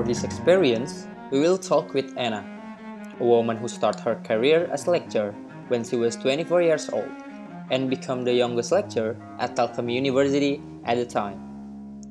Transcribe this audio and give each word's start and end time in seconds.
For 0.00 0.06
this 0.06 0.24
experience, 0.24 1.06
we 1.30 1.40
will 1.40 1.58
talk 1.58 1.92
with 1.92 2.14
Anna, 2.16 2.42
a 3.20 3.22
woman 3.22 3.58
who 3.58 3.68
started 3.68 4.00
her 4.00 4.14
career 4.24 4.66
as 4.72 4.88
lecturer 4.88 5.34
when 5.68 5.84
she 5.84 5.96
was 5.96 6.16
24 6.16 6.62
years 6.62 6.88
old 6.88 7.12
and 7.70 7.90
became 7.90 8.24
the 8.24 8.32
youngest 8.32 8.72
lecturer 8.72 9.14
at 9.38 9.54
Telkom 9.56 9.92
University 9.92 10.62
at 10.86 10.96
the 10.96 11.04
time. 11.04 11.36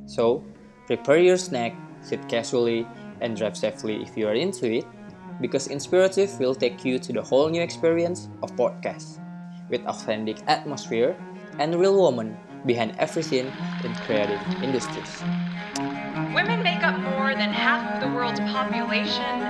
So, 0.05 0.44
prepare 0.86 1.17
your 1.17 1.38
snack, 1.38 1.73
sit 2.02 2.29
casually, 2.29 2.86
and 3.21 3.36
drive 3.36 3.57
safely 3.57 4.03
if 4.03 4.15
you 4.15 4.27
are 4.27 4.35
into 4.35 4.71
it, 4.71 4.85
because 5.41 5.65
Inspirative 5.65 6.39
will 6.39 6.53
take 6.53 6.85
you 6.85 6.99
to 6.99 7.11
the 7.11 7.23
whole 7.23 7.49
new 7.49 7.63
experience 7.63 8.29
of 8.43 8.55
podcast 8.55 9.17
with 9.71 9.81
authentic 9.87 10.37
atmosphere 10.45 11.17
and 11.57 11.73
real 11.73 11.97
woman 11.97 12.37
behind 12.67 12.93
everything 12.99 13.51
in 13.83 13.95
creative 14.05 14.39
industries. 14.61 15.23
Women 16.34 16.61
make 16.61 16.84
up 16.84 16.98
more 17.00 17.34
than 17.34 17.52
half 17.52 17.95
of 17.95 18.02
the 18.02 18.16
world's 18.16 18.40
population 18.41 19.41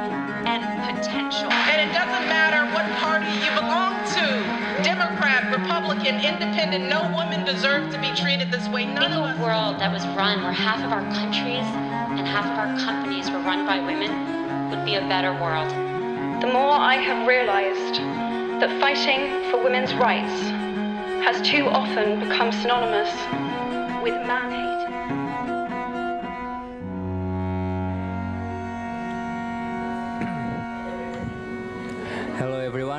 and 0.48 0.64
potential. 0.96 1.52
And 1.52 1.90
it 1.90 1.94
doesn't 1.94 2.28
matter 2.28 2.64
what 2.74 2.86
party 3.00 3.28
you 3.44 3.52
belong 3.52 3.94
to 4.16 4.84
Democrat, 4.84 5.52
Republican, 5.52 6.24
Independent 6.24 6.90
no 6.90 7.02
woman 7.12 7.44
deserves 7.44 7.94
to 7.94 8.00
be 8.00 8.14
treated 8.16 8.50
this 8.50 8.68
way. 8.70 8.86
None 8.86 9.12
In 9.12 9.18
a 9.18 9.44
world 9.44 9.80
that 9.80 9.92
was 9.92 10.06
run 10.16 10.42
where 10.42 10.54
half 10.54 10.84
of 10.84 10.92
our 10.92 11.04
countries 11.14 11.68
and 12.18 12.26
half 12.28 12.46
of 12.46 12.58
our 12.58 12.78
companies 12.80 13.30
were 13.30 13.40
run 13.40 13.66
by 13.66 13.80
women 13.80 14.70
would 14.70 14.86
be 14.86 14.96
a 14.96 15.02
better 15.02 15.34
world. 15.34 15.70
the 16.42 16.48
more 16.48 16.72
I 16.72 16.96
have 16.96 17.28
realized 17.28 17.96
that 18.62 18.80
fighting 18.80 19.52
for 19.52 19.62
women's 19.62 19.94
rights 19.96 20.40
has 21.28 21.42
too 21.42 21.68
often 21.68 22.20
become 22.20 22.52
synonymous 22.52 23.12
with 24.02 24.16
man 24.26 24.69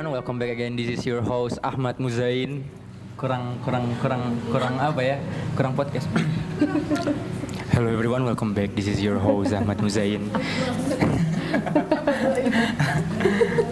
everyone, 0.01 0.17
welcome 0.17 0.39
back 0.41 0.49
again. 0.49 0.73
This 0.73 0.97
is 0.97 1.05
your 1.05 1.21
host 1.21 1.61
Ahmad 1.61 2.01
Muzain. 2.01 2.65
Kurang 3.21 3.61
kurang 3.61 3.85
kurang 4.01 4.33
kurang 4.49 4.81
apa 4.81 4.97
ya? 4.97 5.21
Kurang 5.53 5.77
podcast. 5.77 6.09
Hello 7.69 7.85
everyone, 7.85 8.25
welcome 8.25 8.57
back. 8.57 8.73
This 8.73 8.89
is 8.89 8.97
your 8.97 9.21
host 9.21 9.53
Ahmad 9.53 9.77
Muzain. 9.77 10.25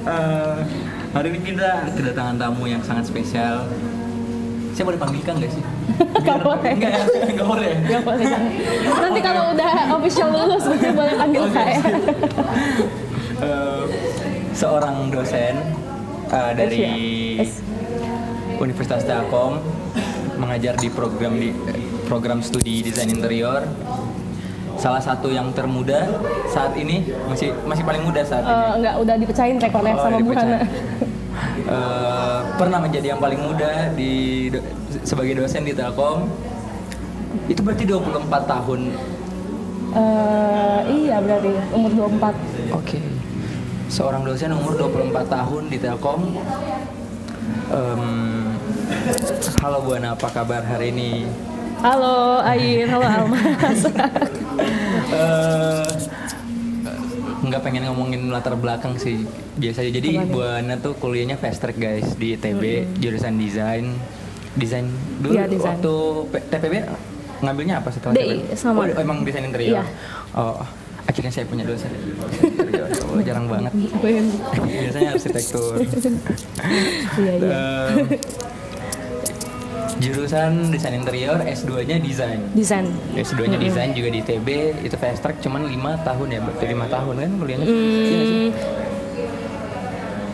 Eh, 0.06 0.58
hari 1.18 1.34
ini 1.34 1.40
kita 1.50 1.98
kedatangan 1.98 2.38
tamu 2.38 2.70
yang 2.70 2.86
sangat 2.86 3.10
spesial. 3.10 3.66
Saya 4.78 4.86
boleh 4.86 5.02
panggil 5.02 5.26
Kang 5.26 5.42
nggak 5.42 5.50
sih? 5.50 5.66
Gak 6.30 6.46
boleh. 6.46 6.72
Enggak, 6.78 6.94
ya? 6.94 7.04
nggak 7.26 7.48
boleh. 7.50 7.74
Gak 7.90 8.02
boleh. 8.06 8.26
Nanti 8.86 9.20
kalau 9.26 9.44
udah 9.58 9.72
official 9.98 10.30
lulus 10.30 10.64
boleh 10.94 11.14
panggil 11.18 11.44
saya. 11.50 11.78
Eh, 13.40 13.84
seorang 14.54 15.10
dosen 15.10 15.89
eh, 16.30 16.52
dari. 16.54 16.80
Universitas 18.60 19.08
Telkom 19.08 19.56
mengajar 20.36 20.76
di 20.76 20.88
program 20.90 21.32
di 21.34 21.56
program 22.06 22.40
studi 22.40 22.84
desain 22.84 23.08
interior. 23.08 23.64
Salah 24.76 25.00
satu 25.00 25.28
yang 25.28 25.52
termuda 25.52 26.08
saat 26.46 26.76
ini 26.76 27.08
masih 27.26 27.56
masih 27.64 27.84
paling 27.84 28.04
muda 28.04 28.20
saat 28.22 28.44
ini. 28.44 28.52
Eh, 28.54 28.72
enggak 28.76 28.96
udah 28.98 29.16
dipecahin 29.16 29.58
rekornya 29.58 29.94
Oh, 29.94 30.02
sama 30.02 30.18
Bu. 30.20 30.32
Hana. 30.34 30.60
Eh, 31.62 32.40
pernah 32.58 32.82
menjadi 32.82 33.14
yang 33.14 33.22
paling 33.22 33.40
muda 33.40 33.94
di 33.94 34.12
do- 34.50 34.66
sebagai 35.04 35.38
dosen 35.38 35.64
di 35.64 35.72
Telkom. 35.72 36.26
Itu 37.46 37.62
berarti 37.62 37.86
24 37.86 38.26
tahun. 38.44 38.80
Eh, 39.90 40.80
iya 41.00 41.22
berarti 41.22 41.50
umur 41.72 41.92
24. 42.12 42.36
Oke. 42.76 43.00
Seorang 43.90 44.22
dosen 44.22 44.54
umur 44.54 44.78
24 44.78 45.26
tahun 45.28 45.64
di 45.68 45.78
Telkom. 45.78 46.22
Em, 47.70 48.04
halo 49.60 49.78
Bu 49.82 49.92
Ana, 49.96 50.14
apa 50.14 50.30
kabar 50.30 50.62
hari 50.62 50.90
ini? 50.90 51.26
Halo 51.80 52.44
Ain, 52.44 52.86
halo 52.86 53.06
Almas. 53.16 53.80
Eh, 55.10 55.88
nggak 57.42 57.62
pengen 57.62 57.88
ngomongin 57.88 58.30
latar 58.30 58.54
belakang 58.54 58.94
sih 58.96 59.26
biasanya. 59.56 59.90
Jadi 59.92 60.10
Apa 60.12 60.22
nih? 60.22 60.30
Bu 60.30 60.40
Ana 60.44 60.76
tuh 60.78 60.94
kuliahnya 60.94 61.36
fast 61.36 61.58
track 61.60 61.78
guys 61.78 62.14
di 62.14 62.36
ITB 62.36 62.62
jurusan 63.00 63.38
desain. 63.38 63.90
Desain 64.54 64.86
dulu 65.18 65.34
Iya, 65.34 65.46
desain. 65.46 65.78
waktu 65.78 65.94
TPB 66.48 66.74
ngambilnya 67.40 67.80
apa 67.80 67.90
setelah 67.90 68.14
DI, 68.14 68.52
sama. 68.54 68.84
Oh, 68.84 69.00
emang 69.00 69.24
desain 69.24 69.46
interior. 69.46 69.80
Iya. 69.80 69.84
Oh, 70.36 70.60
akhirnya 71.10 71.34
saya 71.34 71.46
punya 71.50 71.66
dosen. 71.66 71.90
Oh, 73.10 73.18
jarang 73.26 73.50
banget. 73.50 73.74
Biasanya 74.62 75.10
arsitektur. 75.18 75.82
Iya 77.18 77.34
iya. 77.42 77.58
Jurusan 80.00 80.72
desain 80.72 80.96
interior, 80.96 81.42
S2-nya 81.44 82.00
desain. 82.00 82.40
Desain. 82.56 82.86
S2-nya 83.18 83.58
desain 83.60 83.92
juga 83.92 84.14
di 84.14 84.24
ITB, 84.24 84.48
itu 84.86 84.96
fast 84.96 85.20
track 85.20 85.44
cuman 85.44 85.68
lima 85.68 86.00
tahun 86.08 86.28
ya, 86.30 86.40
berarti 86.40 86.66
lima 86.72 86.88
tahun 86.88 87.16
kan 87.20 87.32
kuliahnya. 87.36 87.66
Hmm, 87.68 88.48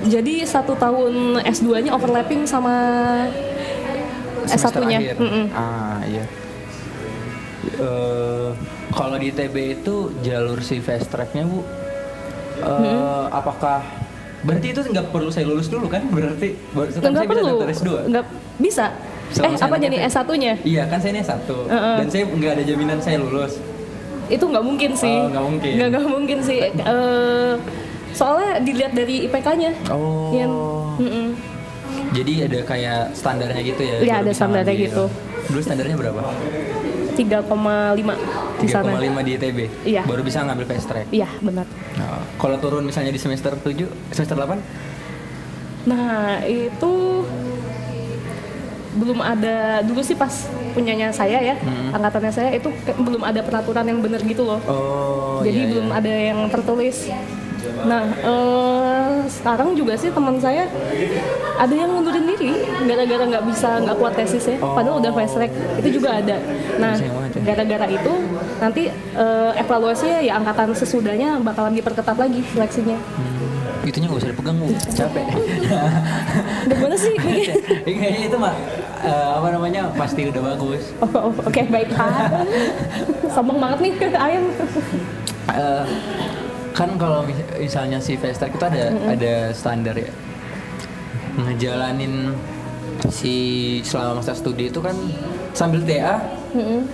jadi 0.06 0.46
satu 0.46 0.78
tahun 0.78 1.42
S2-nya 1.42 1.97
overlapping 1.97 2.46
sama 2.46 2.75
Semester 4.46 4.86
S1-nya. 4.86 5.00
akhir. 5.02 5.16
Mm-mm. 5.18 5.46
Ah 5.50 5.97
iya. 6.06 6.25
Eh, 7.81 8.50
kalau 8.95 9.16
di 9.16 9.28
ITB 9.28 9.56
itu 9.75 9.95
jalur 10.22 10.59
si 10.59 10.79
fast 10.79 11.07
tracknya 11.07 11.44
bu, 11.44 11.59
eh, 12.57 13.25
apakah 13.29 13.83
berarti 14.41 14.67
itu 14.72 14.81
nggak 14.85 15.09
perlu 15.09 15.29
saya 15.29 15.45
lulus 15.45 15.67
dulu 15.67 15.85
kan? 15.85 16.07
Berarti 16.07 16.56
baru 16.72 16.89
kan 16.94 17.11
saya 17.11 17.28
bisa 17.28 17.28
perlu. 17.28 17.47
daftar 17.51 17.69
S2. 17.73 17.89
Enggak 18.07 18.25
bisa. 18.56 18.85
Eh 19.35 19.51
apa 19.53 19.75
jadi 19.75 19.97
ITB. 19.97 20.07
S1-nya? 20.07 20.53
Iya 20.61 20.83
kan 20.85 20.97
saya 20.97 21.11
ini 21.11 21.22
S1 21.22 21.39
Heeh. 21.44 21.95
dan 21.97 22.07
saya 22.07 22.23
nggak 22.25 22.51
ada 22.53 22.63
jaminan 22.63 23.00
saya 23.00 23.17
lulus. 23.19 23.53
itu 24.25 24.41
nggak 24.41 24.66
mungkin 24.66 24.91
sih 24.95 25.13
Oh, 25.13 25.29
nggak 25.29 25.45
mungkin. 25.45 25.72
nggak 25.72 25.89
nggak 25.91 26.06
mungkin 26.07 26.39
sih 26.41 26.57
Eh, 26.94 27.53
soalnya 28.09 28.57
dilihat 28.57 28.94
dari 28.94 29.29
IPK-nya 29.29 29.69
Oh. 29.88 30.33
Yang, 30.33 30.51
mm-mm. 30.97 31.27
Jadi 32.09 32.33
ada 32.41 32.59
kayak 32.63 33.13
standarnya 33.13 33.62
gitu 33.62 33.81
ya? 33.81 33.97
Iya, 34.01 34.16
ada 34.17 34.25
bisa 34.25 34.39
standarnya 34.39 34.73
gitu. 34.79 35.03
Dulu 35.45 35.59
standarnya 35.62 35.94
berapa? 35.95 36.22
3,5 37.15 37.47
di 38.59 38.67
sana 38.67 38.91
3,5 38.93 39.23
di 39.23 39.31
ITB? 39.33 39.59
Iya. 39.83 40.03
Baru 40.03 40.21
bisa 40.21 40.43
ngambil 40.43 40.65
fast 40.67 40.85
track? 40.85 41.07
iya 41.09 41.27
benar 41.39 41.63
Nah, 41.95 42.19
kalau 42.35 42.59
turun 42.59 42.83
misalnya 42.83 43.09
di 43.09 43.17
semester 43.17 43.55
7, 43.55 43.87
semester 44.11 44.35
8? 44.35 44.59
nah 45.85 46.41
itu 46.41 47.21
belum 48.95 49.19
ada 49.19 49.83
dulu 49.83 49.99
sih 49.99 50.15
pas 50.15 50.47
punyanya 50.71 51.11
saya 51.11 51.37
ya 51.37 51.55
angkatannya 51.91 52.31
saya 52.31 52.49
itu 52.51 52.71
belum 52.97 53.21
ada 53.21 53.43
peraturan 53.43 53.85
yang 53.85 53.99
benar 53.99 54.23
gitu 54.23 54.41
loh 54.41 54.57
Oh, 54.65 55.43
jadi 55.43 55.61
iya, 55.61 55.69
belum 55.69 55.87
iya. 55.87 55.99
ada 55.99 56.13
yang 56.31 56.39
tertulis 56.47 57.11
nah 57.85 58.03
eh, 58.05 59.15
sekarang 59.29 59.77
juga 59.77 59.93
sih 59.97 60.09
teman 60.13 60.37
saya 60.41 60.65
ada 61.55 61.73
yang 61.73 61.89
ngundurin 61.91 62.25
diri 62.35 62.51
gara-gara 62.83 63.23
nggak 63.25 63.45
bisa 63.47 63.69
nggak 63.81 63.97
kuat 63.97 64.13
tesisnya 64.17 64.57
padahal 64.59 64.99
udah 64.99 65.11
fast 65.15 65.35
track 65.39 65.51
itu 65.81 65.89
juga 66.01 66.19
ada 66.19 66.35
nah 66.81 66.93
ya. 66.97 67.11
gara-gara 67.43 67.87
itu 67.87 68.13
nanti 68.59 68.83
eh, 68.93 69.51
evaluasinya 69.61 70.19
ya 70.21 70.33
angkatan 70.39 70.75
sesudahnya 70.75 71.39
bakalan 71.41 71.73
diperketat 71.73 72.17
lagi 72.17 72.41
seleksinya 72.53 72.97
Itunya 73.85 74.09
nggak 74.09 74.21
usah 74.25 74.29
dipegang, 74.33 74.57
Bu. 74.57 74.67
Capek. 74.97 75.25
Gimana 76.73 76.95
sih? 76.97 77.13
Kayaknya 77.85 78.09
itu 78.33 78.37
mah 78.41 78.53
eh, 79.05 79.29
apa 79.37 79.47
namanya 79.53 79.93
pasti 79.93 80.25
udah 80.25 80.41
bagus. 80.41 80.89
Oh, 81.05 81.29
oh, 81.29 81.33
oke 81.45 81.61
baik 81.69 81.93
ah. 82.01 82.41
Sombong 83.29 83.61
banget 83.61 83.79
nih 83.85 83.93
ayam. 84.17 84.49
Eh, 85.53 85.83
kan 86.75 86.92
kalau 86.95 87.24
mis- 87.24 87.39
misalnya 87.57 87.98
si 87.98 88.13
fast 88.13 88.38
track 88.38 88.51
itu 88.51 88.66
ada 88.66 88.83
ada 89.07 89.33
standar 89.51 89.95
ya 89.95 90.12
ngejalanin 91.38 92.36
si 93.07 93.33
selama 93.81 94.19
masa 94.19 94.31
studi 94.31 94.68
itu 94.68 94.80
kan 94.80 94.95
sambil 95.51 95.80
TA 95.81 96.19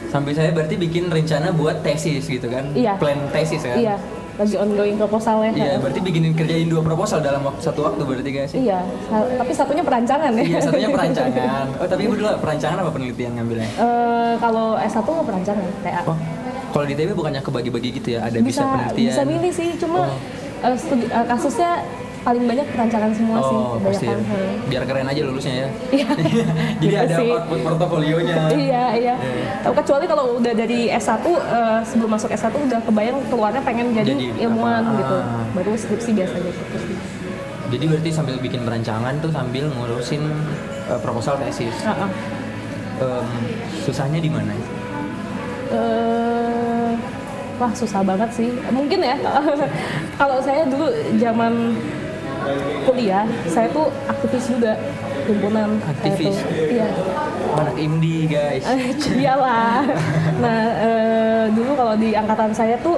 sambil 0.08 0.34
saya 0.34 0.50
berarti 0.52 0.76
bikin 0.76 1.06
rencana 1.08 1.50
buat 1.52 1.82
tesis 1.82 2.26
gitu 2.26 2.46
kan 2.46 2.66
Iya. 2.74 2.98
plan 2.98 3.18
tesis 3.30 3.62
kan 3.62 3.78
Iya, 3.78 3.96
lagi 4.34 4.56
ongoing 4.56 4.98
proposalnya. 4.98 5.54
Iya, 5.54 5.78
berarti 5.78 6.00
bikin 6.00 6.34
kerjain 6.34 6.66
dua 6.66 6.82
proposal 6.82 7.22
dalam 7.22 7.42
waktu 7.44 7.62
satu 7.62 7.86
waktu 7.86 8.02
berarti 8.02 8.30
gak 8.32 8.48
sih? 8.48 8.60
Iya, 8.64 8.82
tapi 9.38 9.52
satunya 9.52 9.84
perancangan 9.84 10.32
ya. 10.32 10.42
Iya, 10.42 10.60
satunya 10.60 10.90
perancangan. 10.96 11.66
Oh, 11.78 11.86
tapi 11.86 12.02
ibu 12.04 12.16
dulu 12.16 12.30
perancangan 12.36 12.78
apa 12.80 12.90
penelitian 12.90 13.32
ngambilnya? 13.36 13.70
Eh, 13.70 14.34
kalau 14.40 14.74
S1 14.76 14.98
nggak 15.04 15.28
perancangan, 15.28 15.66
TA. 15.80 16.02
Oh, 16.04 16.18
kalau 16.72 16.86
di 16.86 16.94
TB 16.94 17.10
bukannya 17.14 17.42
kebagi-bagi 17.42 17.90
gitu 17.94 18.08
ya? 18.12 18.20
Ada 18.24 18.38
bisa, 18.40 18.62
bisa 18.62 18.64
penelitian. 18.66 19.08
bisa 19.08 19.22
milih 19.24 19.52
sih, 19.52 19.70
cuma 19.78 20.00
Oh. 20.02 20.18
eh, 20.64 20.76
studi- 20.76 21.08
eh, 21.08 21.26
kasusnya 21.26 21.72
paling 22.22 22.46
banyak 22.46 22.68
perancangan 22.70 23.12
semua 23.12 23.42
sih 23.42 23.58
Oh, 23.58 23.82
pasti 23.82 24.06
ya. 24.06 24.14
Hmm. 24.14 24.70
Biar 24.70 24.84
keren 24.86 25.08
aja 25.08 25.22
lulusnya 25.24 25.56
ya. 25.56 25.68
Iya. 25.92 26.08
Jadi 26.80 26.86
Gitu 26.88 26.96
ada 26.96 27.16
sih. 27.18 27.30
output 27.30 27.60
portofolionya. 27.64 28.36
Iya, 28.48 28.84
iya. 28.94 29.16
Iya. 29.18 29.46
Tapi 29.60 29.74
Kecuali 29.76 30.06
kalau 30.06 30.38
udah 30.38 30.54
dari 30.54 30.80
S1 30.88 31.18
eh, 31.26 31.80
sebelum 31.84 32.10
masuk 32.12 32.30
S1 32.30 32.54
udah 32.54 32.80
kebayang 32.80 33.18
keluarnya 33.26 33.62
pengen 33.62 33.90
jadi, 33.92 34.06
Jadi 34.08 34.26
ilmuwan 34.40 34.84
apa? 34.84 34.98
gitu. 34.98 35.16
Ah. 35.18 35.44
Baru 35.52 35.72
skripsi 35.74 36.10
biasanya 36.14 36.46
gitu 36.48 36.78
sih. 36.80 36.98
Jadi 37.72 37.84
berarti 37.88 38.10
sambil 38.12 38.36
bikin 38.38 38.62
perancangan 38.62 39.14
tuh 39.18 39.32
sambil 39.32 39.66
ngurusin 39.72 40.22
uh, 40.88 41.00
proposal 41.00 41.40
tesis. 41.40 41.74
Heeh. 41.82 42.10
Em, 43.02 43.26
susahnya 43.82 44.20
di 44.20 44.30
mana? 44.30 44.54
Eh, 45.72 46.92
wah 47.56 47.72
susah 47.72 48.04
banget 48.04 48.30
sih. 48.36 48.50
Mungkin 48.70 49.00
ya. 49.00 49.16
kalau 50.20 50.38
saya 50.44 50.68
dulu 50.68 50.92
zaman 51.16 51.76
kuliah, 52.84 53.26
saya 53.48 53.70
tuh 53.72 53.88
aktivis 54.10 54.46
juga 54.52 54.74
himpunan. 55.30 55.80
Aktivis? 55.86 56.36
Iya. 56.58 56.90
Anak 57.56 57.76
IMDI 57.78 58.22
guys. 58.28 58.66
Iyalah. 59.22 59.86
Nah, 60.42 60.62
eh, 60.82 61.44
dulu 61.54 61.72
kalau 61.78 61.94
di 61.96 62.12
angkatan 62.18 62.52
saya 62.52 62.76
tuh 62.82 62.98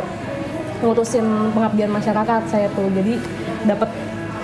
ngurusin 0.83 1.53
pengabdian 1.53 1.91
masyarakat 1.91 2.41
saya 2.49 2.67
tuh. 2.73 2.87
Jadi 2.95 3.19
dapat 3.67 3.89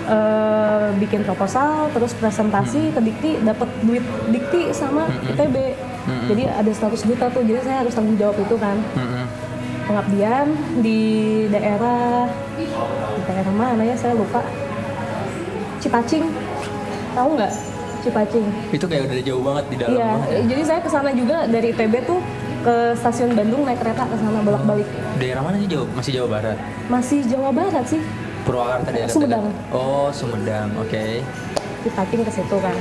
eh, 0.09 0.87
bikin 0.99 1.25
proposal, 1.25 1.89
terus 1.95 2.13
presentasi 2.17 2.93
ke 2.93 2.99
Dikti, 3.01 3.31
dapat 3.41 3.69
duit 3.81 4.03
Dikti 4.29 4.69
sama 4.75 5.07
ITB. 5.33 5.88
Jadi 6.29 6.43
ada 6.45 6.71
100 6.71 7.09
juta 7.09 7.25
tuh. 7.29 7.41
Jadi 7.41 7.59
saya 7.61 7.77
harus 7.81 7.93
tanggung 7.93 8.17
jawab 8.17 8.37
itu 8.37 8.55
kan. 8.57 8.77
Mm-mm. 8.95 9.25
Pengabdian 9.85 10.47
di 10.85 10.99
daerah 11.49 12.29
di 12.53 12.65
daerah 13.25 13.53
mana 13.53 13.81
ya? 13.81 13.95
Saya 13.97 14.13
lupa. 14.13 14.41
Cipacing. 15.79 16.25
Tahu 17.15 17.29
nggak? 17.35 17.53
Cipacing. 17.99 18.45
Itu 18.69 18.85
kayak 18.85 19.09
udah 19.09 19.23
jauh 19.25 19.43
banget 19.43 19.65
di 19.67 19.75
dalam 19.75 19.97
Iya, 19.97 20.11
ya. 20.29 20.39
jadi 20.47 20.61
saya 20.63 20.79
ke 20.79 20.89
sana 20.91 21.09
juga 21.11 21.43
dari 21.49 21.73
ITB 21.73 21.93
tuh 22.07 22.19
ke 22.59 22.75
stasiun 22.95 23.35
Bandung 23.35 23.63
naik 23.63 23.79
kereta 23.79 24.03
ke 24.03 24.15
sana 24.15 24.39
bolak-balik. 24.39 24.87
Daerah 25.19 25.41
mana 25.43 25.55
sih 25.59 25.67
Jawa? 25.67 25.85
Masih 25.95 26.11
Jawa 26.15 26.27
Barat. 26.27 26.57
Masih 26.87 27.19
Jawa 27.27 27.49
Barat 27.51 27.85
sih, 27.87 28.01
Purwakarta 28.43 28.89
daerah 28.91 29.11
Sumedang. 29.11 29.45
Oh, 29.71 30.07
Sumedang. 30.11 30.69
Oke. 30.79 31.23
Cipacing 31.83 32.21
ke 32.23 32.31
situ 32.31 32.57
kan. 32.59 32.75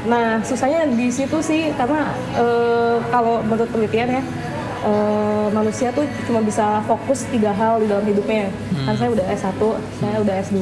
Nah, 0.00 0.40
susahnya 0.40 0.88
di 0.88 1.12
situ 1.12 1.38
sih 1.40 1.72
karena 1.76 2.08
eh, 2.32 2.96
kalau 3.12 3.44
menurut 3.44 3.68
penelitian 3.68 4.08
ya 4.16 4.22
eh, 4.80 5.46
manusia 5.52 5.92
tuh 5.92 6.08
cuma 6.24 6.40
bisa 6.40 6.80
fokus 6.88 7.28
tiga 7.28 7.52
hal 7.52 7.84
di 7.84 7.86
dalam 7.88 8.04
hidupnya. 8.08 8.48
Kan 8.88 8.96
saya 8.96 9.10
udah 9.12 9.26
S1, 9.28 9.60
saya 10.00 10.16
udah 10.24 10.34
S2, 10.40 10.56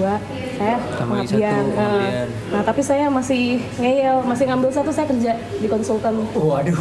saya 0.58 0.74
pengabdian. 0.98 1.62
S1, 1.62 1.70
pengabdian. 1.70 2.26
nah, 2.50 2.62
tapi 2.66 2.80
saya 2.82 3.06
masih 3.06 3.62
ngeyel, 3.78 4.16
masih 4.26 4.44
ngambil 4.50 4.70
satu 4.74 4.90
saya 4.90 5.06
kerja 5.06 5.32
di 5.38 5.66
konsultan. 5.70 6.18
Waduh. 6.34 6.74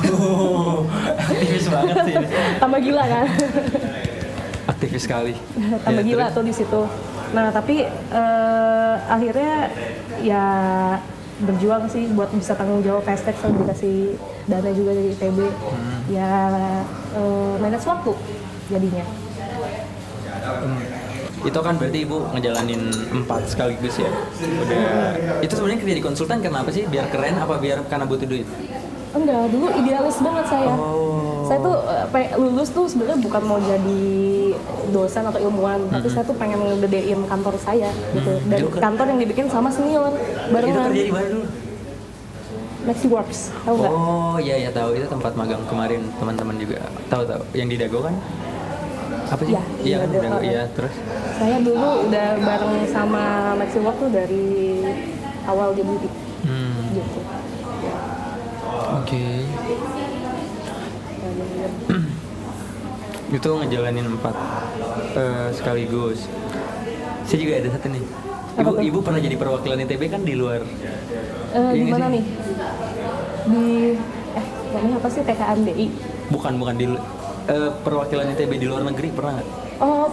Aktivis 1.14 1.70
banget 1.70 1.96
sih. 2.10 2.16
Tambah 2.62 2.80
gila 2.82 3.04
kan? 3.06 3.26
Aktivis 4.68 5.04
sekali. 5.06 5.34
tambah 5.86 6.04
Ya, 6.04 6.10
gila 6.10 6.26
terus? 6.28 6.36
tuh 6.36 6.44
di 6.44 6.54
situ. 6.58 6.82
Nah 7.38 7.54
tapi 7.54 7.86
eh, 7.86 8.96
akhirnya 9.08 9.70
ya 10.26 10.44
berjuang 11.38 11.86
sih 11.86 12.10
buat 12.18 12.34
bisa 12.34 12.58
tanggung 12.58 12.82
jawab 12.82 13.06
hashtag 13.06 13.38
sama 13.38 13.62
dikasih 13.62 14.18
dana 14.50 14.70
juga 14.74 14.92
dari 14.98 15.10
ITB. 15.14 15.40
Hmm. 15.46 16.00
Ya 16.10 16.32
eh, 17.14 17.54
manage 17.62 17.86
waktu 17.86 18.14
jadinya. 18.74 19.06
Itu 21.46 21.60
kan 21.62 21.78
berarti 21.78 22.00
ibu 22.02 22.18
ngejalanin 22.34 22.82
empat 23.14 23.54
sekaligus 23.54 24.02
ya. 24.02 24.10
Udah. 24.42 25.42
Itu 25.46 25.54
sebenarnya 25.54 25.80
kerja 25.86 25.96
di 26.02 26.04
konsultan 26.04 26.42
kenapa 26.42 26.74
sih? 26.74 26.90
Biar 26.90 27.08
keren 27.14 27.38
apa 27.38 27.62
biar 27.62 27.86
karena 27.86 28.10
butuh 28.10 28.26
duit? 28.26 28.48
Enggak, 29.18 29.44
dulu 29.50 29.66
idealis 29.74 30.18
banget 30.22 30.46
saya. 30.46 30.74
Oh. 30.74 31.42
Saya 31.44 31.60
tuh 31.60 31.76
eh, 32.14 32.28
lulus 32.36 32.70
tuh 32.70 32.86
sebenarnya 32.86 33.18
bukan 33.18 33.42
mau 33.42 33.58
jadi 33.58 34.04
dosen 34.90 35.24
atau 35.24 35.40
ilmuwan, 35.40 35.80
tapi 35.90 36.08
saya 36.08 36.22
tuh 36.22 36.36
pengen 36.36 36.60
ngegedein 36.62 37.24
kantor 37.26 37.56
saya 37.58 37.90
gitu. 38.14 38.32
Dan 38.46 38.58
Itu 38.60 38.68
ke- 38.70 38.80
kantor 38.80 39.06
yang 39.10 39.20
dibikin 39.20 39.48
sama 39.48 39.68
senior 39.68 40.12
barengan. 40.52 40.92
kerja 40.92 41.04
di 41.04 41.10
mana 41.10 41.28
dulu? 41.28 41.46
Maxi 42.86 43.08
Works, 43.12 43.40
tahu 43.66 43.76
nggak? 43.76 43.92
Oh 43.92 44.38
iya 44.40 44.56
ya 44.64 44.70
tahu 44.72 44.96
itu 44.96 45.04
tempat 45.10 45.36
magang 45.36 45.60
kemarin 45.68 46.08
teman-teman 46.16 46.56
juga 46.56 46.80
tahu 47.12 47.28
tahu 47.28 47.44
yang 47.52 47.68
di 47.68 47.76
Dago 47.76 48.00
kan? 48.00 48.16
Apa 49.28 49.44
sih? 49.44 49.52
Iya, 49.52 49.62
iya 49.84 49.96
kan 50.08 50.32
oh, 50.32 50.40
iya 50.40 50.64
terus. 50.72 50.96
Saya 51.36 51.60
dulu 51.60 52.08
udah 52.08 52.28
bareng 52.40 52.88
sama 52.88 53.24
Maxi 53.60 53.84
Work 53.84 54.00
tuh 54.00 54.08
dari 54.08 54.48
awal 55.44 55.76
dia 55.76 55.84
Hmm, 55.84 56.96
gitu. 56.96 57.20
Oke. 58.78 59.24
itu 63.38 63.50
ngejalanin 63.60 64.08
empat 64.08 64.36
eh, 65.20 65.48
sekaligus. 65.52 66.32
Saya 67.28 67.38
juga 67.44 67.54
ada 67.60 67.70
satu 67.76 67.88
nih. 67.92 68.04
Ibu, 68.58 68.72
Apa 68.74 68.82
ibu 68.82 69.00
pernah 69.04 69.22
jadi 69.22 69.36
perwakilan 69.38 69.84
ITB 69.86 70.04
kan 70.10 70.22
di 70.24 70.34
luar. 70.34 70.64
Iya 70.64 71.74
di 71.74 71.80
nggak 71.86 72.00
mana 72.00 72.08
sih? 72.08 72.14
nih? 72.16 72.24
Di 73.48 73.66
eh 74.38 74.46
namanya 74.74 74.96
apa 74.98 75.08
sih 75.12 75.22
TKMDI? 75.22 75.88
Bukan 76.32 76.54
bukan 76.58 76.76
di 76.80 76.86
eh, 77.48 77.70
perwakilan 77.84 78.28
ITB 78.34 78.52
di 78.58 78.68
luar 78.68 78.82
negeri 78.88 79.08
pernah 79.12 79.32
nggak? 79.38 79.50
Oh 79.78 80.08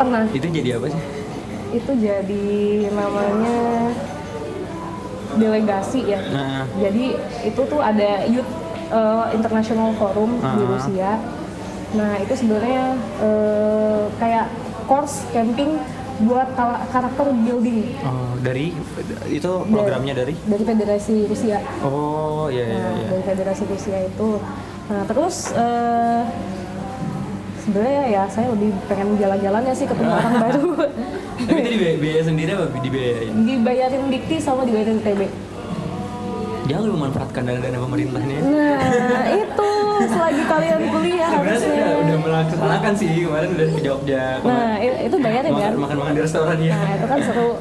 pernah. 0.00 0.24
Itu 0.32 0.46
jadi 0.48 0.70
apa 0.80 0.86
sih? 0.90 1.02
Itu 1.68 1.92
jadi 2.00 2.46
namanya 2.90 3.58
delegasi 5.34 6.00
ya. 6.06 6.20
Nah. 6.24 6.64
Jadi 6.78 7.12
itu 7.44 7.60
tuh 7.62 7.80
ada 7.80 8.24
Youth 8.24 8.48
eh, 8.88 9.26
International 9.32 9.92
Forum 9.94 10.38
di 10.38 10.46
Ah. 10.62 10.70
Rusia. 10.70 11.10
Nah 11.90 12.12
itu 12.16 12.32
sebenarnya 12.32 12.84
eh, 13.18 14.02
kayak 14.16 14.46
course 14.84 15.28
camping 15.28 15.76
buat 16.18 16.50
karakter 16.90 17.30
building 17.38 17.94
Oh, 18.02 18.34
dari 18.36 18.74
itu 19.28 19.50
programnya 19.64 20.14
dari? 20.16 20.34
dari 20.42 20.64
Federasi 20.64 21.14
Rusia. 21.24 21.62
Oh 21.78 22.50
iya 22.50 22.64
iya 22.66 22.74
Nah, 22.76 22.92
iya. 22.96 23.06
dari 23.08 23.22
Federasi 23.24 23.62
Rusia 23.64 23.98
itu. 24.02 24.30
Nah, 24.88 25.02
terus 25.04 25.52
eh, 25.52 26.22
sebenarnya 27.68 28.04
ya 28.08 28.22
saya 28.26 28.48
lebih 28.48 28.72
pengen 28.88 29.20
jalan-jalannya 29.20 29.74
sih 29.76 29.84
ketemu 29.84 30.08
orang 30.10 30.34
baru. 30.48 30.68
Tapi 31.38 31.58
itu 31.60 31.70
dibiaya, 31.70 31.96
biaya 32.00 32.22
sendiri 32.24 32.50
apa 32.50 32.64
dibiayain? 32.80 33.32
Dibayarin 33.44 34.02
dikti 34.08 34.36
sama 34.40 34.64
dibayarin 34.64 34.98
TB. 34.98 35.20
Jangan 36.64 36.84
lu 36.84 36.92
memanfaatkan 36.94 37.42
dana-dana 37.44 37.78
pemerintah 37.78 38.20
nih. 38.20 38.40
Nah, 38.44 39.24
itu 39.30 39.68
selagi 40.04 40.42
kalian 40.44 40.80
kuliah 40.92 41.28
harusnya. 41.30 41.64
udah, 41.64 41.92
udah 41.96 42.18
melaksanakan 42.20 42.92
sih 42.92 43.08
kemarin 43.24 43.48
udah 43.52 43.68
ke 43.70 43.80
Jogja. 43.80 44.24
Nah, 44.44 44.76
itu 44.76 45.16
bayarin 45.18 45.52
kan? 45.54 45.72
makan, 45.74 45.96
makan 45.96 46.12
di 46.12 46.20
restoran 46.20 46.56
ya. 46.60 46.72
Nah, 46.72 46.90
itu 46.94 47.06
kan 47.06 47.18
seru. 47.20 47.48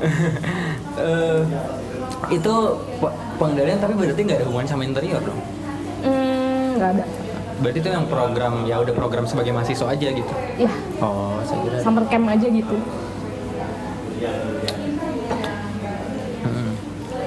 Eh, 0.97 1.41
itu 2.33 2.53
pe- 2.97 3.15
pengendalian 3.37 3.77
tapi 3.77 3.93
berarti 3.93 4.17
nggak 4.17 4.37
ada 4.41 4.45
hubungan 4.49 4.65
sama 4.65 4.81
interior 4.81 5.21
dong. 5.21 5.37
Hmm, 6.01 6.73
nggak 6.73 6.89
ada. 6.89 7.03
Berarti 7.57 7.77
itu 7.79 7.89
yang 7.89 8.05
program 8.05 8.63
ya 8.63 8.77
udah 8.77 8.93
program 8.93 9.25
sebagai 9.25 9.49
mahasiswa 9.49 9.87
aja 9.87 10.07
gitu. 10.11 10.33
Ya, 10.55 10.69
Oh, 10.99 11.41
saya 11.41 11.57
kira. 11.63 11.77
summer 11.81 12.05
camp 12.05 12.25
aja 12.27 12.47
gitu. 12.47 12.77
Mm-mm. 16.43 16.69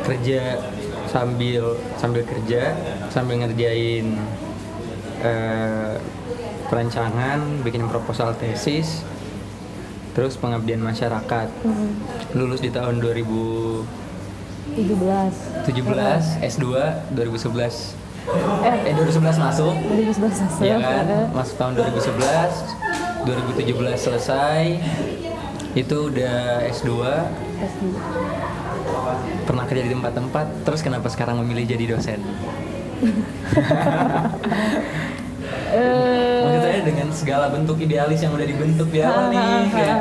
kerja 0.03 0.59
sambil 1.07 1.65
sambil 1.95 2.23
kerja 2.23 2.75
sambil 3.09 3.39
ngerjain 3.39 4.15
eh, 5.21 5.95
perancangan 6.67 7.39
bikin 7.63 7.87
proposal 7.87 8.35
tesis 8.35 9.03
terus 10.13 10.35
pengabdian 10.35 10.79
masyarakat 10.81 11.49
Hmm, 11.63 11.95
lulus 12.35 12.59
di 12.59 12.71
tahun 12.71 12.99
2017 12.99 13.87
17. 15.67 16.43
S2 16.43 16.67
2011 17.13 18.00
Eh, 18.61 18.77
eh 18.91 18.95
2011 18.95 19.41
masuk. 19.41 19.73
2011 19.73 20.45
masuk. 20.45 20.63
ya 20.63 20.77
kan? 20.79 21.05
Masuk 21.33 21.55
tahun 21.57 21.73
2011 21.81 22.53
2017 23.25 24.01
selesai. 24.01 24.65
Itu 25.73 26.11
udah 26.11 26.67
S2 26.67 26.91
S2. 27.63 27.83
pernah 29.47 29.65
kerja 29.67 29.83
di 29.87 29.91
tempat-tempat. 29.95 30.47
Terus 30.67 30.81
kenapa 30.83 31.07
sekarang 31.09 31.39
memilih 31.45 31.65
jadi 31.69 31.85
dosen 31.97 32.21
Eh, 35.71 36.43
Maksud 36.43 36.63
saya 36.63 36.81
dengan 36.83 37.09
segala 37.11 37.47
bentuk 37.47 37.79
idealis 37.79 38.19
yang 38.19 38.33
udah 38.33 38.43
dibentuk 38.45 38.89
di 38.89 39.01
awal 39.01 39.31
nih 39.31 39.41
kayak 39.71 39.99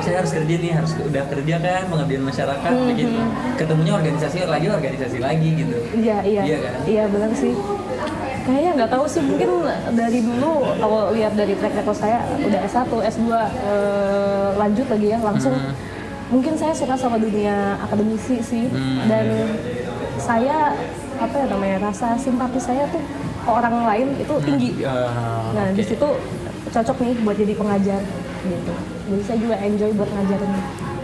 saya 0.00 0.16
harus 0.18 0.32
kerja 0.32 0.54
nih 0.56 0.72
harus 0.72 0.90
udah 0.98 1.24
kerja 1.24 1.54
kan 1.56 1.82
pengabdian 1.86 2.24
masyarakat 2.24 2.72
begitu 2.84 3.20
ketemunya 3.54 3.92
organisasi 3.94 4.36
lagi 4.44 4.66
organisasi 4.68 5.18
lagi 5.18 5.48
gitu 5.56 5.76
Iya 5.94 6.18
iya 6.20 6.42
Iya 6.42 6.58
kan? 6.60 6.74
iya 6.84 7.04
benar 7.06 7.30
sih. 7.32 7.54
Kayaknya 8.44 8.70
nggak 8.76 8.90
tahu 8.90 9.04
sih 9.06 9.22
mungkin 9.22 9.50
dari 9.94 10.20
dulu 10.20 10.52
kalau 10.76 11.00
lihat 11.10 11.32
dari 11.32 11.54
track 11.54 11.74
record 11.74 11.96
saya 11.96 12.18
udah 12.38 12.60
S1, 12.60 12.84
S2 13.08 13.24
eh, 13.30 14.48
lanjut 14.54 14.86
lagi 14.86 15.06
ya 15.08 15.18
langsung 15.18 15.54
Hmm. 15.54 15.72
mungkin 16.30 16.52
saya 16.52 16.72
suka 16.72 16.92
sama 16.94 17.16
dunia 17.16 17.54
akademisi 17.78 18.40
sih 18.40 18.66
Hmm. 18.66 19.06
dan 19.06 19.26
saya 20.16 20.74
apa 21.14 21.34
ya 21.36 21.46
namanya 21.46 21.78
rasa 21.84 22.16
simpati 22.16 22.58
saya 22.58 22.84
tuh 22.86 23.00
ke 23.44 23.50
orang 23.50 23.84
lain 23.84 24.08
itu 24.16 24.34
tinggi 24.40 24.70
Ah, 24.82 25.52
nah 25.52 25.66
di 25.68 25.78
oke. 25.78 25.86
situ 25.86 26.08
cocok 26.66 26.96
nih 26.98 27.14
buat 27.20 27.36
jadi 27.36 27.54
pengajar 27.54 28.00
gitu 28.42 28.72
jadi 29.06 29.22
saya 29.22 29.38
juga 29.38 29.56
enjoy 29.58 29.90
buat 29.92 30.10
ngajarin 30.10 30.52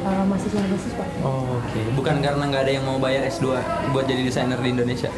uh, 0.03 0.25
mahasiswa-mahasiswa 0.27 1.05
Oh, 1.21 1.61
Oke, 1.61 1.81
bukan 1.93 2.17
karena 2.19 2.41
nggak 2.43 2.63
ada 2.63 2.73
yang 2.73 2.85
mau 2.85 2.97
bayar 2.97 3.23
S2 3.25 3.61
buat 3.91 4.05
jadi 4.05 4.23
desainer 4.23 4.57
di 4.57 4.69
Indonesia. 4.71 5.13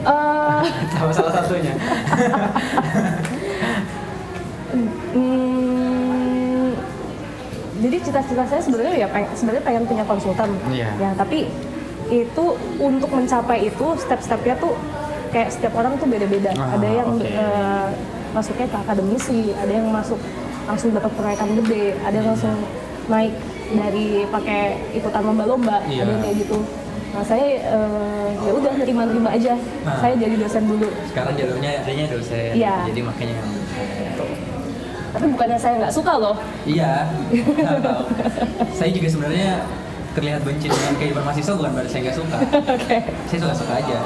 Eh, 0.00 0.60
Sama 0.94 1.10
salah 1.10 1.34
satunya. 1.36 1.74
Hmm, 5.40 6.70
jadi 7.80 7.96
cita-cita 8.00 8.44
saya 8.44 8.60
sebenarnya 8.60 8.94
ya 8.96 9.08
peng- 9.08 9.32
sebenarnya 9.32 9.64
pengen 9.64 9.84
punya 9.84 10.04
konsultan 10.04 10.50
Iya. 10.68 10.88
ya 10.96 11.10
tapi 11.14 11.48
itu 12.08 12.44
untuk 12.78 13.08
mencapai 13.08 13.64
itu 13.64 13.86
step-stepnya 13.96 14.54
tuh 14.56 14.74
kayak 15.30 15.48
setiap 15.48 15.74
orang 15.74 15.94
tuh 15.94 16.06
beda-beda 16.06 16.50
Ah, 16.54 16.74
ada 16.74 16.88
yang 16.88 17.08
oke. 17.12 17.22
eh, 17.22 17.86
masuknya 18.30 18.66
ke 18.66 18.76
akademisi 18.78 19.38
ada 19.52 19.72
yang 19.72 19.86
masuk 19.88 20.18
langsung 20.64 20.90
dapat 20.90 21.10
proyekan 21.12 21.50
gede 21.56 21.98
ada 21.98 22.14
yang 22.14 22.28
langsung 22.28 22.56
naik 23.06 23.34
dari 23.70 24.06
pakai 24.26 24.62
ikutan 24.92 25.22
lomba-lomba 25.24 25.82
Iya. 25.84 26.02
ada 26.04 26.10
yang 26.10 26.22
kayak 26.22 26.36
gitu 26.40 26.58
nah 27.10 27.22
saya 27.22 27.46
eh, 27.58 28.28
ya 28.38 28.50
udah 28.52 28.72
nerima-nerima 28.76 29.30
aja 29.32 29.54
Ah. 29.82 29.98
saya 29.98 30.14
jadi 30.14 30.34
dosen 30.36 30.62
dulu 30.64 30.86
Sekarang 31.06 31.34
jalurnya 31.34 31.70
adanya 31.80 32.06
dosen. 32.08 32.54
Iya. 32.54 32.86
Jadi 32.86 33.00
makanya 33.00 33.38
tapi 35.10 35.26
bukannya 35.26 35.58
saya 35.58 35.74
nggak 35.76 35.90
suka 35.92 36.12
loh 36.16 36.36
Iya, 36.62 37.02
tahu. 37.82 38.02
Saya 38.70 38.90
juga 38.90 39.08
sebenarnya 39.10 39.66
terlihat 40.10 40.42
benci 40.42 40.66
dengan 40.66 40.94
kehidupan 40.96 41.22
mahasiswa 41.24 41.50
bukan 41.52 41.70
berarti 41.72 41.90
saya 41.90 42.02
nggak 42.04 42.18
suka. 42.18 42.38
Saya 43.26 43.38
suka-suka 43.40 43.72
aja. 43.76 43.98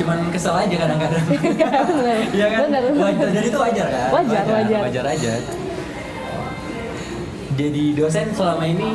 Cuman 0.00 0.18
kesel 0.32 0.54
aja 0.56 0.74
kadang-kadang. 0.78 1.24
Iya 2.32 2.46
kan? 2.48 2.62
Bener. 2.66 2.82
Wajar, 2.96 3.28
jadi 3.30 3.46
itu 3.46 3.58
wajar 3.58 3.86
kan? 3.86 4.08
Wajar, 4.10 4.44
wajar. 4.48 4.78
Wajar 4.88 5.04
aja. 5.06 5.32
Jadi 7.52 7.84
dosen 7.92 8.32
selama 8.32 8.64
ini, 8.64 8.88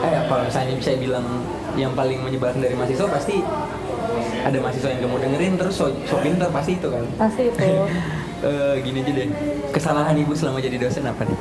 eh 0.00 0.20
kalau 0.30 0.42
misalnya 0.46 0.78
saya 0.78 0.96
bilang 0.96 1.26
yang 1.74 1.90
paling 1.92 2.22
menyebalkan 2.22 2.62
dari 2.62 2.78
mahasiswa 2.78 3.10
pasti 3.10 3.42
ada 4.40 4.56
mahasiswa 4.56 4.88
yang 4.88 4.98
gak 5.02 5.10
mau 5.10 5.18
dengerin 5.18 5.54
terus 5.54 5.74
so, 5.74 5.86
so 6.06 6.16
pinter 6.18 6.46
pasti 6.48 6.78
itu 6.78 6.86
kan. 6.86 7.04
pasti 7.18 7.42
itu 7.46 7.58
Eh, 8.40 8.80
gini 8.80 9.04
aja 9.04 9.12
deh, 9.12 9.28
kesalahan 9.68 10.16
ibu 10.16 10.32
selama 10.32 10.64
jadi 10.64 10.80
dosen 10.80 11.04
apa 11.04 11.28
nih? 11.28 11.38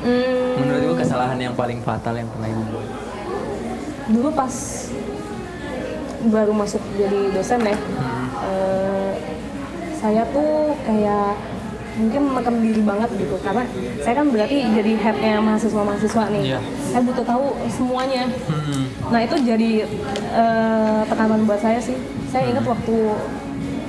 Hmm, 0.00 0.56
Menurut 0.56 0.82
ibu 0.82 0.94
kesalahan 0.96 1.36
yang 1.36 1.52
paling 1.52 1.84
fatal 1.84 2.16
yang 2.16 2.24
pernah 2.32 2.48
ibu 2.48 2.62
buat? 2.70 2.88
dulu 4.06 4.30
pas 4.32 4.54
baru 6.26 6.52
masuk 6.52 6.82
jadi 6.94 7.30
dosen 7.30 7.60
ya 7.62 7.76
Hmm. 7.76 8.26
eh, 8.42 9.12
saya 9.92 10.22
tuh 10.28 10.76
kayak 10.82 11.34
mungkin 11.96 12.22
menekan 12.28 12.56
diri 12.60 12.82
banget 12.84 13.08
gitu 13.16 13.40
karena 13.40 13.64
saya 13.98 14.14
kan 14.14 14.28
berarti 14.28 14.56
jadi 14.68 14.92
headnya 14.94 15.40
mahasiswa-mahasiswa 15.40 16.24
nih 16.28 16.42
Iya. 16.46 16.60
saya 16.86 17.00
butuh 17.02 17.24
tahu 17.24 17.44
semuanya 17.66 18.28
Hmm. 18.44 18.84
nah 19.08 19.20
itu 19.20 19.36
jadi 19.40 19.70
eh, 20.30 21.00
tekanan 21.06 21.44
buat 21.44 21.56
saya 21.56 21.80
sih 21.80 21.96
saya 22.28 22.52
ingat 22.52 22.64
waktu 22.64 22.96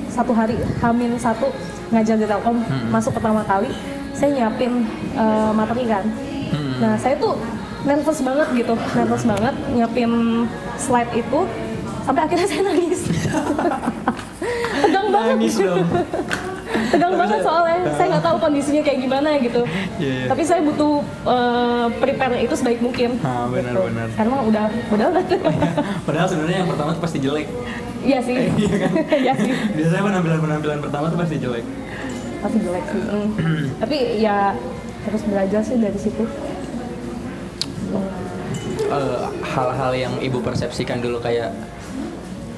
satu 0.08 0.32
hari 0.32 0.56
hamin 0.78 1.14
satu 1.14 1.52
ngajar 1.90 2.16
di 2.16 2.24
Telkom 2.24 2.58
Hmm. 2.58 2.88
masuk 2.88 3.12
pertama 3.12 3.44
kali 3.44 3.68
saya 4.10 4.32
nyiapin 4.32 4.88
eh, 5.12 5.50
materi 5.52 5.84
kan 5.84 6.04
Hmm. 6.48 6.80
nah 6.80 6.96
saya 6.96 7.12
tuh 7.14 7.36
nervous 7.84 8.20
banget 8.20 8.48
gitu 8.56 8.72
nervous 8.96 9.22
banget 9.22 9.54
nyiapin 9.70 10.12
slide 10.76 11.12
itu 11.12 11.40
sampai 12.08 12.22
akhirnya 12.24 12.46
saya 12.46 12.62
nangis 12.64 13.00
tegang 14.82 15.08
banget 15.10 15.36
Nangis 15.36 15.54
dong. 15.58 15.84
tegang 16.88 17.14
banget 17.14 17.38
soalnya 17.42 17.76
saya 17.92 18.06
nggak 18.08 18.24
tahu 18.24 18.36
kondisinya 18.38 18.80
kayak 18.80 18.98
gimana 18.98 19.28
gitu 19.36 19.60
Iya, 19.98 20.12
iya. 20.14 20.26
tapi 20.26 20.42
saya 20.42 20.60
butuh 20.62 20.94
eh, 21.04 21.86
prepare 21.98 22.40
itu 22.40 22.54
sebaik 22.54 22.80
mungkin 22.80 23.20
Ah, 23.20 23.44
benar, 23.46 23.72
gitu. 23.72 23.82
benar. 23.84 24.08
karena 24.14 24.36
udah 24.40 24.64
udah 24.88 25.06
Padahal 26.06 26.26
sebenarnya 26.26 26.58
yang 26.58 26.70
pertama 26.70 26.90
tuh 26.90 27.02
pasti 27.02 27.18
jelek. 27.18 27.46
iya 28.00 28.18
sih 28.18 28.36
Iya 28.48 28.76
kan? 28.78 28.92
iya 29.24 29.32
sih 29.34 29.52
Biasanya 29.74 30.02
penampilan-penampilan 30.02 30.78
pertama 30.80 31.04
tuh 31.08 31.18
pasti 31.18 31.36
jelek. 31.36 31.64
pasti 32.38 32.58
jelek 32.58 32.84
sih 32.86 33.02
Mm. 33.04 33.28
tapi 33.82 33.96
ya 34.16 34.56
terus 35.02 35.22
belajar 35.24 35.60
sih 35.60 35.76
dari 35.76 35.98
situ 35.98 36.24
Eh, 38.88 39.20
hal-hal 39.44 39.92
yang 39.92 40.14
ibu 40.18 40.40
persepsikan 40.40 40.96
dulu 40.98 41.18
kayak 41.18 41.52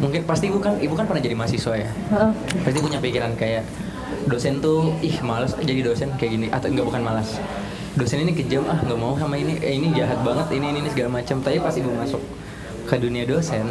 mungkin 0.00 0.24
pasti 0.24 0.48
ibu 0.48 0.58
kan 0.58 0.80
ibu 0.80 0.96
kan 0.96 1.04
pernah 1.04 1.22
jadi 1.22 1.36
mahasiswa 1.36 1.74
ya. 1.76 1.90
Pasti 2.64 2.78
punya 2.80 2.98
pikiran 2.98 3.36
kayak 3.36 3.68
dosen 4.26 4.58
tuh 4.58 4.96
ih 5.04 5.20
malas 5.20 5.54
jadi 5.60 5.84
dosen 5.84 6.10
kayak 6.16 6.30
gini. 6.34 6.46
Atau 6.48 6.72
enggak 6.72 6.88
bukan 6.88 7.02
malas. 7.04 7.38
Dosen 7.94 8.24
ini 8.24 8.32
kejam 8.32 8.64
ah 8.66 8.80
nggak 8.80 8.98
mau 8.98 9.14
sama 9.20 9.36
ini. 9.36 9.60
Eh, 9.60 9.76
ini 9.76 9.92
jahat 9.92 10.24
banget 10.24 10.56
ini 10.56 10.72
ini, 10.72 10.78
ini 10.82 10.90
segala 10.90 11.20
macam. 11.20 11.38
Tapi 11.44 11.60
pas 11.60 11.74
ibu 11.76 11.92
masuk 11.92 12.22
ke 12.90 12.96
dunia 12.98 13.22
dosen 13.22 13.70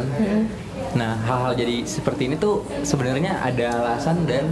nah 0.90 1.14
hal-hal 1.22 1.54
jadi 1.54 1.86
seperti 1.86 2.26
ini 2.26 2.40
tuh 2.40 2.66
sebenarnya 2.82 3.38
ada 3.44 3.78
alasan 3.78 4.26
dan 4.26 4.48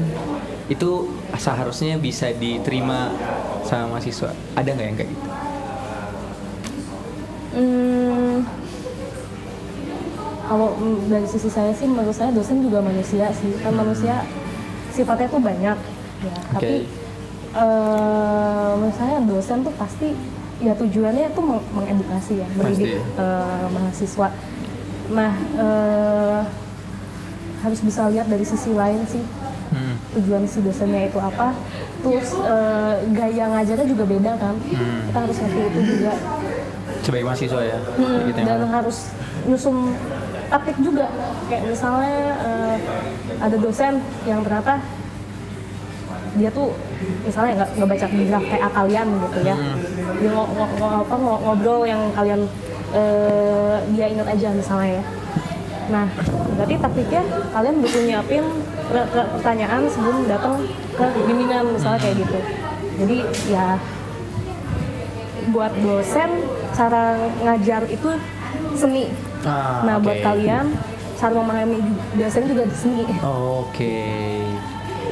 itu 0.68 1.08
seharusnya 1.35 1.97
bisa 1.97 2.28
diterima 2.37 3.08
sama 3.64 3.97
mahasiswa. 3.97 4.37
Ada 4.52 4.68
nggak 4.76 4.87
yang 4.87 4.97
kayak 5.00 5.11
gitu? 5.11 5.28
Hmm, 7.58 7.98
kalau 10.49 10.73
mm, 10.75 11.07
dari 11.07 11.26
sisi 11.26 11.47
saya 11.47 11.71
sih 11.71 11.85
menurut 11.85 12.11
saya 12.11 12.33
dosen 12.33 12.59
juga 12.59 12.81
manusia 12.81 13.28
sih. 13.31 13.52
Kan 13.61 13.73
manusia 13.73 14.25
sifatnya 14.90 15.28
tuh 15.28 15.38
banyak. 15.38 15.76
Ya 16.19 16.35
tapi 16.50 16.88
eh, 17.52 18.71
menurut 18.75 18.97
saya 18.97 19.17
dosen 19.23 19.59
tuh 19.61 19.75
pasti 19.75 20.17
ya 20.59 20.75
tujuannya 20.75 21.31
tuh 21.31 21.45
meng- 21.45 21.69
mengedukasi 21.71 22.40
ya 22.40 22.49
mendidik 22.52 22.99
eh, 22.99 23.67
mahasiswa. 23.69 24.28
Nah 25.09 25.33
eh, 25.55 26.40
harus 27.59 27.81
bisa 27.81 28.07
lihat 28.09 28.26
dari 28.26 28.43
sisi 28.43 28.73
lain 28.73 29.05
sih 29.07 29.23
Hmm. 29.69 30.00
tujuan 30.17 30.49
si 30.49 30.64
dosennya 30.64 31.07
itu 31.07 31.21
apa. 31.21 31.52
Terus 32.00 32.33
eh, 32.35 32.95
gaya 33.12 33.52
ngajarnya 33.52 33.85
juga 33.87 34.05
beda 34.09 34.33
kan. 34.35 34.57
Hmm. 34.57 35.05
kita 35.07 35.19
harus 35.21 35.37
ngerti 35.37 35.61
itu 35.61 35.81
juga. 35.93 36.12
Sebagai 37.05 37.25
mahasiswa 37.25 37.61
ya 37.62 37.78
Hmm, 37.95 38.19
gitu 38.26 38.38
yang 38.40 38.49
dan 38.49 38.61
harus 38.67 39.12
nyusun 39.45 39.93
taktik 40.49 40.76
juga 40.81 41.07
kayak 41.47 41.62
misalnya 41.67 42.17
eh, 42.40 42.76
ada 43.38 43.57
dosen 43.57 44.00
yang 44.25 44.40
ternyata 44.40 44.81
dia 46.37 46.50
tuh 46.50 46.71
misalnya 47.25 47.52
nggak 47.57 47.71
nggak 47.76 47.88
baca 47.88 48.07
draft 48.09 48.49
kayak 48.49 48.71
kalian 48.71 49.07
gitu 49.19 49.38
ya 49.43 49.57
Hmm. 49.57 49.76
dia 50.19 50.31
ngo- 50.31 50.50
apa, 51.02 51.14
ngo- 51.14 51.40
ngobrol 51.43 51.83
yang 51.85 52.02
kalian 52.12 52.40
eh, 52.90 53.76
dia 53.93 54.07
ingat 54.09 54.28
aja 54.28 54.49
misalnya 54.52 54.90
ya 55.00 55.05
nah 55.88 56.07
berarti 56.55 56.75
taktiknya 56.76 57.23
kalian 57.49 57.81
butuh 57.81 58.02
nyiapin 58.05 58.45
per- 58.93 59.09
per- 59.09 59.31
pertanyaan 59.37 59.83
sebelum 59.88 60.28
datang 60.28 60.61
ke 60.93 61.05
bimbingan 61.25 61.64
misalnya 61.73 61.97
kayak 61.99 62.17
gitu 62.21 62.38
jadi 62.99 63.17
ya 63.49 63.67
buat 65.49 65.73
dosen 65.81 66.31
cara 66.76 67.17
ngajar 67.40 67.88
itu 67.88 68.09
seni. 68.76 69.09
Ah, 69.47 69.83
nah 69.87 69.97
buat 69.99 70.18
oke. 70.18 70.25
kalian 70.25 70.66
cara 71.18 71.35
memahami 71.35 71.78
dosen 72.14 72.42
juga 72.47 72.62
seni. 72.73 73.04
Oke. 73.23 73.99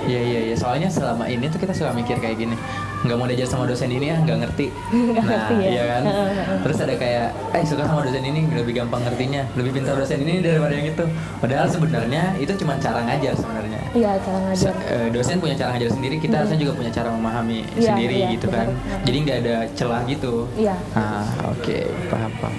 Iya 0.07 0.21
iya 0.23 0.41
iya. 0.51 0.55
Soalnya 0.55 0.87
selama 0.87 1.27
ini 1.27 1.51
tuh 1.51 1.59
kita 1.59 1.75
suka 1.75 1.91
mikir 1.91 2.23
kayak 2.23 2.39
gini. 2.39 2.55
Nggak 3.03 3.17
mau 3.19 3.27
diajar 3.27 3.47
sama 3.47 3.67
dosen 3.67 3.91
ini 3.91 4.11
ya, 4.11 4.17
nggak 4.19 4.39
ngerti. 4.39 4.67
Nggak 4.95 5.19
nah, 5.19 5.31
ngerti 5.31 5.55
ya. 5.59 5.69
Iya 5.71 5.85
kan. 5.87 6.03
Terus 6.63 6.79
ada 6.79 6.95
kayak, 6.95 7.27
eh 7.55 7.65
suka 7.67 7.83
sama 7.87 8.01
dosen 8.07 8.23
ini 8.23 8.41
lebih 8.51 8.73
gampang 8.73 9.03
ngertinya, 9.03 9.43
lebih 9.59 9.71
pintar 9.79 9.95
dosen 9.99 10.23
ini 10.23 10.43
daripada 10.43 10.75
yang 10.75 10.87
itu. 10.91 11.05
Padahal 11.39 11.67
sebenarnya 11.67 12.23
itu 12.39 12.53
cuma 12.55 12.79
cara 12.79 13.03
ngajar 13.03 13.35
sebenarnya. 13.35 13.81
Iya 13.95 14.11
cara 14.23 14.39
ngajar. 14.47 14.73
Se- 14.75 14.87
eh, 14.91 15.09
dosen 15.11 15.37
punya 15.43 15.55
cara 15.59 15.75
ngajar 15.75 15.91
sendiri, 15.91 16.17
kita 16.23 16.35
harusnya 16.39 16.59
juga 16.59 16.73
punya 16.79 16.91
cara 16.95 17.09
memahami 17.11 17.67
Iya, 17.75 17.95
sendiri 17.95 18.17
iya, 18.17 18.29
gitu 18.39 18.47
kan. 18.47 18.67
Jadi 19.03 19.17
nggak 19.27 19.39
ada 19.43 19.57
celah 19.75 20.03
gitu. 20.07 20.35
Iya. 20.55 20.75
Ah, 20.95 21.27
oke, 21.51 21.79
paham 22.11 22.33
paham. 22.39 22.55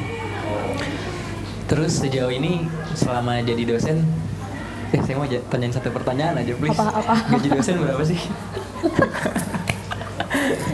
Terus 1.68 2.00
sejauh 2.00 2.32
ini 2.32 2.64
selama 2.96 3.44
jadi 3.44 3.68
dosen, 3.68 4.08
eh 4.96 5.02
saya 5.04 5.16
mau 5.20 5.28
tanyain 5.28 5.74
satu 5.76 5.92
pertanyaan 5.92 6.40
aja 6.40 6.56
please. 6.56 6.80
Apa, 6.80 7.04
apa? 7.04 7.16
Gaji 7.36 7.50
dosen 7.52 7.76
berapa 7.84 8.04
sih? 8.08 8.20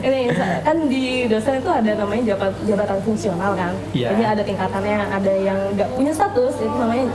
Ini 0.04 0.36
kan 0.68 0.78
di 0.92 1.32
dosen 1.32 1.64
itu 1.64 1.72
ada 1.72 1.92
namanya 1.96 2.36
jabat, 2.36 2.52
jabatan 2.68 3.00
fungsional 3.08 3.56
kan. 3.56 3.72
Iya. 3.96 4.12
Jadi 4.12 4.24
ada 4.28 4.44
tingkatannya, 4.44 4.98
ada 5.00 5.34
yang 5.40 5.60
nggak 5.80 5.90
punya 5.96 6.12
status 6.12 6.60
itu 6.60 6.76
namanya 6.76 7.08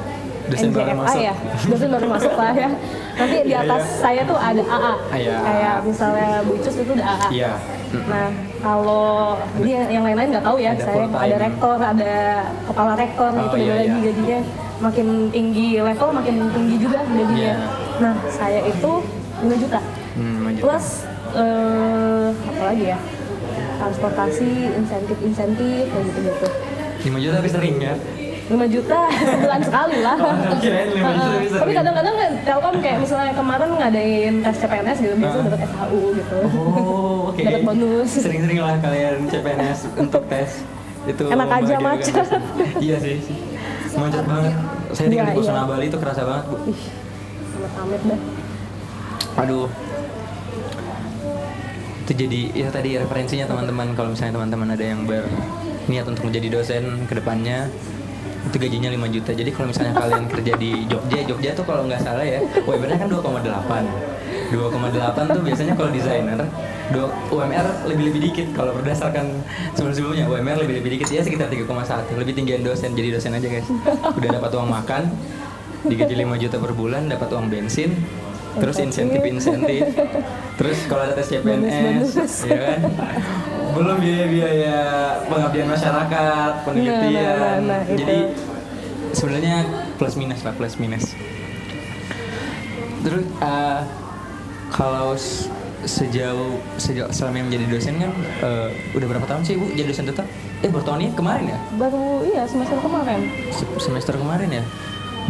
Dosen 0.49 0.71
baru 0.73 0.93
masuk. 0.97 1.21
ya. 1.21 1.35
Dosen 1.69 1.89
baru 1.89 2.07
masuk 2.09 2.35
lah 2.35 2.53
ya. 2.53 2.71
Nanti 3.15 3.37
di 3.43 3.51
Iya, 3.51 3.59
atas 3.63 3.83
iya. 3.85 3.99
saya 3.99 4.21
tuh 4.25 4.39
ada 4.39 4.63
AA. 4.63 4.95
Iya. 5.15 5.37
Kayak 5.39 5.77
misalnya 5.85 6.29
Bu 6.41 6.53
Icus 6.55 6.77
itu 6.77 6.93
udah 6.93 7.07
AA. 7.09 7.29
Iya. 7.31 7.53
Nah, 8.05 8.29
kalau 8.59 9.09
jadi 9.57 9.71
yang- 9.89 10.05
lain-lain 10.05 10.29
nggak 10.31 10.45
tahu 10.45 10.57
ya. 10.59 10.71
Ada 10.73 10.85
saya 10.85 11.05
ada 11.09 11.37
rektor, 11.39 11.77
ada 11.79 12.15
kepala 12.65 12.93
rektor, 12.95 13.31
Oh, 13.31 13.41
itu 13.43 13.57
beda 13.59 13.75
lagi 13.75 13.89
iya. 13.91 14.05
gajinya. 14.05 14.39
Makin 14.79 15.07
tinggi 15.29 15.69
level, 15.77 16.09
makin 16.13 16.37
tinggi 16.49 16.77
juga 16.79 16.99
gajinya. 17.03 17.35
Iya. 17.35 17.57
Nah, 17.99 18.15
saya 18.29 18.61
itu 18.63 18.93
5 19.39 19.57
juta. 19.57 19.81
Hmm. 20.15 20.55
Plus 20.55 20.87
eh, 21.31 22.27
apa 22.33 22.63
lagi 22.67 22.85
ya? 22.87 22.99
Transportasi, 23.79 24.51
insentif-insentif 24.75 25.85
kayak 25.87 26.05
gitu-gitu. 26.09 26.49
5 26.99 27.19
juta 27.21 27.35
tapi 27.37 27.49
sering 27.49 27.77
ya 27.79 27.95
5 28.49 28.57
juta 28.71 28.99
sebulan 29.29 29.61
sekali 29.61 29.97
lah. 30.01 30.17
Oh, 30.17 30.33
kirain 30.57 30.89
5 30.89 30.97
juta 30.97 31.09
Heeh. 31.21 31.41
bisa 31.45 31.57
Tapi 31.59 31.73
kadang-kadang 31.75 32.15
kan 32.17 32.31
Telkom 32.41 32.77
kayak 32.81 32.99
misalnya 32.99 33.33
kemarin 33.33 33.69
ngadain 33.71 34.35
tes 34.41 34.57
CPNS 34.57 34.99
gitu, 34.99 35.15
biasanya 35.15 35.39
Ah. 35.39 35.47
dapat 35.47 35.61
SHU 35.67 36.01
gitu. 36.15 36.39
Oh, 36.49 37.29
oke. 37.29 37.41
Dapat 37.47 37.63
bonus. 37.63 38.11
Sering-sering 38.11 38.59
lah 38.59 38.77
kalian 38.79 39.17
CPNS 39.27 39.79
untuk 39.95 40.23
tes. 40.27 40.51
Itu 41.05 41.23
Enak 41.27 41.49
aja, 41.55 41.77
macet. 41.79 42.15
iya 42.79 42.97
sih. 42.99 43.17
Macet 43.95 44.25
banget. 44.25 44.53
Saya 44.91 45.07
tinggal 45.07 45.27
Iya, 45.27 45.31
di 45.31 45.39
Kusuma 45.39 45.57
iya. 45.59 45.69
Bali 45.69 45.87
itu 45.87 45.99
kerasa 45.99 46.23
banget, 46.23 46.45
Bu. 46.49 46.57
Ih, 46.67 46.81
amit-amit 47.55 48.03
dah. 48.03 48.21
Aduh. 49.39 49.69
Itu 52.01 52.13
jadi 52.17 52.41
ya 52.55 52.69
tadi 52.69 52.97
referensinya 52.97 53.45
teman-teman 53.45 53.93
kalau 53.93 54.09
misalnya 54.11 54.35
teman-teman 54.35 54.69
ada 54.71 54.81
yang 54.83 55.05
berniat 55.05 56.07
untuk 56.07 56.25
menjadi 56.25 56.49
dosen 56.51 56.85
ke 57.05 57.15
depannya 57.15 57.69
itu 58.47 58.57
gajinya 58.57 58.91
5 58.95 59.15
juta. 59.19 59.31
Jadi 59.35 59.51
kalau 59.51 59.67
misalnya 59.73 59.93
kalian 59.99 60.25
kerja 60.31 60.53
di 60.55 60.71
Jogja, 60.87 61.19
Jogja 61.27 61.51
tuh 61.59 61.65
kalau 61.67 61.83
nggak 61.91 62.01
salah 62.05 62.23
ya, 62.23 62.39
UMR-nya 62.63 62.99
kan 63.01 63.09
2,8. 63.11 63.85
2,8 64.49 65.35
tuh 65.35 65.43
biasanya 65.45 65.75
kalau 65.77 65.91
desainer, 65.93 66.41
UMR 67.29 67.67
lebih-lebih 67.85 68.21
dikit 68.33 68.49
kalau 68.57 68.73
berdasarkan 68.81 69.45
sebelum-sebelumnya 69.77 70.25
UMR 70.25 70.57
lebih-lebih 70.65 70.91
dikit 70.97 71.09
ya 71.13 71.21
sekitar 71.21 71.53
3,1. 71.53 72.17
Lebih 72.17 72.33
tinggian 72.33 72.65
dosen 72.65 72.97
jadi 72.97 73.19
dosen 73.21 73.37
aja 73.37 73.45
guys. 73.45 73.69
Udah 74.17 74.31
dapat 74.41 74.51
uang 74.57 74.69
makan, 74.73 75.03
digaji 75.85 76.15
5 76.25 76.43
juta 76.43 76.57
per 76.57 76.73
bulan, 76.73 77.13
dapat 77.13 77.29
uang 77.29 77.53
bensin, 77.53 77.93
terus 78.57 78.81
insentif-insentif, 78.81 79.85
terus 80.57 80.79
kalau 80.89 81.07
ada 81.07 81.15
tes 81.15 81.29
CPNS, 81.29 82.17
ya 82.49 82.59
kan? 82.59 82.81
Belum 83.79 83.97
biaya-biaya 83.97 84.79
pengabdian 85.31 85.69
masyarakat, 85.71 86.53
penelitian. 86.67 87.63
nah, 87.63 87.79
nah, 87.79 87.81
itu. 87.87 87.99
Jadi 88.03 88.19
sebenarnya 89.15 89.57
plus 89.97 90.15
minus 90.19 90.41
lah, 90.43 90.53
plus 90.53 90.75
minus. 90.77 91.15
Terus 92.99 93.23
eh, 93.25 93.81
kalau 94.69 95.15
sejauh 95.79 96.59
sejauh 96.75 97.07
selama 97.15 97.47
menjadi 97.47 97.71
dosen 97.71 98.03
kan 98.03 98.11
eh, 98.43 98.69
udah 98.99 99.07
berapa 99.07 99.27
tahun 99.31 99.47
sih 99.47 99.55
ibu 99.55 99.71
jadi 99.71 99.87
dosen 99.87 100.11
tetap? 100.11 100.27
Eh 100.59 100.67
baru 100.67 100.83
tahun 100.85 101.01
ini 101.07 101.13
kemarin 101.15 101.45
ya? 101.55 101.59
Baru 101.79 102.27
iya 102.27 102.43
semester 102.51 102.83
kemarin. 102.83 103.31
Se- 103.55 103.79
semester 103.79 104.15
kemarin 104.19 104.51
ya. 104.51 104.65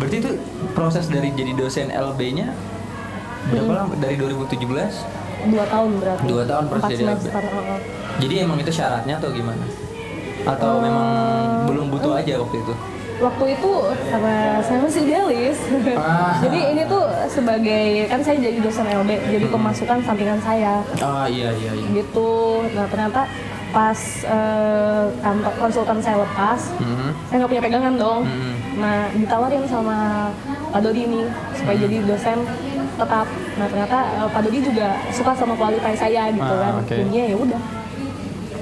Berarti 0.01 0.17
itu 0.25 0.31
proses 0.73 1.05
dari 1.13 1.35
jadi 1.37 1.53
dosen 1.53 1.93
LB-nya 1.93 2.57
berapa 3.53 3.73
lama? 3.85 3.93
Dari 4.01 4.17
2017? 4.17 4.57
Dua 5.53 5.65
tahun 5.69 5.91
berarti. 6.01 6.25
Dua 6.25 6.43
tahun 6.49 6.65
proses 6.67 6.91
jadi 6.97 7.05
LB. 7.13 7.25
Jadi 8.19 8.35
emang 8.39 8.59
itu 8.59 8.71
syaratnya 8.71 9.15
atau 9.17 9.31
gimana? 9.31 9.65
Atau 10.45 10.81
memang 10.81 11.07
belum 11.67 11.87
butuh 11.89 12.13
aja 12.15 12.35
waktu 12.37 12.59
itu? 12.59 12.75
Waktu 13.19 13.45
itu 13.51 13.71
karena 14.09 14.37
saya 14.61 14.79
masih 14.79 15.01
idealis. 15.03 15.59
Ah. 15.95 16.39
jadi 16.45 16.59
ini 16.73 16.83
tuh 16.85 17.03
sebagai 17.27 17.85
kan 18.07 18.21
saya 18.23 18.39
jadi 18.39 18.59
dosen 18.59 18.87
LB, 18.87 19.11
jadi 19.29 19.47
pemasukan 19.49 19.99
sampingan 20.03 20.39
saya. 20.39 20.83
Ah 20.99 21.27
iya 21.27 21.51
iya 21.53 21.73
iya. 21.75 21.87
gitu 21.95 22.63
nah 22.73 22.87
ternyata 22.87 23.27
pas 23.69 23.99
eh, 24.25 25.05
kantor 25.21 25.53
konsultan 25.61 25.99
saya 26.01 26.17
lepas 26.19 26.73
Mhm. 26.75 27.11
saya 27.29 27.37
nggak 27.37 27.51
punya 27.53 27.63
pegangan 27.63 27.95
dong 27.97 28.23
Mhm. 28.25 28.53
nah 28.79 28.97
ditawarin 29.13 29.65
sama 29.69 29.97
Pak 30.73 30.81
Dodi 30.81 31.05
nih 31.05 31.27
supaya 31.53 31.77
jadi 31.77 31.97
dosen 32.01 32.39
tetap 32.97 33.27
nah 33.55 33.67
ternyata 33.69 33.99
eh, 34.17 34.29
Pak 34.31 34.41
Dodi 34.41 34.59
juga 34.65 34.89
suka 35.13 35.37
sama 35.37 35.53
kualitas 35.53 35.95
saya 35.95 36.33
gitu 36.33 36.49
Ah, 36.49 36.81
kan 36.81 36.87
jadinya 36.89 37.25
ya 37.27 37.37
udah 37.37 37.61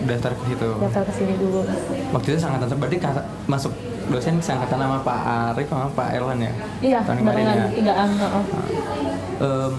Daftar 0.07 0.33
ke 0.33 0.43
situ. 0.47 0.69
daftar 0.79 1.03
ke 1.03 1.13
sini 1.13 1.35
dulu 1.35 1.61
Waktu 2.13 2.29
itu 2.29 2.39
sangkatan 2.39 2.77
berarti 2.77 2.97
ka- 2.97 3.27
masuk 3.45 3.73
dosen 4.07 4.39
sangkatan 4.39 4.79
sama 4.79 4.99
Pak 5.01 5.19
Arif 5.53 5.67
sama 5.67 5.91
Pak 5.91 6.09
Erlan 6.13 6.39
ya? 6.41 6.53
iya 6.81 6.99
Tahun 7.03 7.19
kemarin 7.19 7.43
ya? 7.45 7.67
tigaan 7.69 8.11
heeh. 8.13 8.45
Em, 9.37 9.75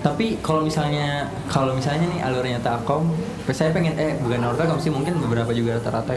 tapi 0.00 0.26
kalau 0.38 0.62
misalnya 0.62 1.08
kalau 1.46 1.72
misalnya 1.72 2.08
nih 2.08 2.20
alurnya 2.22 2.58
Telkom, 2.58 3.12
saya 3.50 3.68
pengen 3.70 3.96
eh 3.96 4.16
bukan 4.18 4.40
alur 4.40 4.56
Telkom 4.56 4.78
sih 4.78 4.88
mungkin 4.88 5.16
beberapa 5.18 5.50
juga 5.50 5.76
rata-rata 5.76 6.16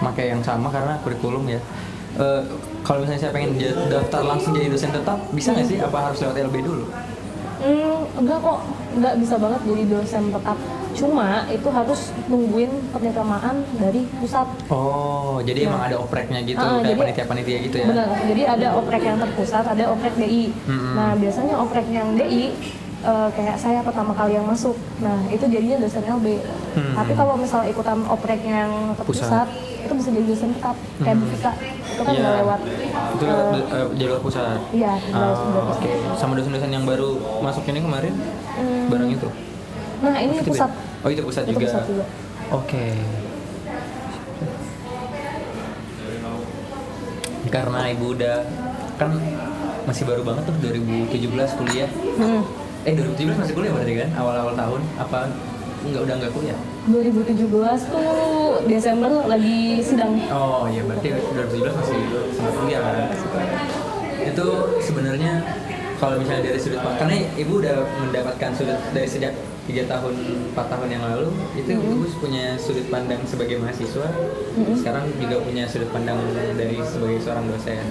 pakai 0.00 0.30
yang 0.30 0.40
sama 0.40 0.66
karena 0.68 0.98
kurikulum 1.00 1.46
ya. 1.46 1.60
Eh, 2.12 2.42
kalau 2.80 3.00
misalnya 3.00 3.20
saya 3.20 3.32
pengen 3.32 3.54
daftar 3.86 4.22
langsung 4.24 4.50
jadi 4.50 4.66
dosen 4.66 4.90
tetap, 4.90 5.18
bisa 5.30 5.50
nggak 5.52 5.62
sih? 5.64 5.78
Apa 5.78 5.98
harus 6.04 6.18
lewat 6.18 6.36
LB 6.40 6.56
dulu? 6.60 6.84
Hmm, 7.60 8.02
enggak 8.16 8.38
kok, 8.40 8.58
enggak 8.92 9.14
bisa 9.16 9.34
banget 9.36 9.60
jadi 9.62 9.82
dosen 9.88 10.22
tetap. 10.28 10.58
Cuma 10.92 11.28
itu 11.46 11.68
harus 11.68 12.00
nungguin 12.26 12.70
penerimaan 12.90 13.62
dari 13.74 14.04
pusat. 14.16 14.46
Oh, 14.66 15.38
jadi 15.40 15.66
emang 15.66 15.82
ada 15.82 15.96
opreknya 15.96 16.42
gitu, 16.42 16.58
Ah, 16.58 16.78
kayak 16.78 16.98
panitia-panitia 16.98 17.58
gitu 17.62 17.76
ya? 17.76 17.86
Benar, 17.86 18.08
jadi 18.24 18.42
ada 18.48 18.68
oprek 18.74 19.02
yang 19.02 19.18
terpusat, 19.18 19.64
ada 19.64 19.84
oprek 19.88 20.14
DI. 20.16 20.50
Mm-mm. 20.66 20.94
Nah, 20.94 21.12
biasanya 21.14 21.54
oprek 21.56 21.86
yang 21.88 22.14
DI 22.14 22.52
eh, 23.00 23.28
kayak 23.32 23.56
saya 23.56 23.80
pertama 23.80 24.12
kali 24.12 24.34
yang 24.34 24.44
masuk. 24.44 24.76
Nah, 24.98 25.16
itu 25.26 25.40
jadinya 25.42 25.80
dosen 25.80 26.04
LB. 26.04 26.26
Hmm. 26.70 26.92
Tapi 26.94 27.12
kalau 27.14 27.32
misalnya 27.32 27.68
ikutan 27.68 27.96
oprek 28.04 28.44
yang 28.44 28.92
terpusat, 28.92 29.48
itu 29.80 29.92
bisa 29.96 30.08
jadi 30.10 30.26
dosen 30.28 30.52
tetap. 30.52 30.76
Kayak 31.00 31.16
Hmm. 31.16 31.24
Bufika, 31.24 31.52
itu 31.88 32.02
kan 32.04 32.12
Iya. 32.12 32.20
nggak 32.20 32.34
lewat. 32.36 32.60
Itu 33.10 33.24
lewat 33.24 33.48
eh, 33.72 33.86
jalur 33.96 34.18
pusat. 34.20 34.58
Iya, 34.70 34.92
Ah, 35.08 35.32
jalur 35.32 35.32
pusat. 35.32 35.64
Oke, 35.72 35.90
sama 36.14 36.32
dosen-dosen 36.36 36.70
yang 36.70 36.84
baru 36.84 37.10
masuk 37.40 37.64
ini 37.64 37.80
kemarin, 37.80 38.14
Hmm. 38.52 38.92
barang 38.92 39.10
itu. 39.10 39.28
Nah, 40.00 40.16
ini 40.16 40.34
Itu 40.40 40.48
pusat. 40.50 40.70
beda? 40.72 41.04
Oh 41.04 41.08
itu 41.08 41.22
pusat 41.22 41.42
Itu 41.44 41.52
juga. 41.56 41.64
pusat 41.68 41.82
juga. 41.86 42.04
Oke. 42.50 42.84
Karena 47.50 47.80
ibu 47.90 48.06
udah 48.14 48.36
kan 48.94 49.10
masih 49.84 50.04
baru 50.04 50.22
banget 50.22 50.44
tuh 50.44 50.56
2017 50.60 51.56
kuliah. 51.56 51.90
Hmm. 52.20 52.42
Eh 52.84 52.92
2017 52.94 53.36
masih 53.36 53.54
kuliah 53.56 53.72
berarti 53.72 53.92
kan? 53.96 54.08
Awal-awal 54.14 54.54
tahun 54.54 54.80
apa 54.96 55.18
enggak 55.82 56.02
udah 56.04 56.14
enggak 56.20 56.32
kuliah? 56.32 56.58
2017 56.86 57.48
tuh 57.88 58.08
Desember 58.68 59.12
lagi 59.26 59.80
sidang. 59.80 60.16
Oh 60.30 60.68
iya 60.68 60.84
berarti 60.84 61.12
2017 61.12 61.80
masih 61.80 61.98
sempat 62.32 62.54
kuliah 62.56 62.80
kan? 62.80 62.96
Itu 64.20 64.46
sebenarnya 64.80 65.32
kalau 65.96 66.16
misalnya 66.16 66.42
dari 66.48 66.58
sudut 66.60 66.80
pandang 66.80 66.98
karena 66.98 67.14
ibu 67.36 67.52
udah 67.60 67.76
mendapatkan 68.00 68.50
sudut 68.54 68.80
dari 68.92 69.08
sejak 69.08 69.32
tiga 69.68 69.82
tahun 69.86 70.14
empat 70.52 70.66
tahun 70.72 70.88
yang 70.88 71.04
lalu 71.04 71.28
itu 71.58 71.70
ibu 71.76 72.06
punya 72.18 72.56
sudut 72.56 72.86
pandang 72.88 73.20
sebagai 73.28 73.60
mahasiswa. 73.60 74.08
Sekarang 74.76 75.10
juga 75.20 75.42
punya 75.44 75.64
sudut 75.68 75.90
pandang 75.92 76.18
dari 76.56 76.78
sebagai 76.80 77.18
seorang 77.20 77.44
dosen. 77.50 77.84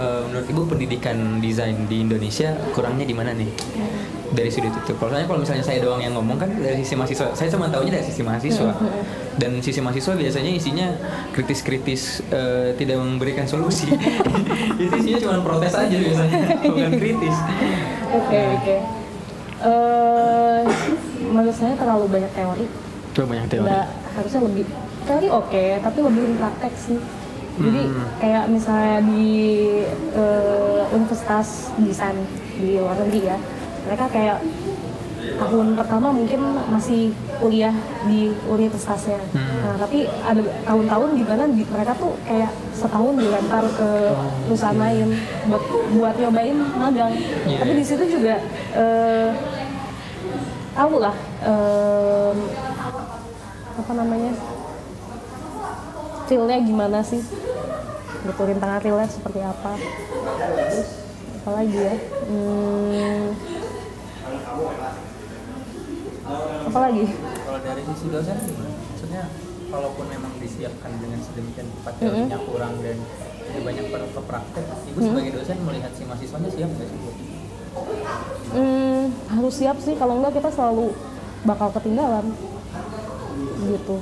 Eh, 0.00 0.22
menurut 0.32 0.46
ibu 0.48 0.62
pendidikan 0.64 1.42
desain 1.44 1.76
di 1.84 2.00
Indonesia 2.00 2.56
kurangnya 2.72 3.04
di 3.04 3.12
mana 3.12 3.36
nih? 3.36 3.50
Dari 4.30 4.48
sudut 4.48 4.72
itu. 4.72 4.92
Kalau 4.96 5.10
saya 5.12 5.26
kalau 5.26 5.40
misalnya 5.42 5.64
saya 5.66 5.78
doang 5.82 6.00
yang 6.00 6.14
ngomong 6.14 6.38
kan 6.38 6.48
dari 6.54 6.80
sisi 6.80 6.94
mahasiswa 6.94 7.34
saya 7.34 7.48
cuma 7.50 7.68
tahunya 7.68 8.00
dari 8.00 8.06
sisi 8.06 8.22
mahasiswa. 8.24 8.72
Dan 9.36 9.60
sisi 9.60 9.80
mahasiswa 9.84 10.14
biasanya 10.16 10.52
isinya 10.54 10.88
kritis-kritis 11.36 12.24
eh, 12.32 12.72
tidak 12.78 12.96
memberikan 13.02 13.44
solusi. 13.44 13.90
Itu 14.80 14.94
isinya 15.02 15.18
cuma 15.20 15.36
protes 15.44 15.74
aja 15.76 15.96
biasanya 15.98 16.62
bukan 16.64 16.92
kritis. 16.96 17.36
Oke, 18.10 18.40
oke. 18.56 18.99
Eh, 19.60 20.60
menurut 21.22 21.52
saya 21.52 21.76
terlalu 21.76 22.08
banyak 22.08 22.32
teori. 22.32 22.66
Tuh 23.12 23.28
banyak 23.28 23.46
teori 23.46 23.68
Nggak, 23.68 23.86
harusnya 24.16 24.40
lebih 24.40 24.64
teori 25.04 25.28
oke, 25.28 25.64
tapi 25.82 25.98
lebih 26.00 26.22
praktek 26.40 26.72
sih. 26.74 26.98
Jadi 27.60 27.80
Hmm. 27.84 28.08
kayak 28.16 28.44
misalnya 28.48 29.04
di 29.04 29.28
eh, 30.16 30.82
universitas 30.90 31.68
desain 31.76 32.16
di 32.56 32.80
luar 32.80 32.96
negeri 32.96 33.28
ya, 33.28 33.36
mereka 33.84 34.08
kayak 34.08 34.38
tahun 35.40 35.66
pertama 35.72 36.12
mungkin 36.12 36.40
masih 36.68 37.16
kuliah 37.40 37.72
di 38.04 38.28
universitasnya. 38.44 39.16
Hmm. 39.32 39.58
Nah, 39.64 39.76
tapi 39.80 40.04
ada 40.04 40.42
tahun-tahun 40.68 41.10
di 41.16 41.24
mana 41.24 41.44
di- 41.48 41.68
mereka 41.72 41.96
tuh 41.96 42.12
kayak 42.28 42.52
setahun 42.76 43.16
dilempar 43.16 43.64
ke 43.72 43.90
perusahaan 44.44 44.76
lain 44.76 45.08
buat 45.48 45.62
buat 45.96 46.14
nyobain 46.20 46.56
magang. 46.76 47.12
Iya, 47.48 47.56
tapi 47.64 47.72
iya. 47.72 47.78
di 47.80 47.84
situ 47.84 48.04
juga 48.20 48.36
eh, 48.76 49.28
tahu 50.76 50.94
lah 51.02 51.16
em, 51.44 52.36
apa 53.80 53.92
namanya 53.96 54.32
feelnya 56.28 56.58
gimana 56.62 56.98
sih 57.02 57.20
gitu 58.20 58.42
rintangan 58.44 58.80
realnya 58.84 59.08
seperti 59.08 59.40
apa 59.40 59.72
terus 60.70 60.88
apa 61.40 61.50
lagi 61.56 61.78
ya 61.80 61.96
hmm, 62.28 63.24
apalagi 66.66 67.04
Kalau 67.16 67.60
dari 67.60 67.82
sisi 67.84 68.06
dosen? 68.08 68.36
Maksudnya 68.90 69.22
kalaupun 69.70 70.06
memang 70.06 70.32
disiapkan 70.38 70.90
dengan 70.98 71.18
sedemikian 71.22 71.66
Mm-mm. 71.70 71.94
teorinya 71.98 72.38
kurang 72.42 72.74
dan 72.82 72.96
lebih 73.50 73.62
banyak 73.66 73.84
perlu 73.90 74.08
ke 74.14 74.22
praktek, 74.22 74.64
ibu 74.86 74.98
sebagai 75.02 75.30
dosen 75.38 75.56
melihat 75.66 75.90
si 75.94 76.02
mahasiswanya 76.06 76.50
siap 76.50 76.70
nggak 76.70 76.86
sih? 76.86 76.98
Bu? 76.98 77.10
Hmm, 78.50 79.02
harus 79.30 79.54
siap 79.54 79.76
sih 79.78 79.94
kalau 79.94 80.18
enggak 80.18 80.38
kita 80.38 80.50
selalu 80.50 80.90
bakal 81.42 81.70
ketinggalan 81.70 82.34
gitu 83.60 83.96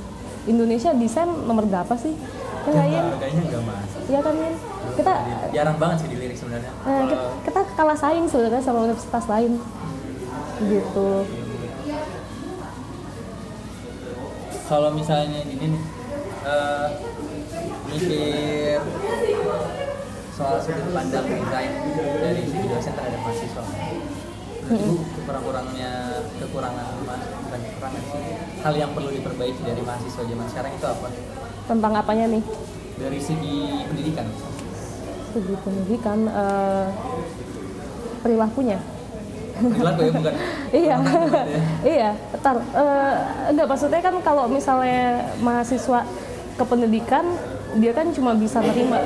Indonesia 0.45 0.89
desain 0.93 1.29
nomor 1.45 1.65
berapa 1.69 1.93
sih 1.95 2.13
ya 2.13 2.69
nggak 2.69 2.87
Yin? 2.89 3.05
Kayaknya 3.17 3.43
nggak 3.49 3.63
masuk. 3.65 4.01
Iya 4.09 4.19
kan 4.21 4.33
Yin? 4.37 4.55
kita 4.89 5.13
Jarang 5.53 5.77
banget 5.77 5.97
sih 6.01 6.09
dilirik 6.09 6.37
sebenarnya. 6.37 6.71
eh, 6.83 7.01
kita, 7.07 7.25
kita 7.45 7.61
kalah 7.77 7.97
saing 7.97 8.25
sebenarnya 8.25 8.61
sama 8.61 8.89
universitas 8.89 9.25
lain 9.29 9.51
gitu 10.59 11.09
kalau 14.69 14.93
misalnya 14.93 15.41
gini 15.49 15.73
nih 15.73 15.83
eh, 16.45 16.87
mikir 17.89 18.77
soal 20.37 20.61
sudut 20.61 20.93
pandang 20.93 21.25
desain 21.25 21.73
dari 22.21 22.41
segi 22.45 22.67
dosen 22.69 22.93
terhadap 22.93 23.19
mahasiswa. 23.25 23.63
Menurut 24.69 24.85
ibu 24.85 24.95
kekurang-kurangnya 25.17 25.91
kekurangan 26.37 26.85
bukan 27.01 27.19
kekurangan 27.49 28.03
sih 28.13 28.21
hal 28.61 28.73
yang 28.77 28.91
perlu 28.93 29.09
diperbaiki 29.09 29.61
dari 29.65 29.81
mahasiswa 29.81 30.21
zaman 30.21 30.47
sekarang 30.53 30.71
itu 30.77 30.85
apa? 30.85 31.07
Tentang 31.65 31.93
apanya 31.97 32.25
nih? 32.29 32.43
Dari 33.01 33.19
segi 33.19 33.57
pendidikan. 33.89 34.27
Segi 35.33 35.55
pendidikan 35.65 36.19
eh, 36.29 36.87
perilakunya 38.21 38.77
perilaku 39.61 40.01
ya 40.01 40.11
bukan 40.13 40.33
iya 40.71 40.95
ya. 40.95 40.97
iya 41.85 42.09
ntar 42.35 42.55
eh, 42.57 43.13
enggak 43.49 43.67
maksudnya 43.67 43.99
kan 43.99 44.15
kalau 44.19 44.45
misalnya 44.45 45.01
mahasiswa 45.37 46.01
ke 46.53 46.63
pendidikan 46.63 47.25
dia 47.75 47.91
kan 47.91 48.09
cuma 48.09 48.33
bisa 48.33 48.59
nerima 48.59 48.97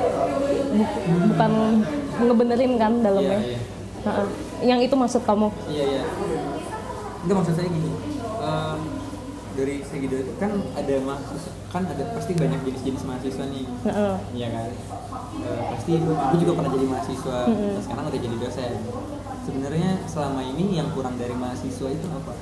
bu- 0.72 0.94
bukan 1.28 1.52
ngebenerin 2.20 2.74
kan 2.76 2.94
dalamnya 3.00 3.38
Iya, 3.38 3.50
iya. 3.50 3.60
Heeh. 4.04 4.28
yang 4.64 4.80
itu 4.80 4.94
maksud 4.94 5.22
kamu 5.22 5.48
Iya 5.68 5.84
iya. 5.90 6.04
Enggak 7.20 7.36
maksud 7.38 7.54
saya 7.54 7.68
gini. 7.68 7.92
em, 8.36 8.80
dari 9.54 9.76
segi 9.82 10.08
dosen 10.08 10.36
kan 10.36 10.52
ada 10.74 10.96
mahasiswa 11.00 11.52
kan 11.70 11.84
ada 11.86 12.04
pasti 12.12 12.32
banyak 12.34 12.60
jenis-jenis 12.64 13.02
mahasiswa 13.02 13.46
nih. 13.48 13.66
Iya 14.32 14.48
kan. 14.50 14.70
Eh, 15.40 15.62
pasti 15.70 15.92
aku 15.98 16.36
juga 16.38 16.52
pernah 16.54 16.72
jadi 16.72 16.86
mahasiswa. 16.86 17.38
terus 17.48 17.82
Sekarang 17.82 18.04
udah 18.06 18.20
jadi 18.20 18.38
dosen. 18.38 18.72
Sebenarnya 19.44 19.92
selama 20.08 20.42
ini 20.42 20.80
yang 20.80 20.88
kurang 20.96 21.20
dari 21.20 21.36
mahasiswa 21.36 21.88
itu 21.92 22.08
apa? 22.08 22.34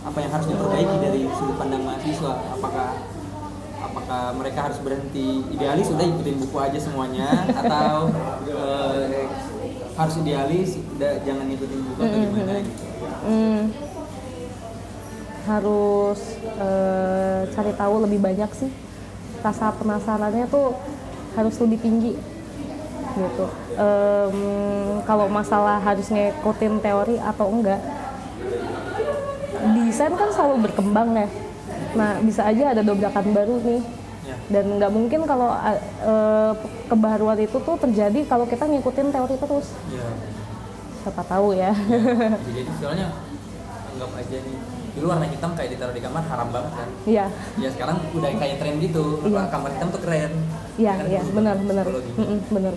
Apa 0.00 0.18
yang 0.22 0.30
harus 0.32 0.46
diperbaiki 0.48 0.96
dari 1.02 1.20
sudut 1.34 1.56
pandang 1.58 1.82
mahasiswa? 1.82 2.32
Apakah 2.56 2.88
apakah 3.80 4.22
mereka 4.38 4.70
harus 4.70 4.78
berhenti 4.84 5.42
idealis 5.50 5.90
udah 5.90 6.04
ikutin 6.04 6.36
buku 6.46 6.56
aja 6.60 6.78
semuanya 6.78 7.42
atau 7.48 8.12
eh, 8.46 9.26
harus 9.96 10.14
idealis 10.20 10.78
udah 10.94 11.12
jangan 11.26 11.44
ngikutin 11.48 11.80
buku 11.88 12.00
atau 12.00 12.18
gimana 12.20 12.60
gitu 12.62 12.84
Hmm. 13.20 13.68
harus 15.44 16.20
eh, 16.44 17.40
cari 17.52 17.72
tahu 17.74 17.94
lebih 18.04 18.20
banyak 18.20 18.50
sih 18.54 18.70
rasa 19.40 19.72
penasarannya 19.76 20.48
tuh 20.48 20.76
harus 21.36 21.56
lebih 21.60 21.80
tinggi 21.80 22.12
gitu. 23.14 23.46
Em, 23.74 24.38
kalau 25.04 25.26
masalah 25.26 25.82
harus 25.82 26.06
ngikutin 26.10 26.78
teori 26.82 27.16
atau 27.18 27.46
enggak 27.50 27.80
desain 29.60 30.14
kan 30.16 30.30
selalu 30.32 30.70
berkembang 30.70 31.12
ya. 31.16 31.28
Nah 31.96 32.10
bisa 32.24 32.46
aja 32.46 32.72
ada 32.72 32.82
dobrakan 32.82 33.26
baru 33.34 33.60
nih. 33.60 33.82
Ya. 34.24 34.36
Dan 34.48 34.78
nggak 34.78 34.92
mungkin 34.92 35.20
kalau 35.26 35.50
eh, 35.52 36.52
kebaruan 36.88 37.38
itu 37.40 37.58
tuh 37.60 37.76
terjadi 37.80 38.20
kalau 38.28 38.46
kita 38.46 38.64
ngikutin 38.64 39.08
teori 39.12 39.36
terus. 39.36 39.66
Ya. 39.90 40.08
Siapa 41.04 41.22
tahu 41.24 41.56
ya. 41.56 41.72
Jadi 42.46 42.70
soalnya 42.80 43.08
anggap 43.96 44.10
aja 44.16 44.36
nih 44.40 44.56
dulu 44.90 45.06
warna 45.06 45.26
hitam 45.30 45.54
kayak 45.54 45.70
ditaruh 45.78 45.94
di 45.94 46.02
kamar 46.02 46.22
haram 46.26 46.48
banget 46.50 46.72
kan? 46.74 46.88
Iya. 47.06 47.26
Ya 47.62 47.68
sekarang 47.70 47.96
udah 48.14 48.28
kayak 48.36 48.56
tren 48.58 48.74
gitu. 48.82 49.04
Iya. 49.26 49.42
kamar 49.48 49.70
hitam 49.74 49.88
tuh 49.92 50.00
keren. 50.02 50.32
Iya 50.78 50.94
iya. 51.08 51.22
benar 51.30 51.56
benar. 51.60 51.86
benar. 52.54 52.74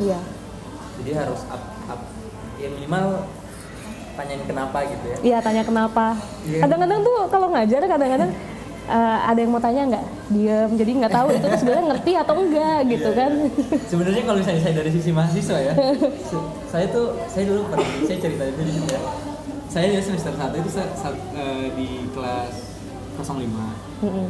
Iya. 0.00 0.20
Jadi 0.98 1.10
harus 1.12 1.40
up, 1.46 1.62
up. 1.86 2.00
Ya 2.56 2.68
minimal 2.68 3.22
tanyain 4.14 4.42
kenapa 4.42 4.82
gitu 4.82 5.04
ya. 5.06 5.16
Iya 5.24 5.38
tanya 5.38 5.62
kenapa. 5.62 6.18
Iya. 6.42 6.60
kadang-kadang 6.60 7.00
tuh 7.00 7.16
kalau 7.28 7.46
ngajar 7.48 7.80
kadang-kadang 7.84 8.30
eh, 8.88 9.18
ada 9.22 9.38
yang 9.38 9.50
mau 9.50 9.58
tanya 9.58 9.82
nggak? 9.86 10.04
Diem. 10.28 10.70
Jadi 10.74 10.90
nggak 10.98 11.12
tahu 11.12 11.28
itu 11.30 11.44
tuh 11.44 11.56
sebenarnya 11.56 11.84
ngerti 11.88 12.12
atau 12.16 12.34
enggak 12.36 12.78
gitu 12.88 13.08
Iya, 13.08 13.16
kan 13.16 13.32
sebenarnya 13.86 14.22
kalau 14.22 14.38
misalnya 14.38 14.60
saya 14.60 14.74
dari 14.74 14.90
sisi 14.90 15.10
mahasiswa 15.10 15.58
ya 15.60 15.72
saya 16.72 16.86
tuh 16.88 17.06
saya 17.26 17.44
dulu 17.46 17.60
pernah 17.70 17.88
saya 18.02 18.18
cerita 18.18 18.42
itu 18.44 18.60
di 18.60 18.72
sini 18.74 18.88
ya. 18.88 19.00
Saya 19.68 19.86
di 19.86 20.00
semester 20.00 20.32
satu 20.32 20.54
itu 20.56 20.70
sa- 20.72 20.92
sa- 20.92 21.22
eh, 21.32 21.66
di 21.76 21.86
kelas 22.10 22.54
05 23.14 23.38
Mm-mm. 24.00 24.26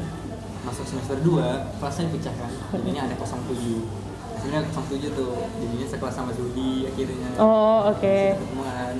masuk 0.65 0.85
semester 0.85 1.17
2 1.17 1.79
kelasnya 1.79 2.05
kan 2.11 2.51
jadinya 2.75 3.03
ada 3.07 3.15
07 3.17 4.08
akhirnya 4.39 4.63
07 4.71 5.19
tuh 5.19 5.35
jadinya 5.59 5.87
sekelas 5.91 6.15
sama 6.15 6.31
Zudi 6.31 6.87
akhirnya. 6.87 7.31
Oh 7.43 7.91
oke. 7.91 8.19
Ketemuan. 8.39 8.95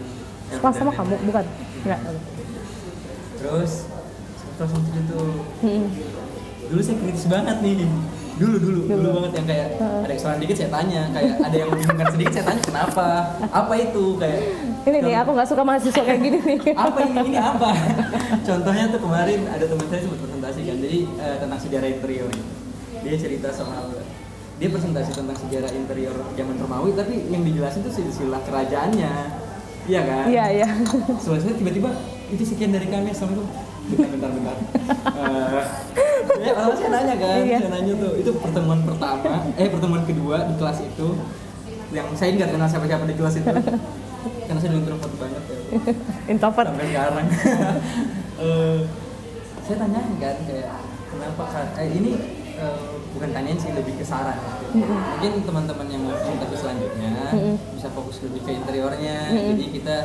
Ya, 0.51 0.57
kelas 0.59 0.75
sama 0.75 0.91
kamu 0.93 1.15
bukan? 1.31 1.45
Nggak 1.87 2.01
terus 3.39 3.73
kelas 4.59 4.71
07 4.75 5.11
tuh. 5.15 5.31
Mm-mm. 5.63 5.87
dulu 6.69 6.81
saya 6.83 6.97
kritis 7.01 7.25
banget 7.31 7.57
nih. 7.63 7.87
Dulu 8.39 8.57
dulu. 8.63 8.81
Dulu, 8.87 9.09
banget 9.19 9.33
yang 9.43 9.47
kayak 9.51 9.69
ada 9.83 10.13
kesalahan 10.15 10.39
dikit 10.43 10.57
saya 10.59 10.71
tanya. 10.71 11.03
Kayak 11.11 11.33
ada 11.43 11.57
yang 11.59 11.69
membingungkan 11.75 12.09
sedikit 12.15 12.33
saya 12.39 12.45
tanya 12.51 12.63
kenapa? 12.63 13.07
Apa 13.51 13.75
itu? 13.79 14.05
Kayak 14.19 14.41
ini 14.87 14.99
nih 15.05 15.15
aku 15.23 15.31
nggak 15.35 15.49
suka 15.49 15.63
mahasiswa 15.67 16.03
kayak 16.07 16.21
gini 16.23 16.39
nih. 16.39 16.59
Apa 16.87 16.99
ini? 17.03 17.19
Ini 17.35 17.39
apa? 17.43 17.71
Contohnya 18.47 18.85
tuh 18.95 19.01
kemarin 19.03 19.41
ada 19.51 19.65
teman 19.67 19.87
saya 19.91 20.01
sempat 20.07 20.19
presentasi 20.23 20.61
kan. 20.65 20.77
Jadi 20.81 21.01
eh, 21.19 21.37
tentang 21.43 21.61
sejarah 21.61 21.89
interior. 21.91 22.31
Dia 23.03 23.15
cerita 23.19 23.49
soal 23.51 23.98
dia 24.59 24.69
presentasi 24.69 25.15
tentang 25.15 25.39
sejarah 25.39 25.71
interior 25.71 26.15
zaman 26.35 26.59
Romawi 26.59 26.91
tapi 26.99 27.31
yang 27.31 27.47
dijelasin 27.47 27.87
tuh 27.87 27.95
silsilah 27.95 28.43
kerajaannya. 28.43 29.15
Iya 29.89 30.01
kan? 30.05 30.25
Iya 30.27 30.45
iya. 30.51 30.69
Selesai 31.23 31.57
tiba-tiba 31.57 31.95
itu 32.29 32.43
sekian 32.45 32.75
dari 32.75 32.91
kami 32.91 33.15
assalamualaikum. 33.15 33.49
Bentar 33.89 34.09
bentar 34.11 34.31
bentar. 34.35 34.57
Eh, 35.17 35.63
ya 36.45 36.53
kalau 36.53 36.75
saya 36.77 36.91
nanya 36.93 37.15
kan 37.17 37.41
Iya. 37.41 37.59
saya 37.63 37.73
nanya 37.73 37.93
tuh 37.97 38.13
itu 38.21 38.31
pertemuan 38.37 38.81
pertama 38.85 39.33
eh 39.57 39.69
pertemuan 39.73 40.03
kedua 40.05 40.37
di 40.45 40.55
kelas 40.61 40.79
itu 40.85 41.09
yang 41.89 42.05
saya 42.13 42.37
nggak 42.37 42.51
kenal 42.53 42.69
siapa-siapa 42.69 43.05
di 43.09 43.17
kelas 43.17 43.35
itu? 43.41 43.49
Karena 44.45 44.59
saya 44.61 44.71
dulu 44.75 44.81
introvert 44.85 45.15
banget 45.17 45.43
ya. 45.47 45.59
Introvert. 46.29 46.69
Sampai 46.69 46.87
sekarang. 46.91 47.27
Eh, 48.39 48.87
saya 49.67 49.83
tanya 49.83 49.99
kan 49.99 50.39
kayak 50.47 50.71
kenapa 51.11 51.43
eh, 51.75 51.91
ini 51.91 52.38
eh, 52.59 52.79
bukan 53.13 53.31
tanyain 53.31 53.57
sih 53.57 53.71
lebih 53.71 53.95
ke 53.95 54.05
saran. 54.05 54.37
Mungkin 54.71 55.33
teman-teman 55.43 55.87
yang 55.87 56.03
mau 56.03 56.13
presentasi 56.13 56.57
selanjutnya 56.57 57.11
bisa 57.73 57.89
fokus 57.91 58.21
lebih 58.21 58.41
ke 58.43 58.51
interiornya. 58.53 59.17
Jadi 59.31 59.65
kita 59.73 59.97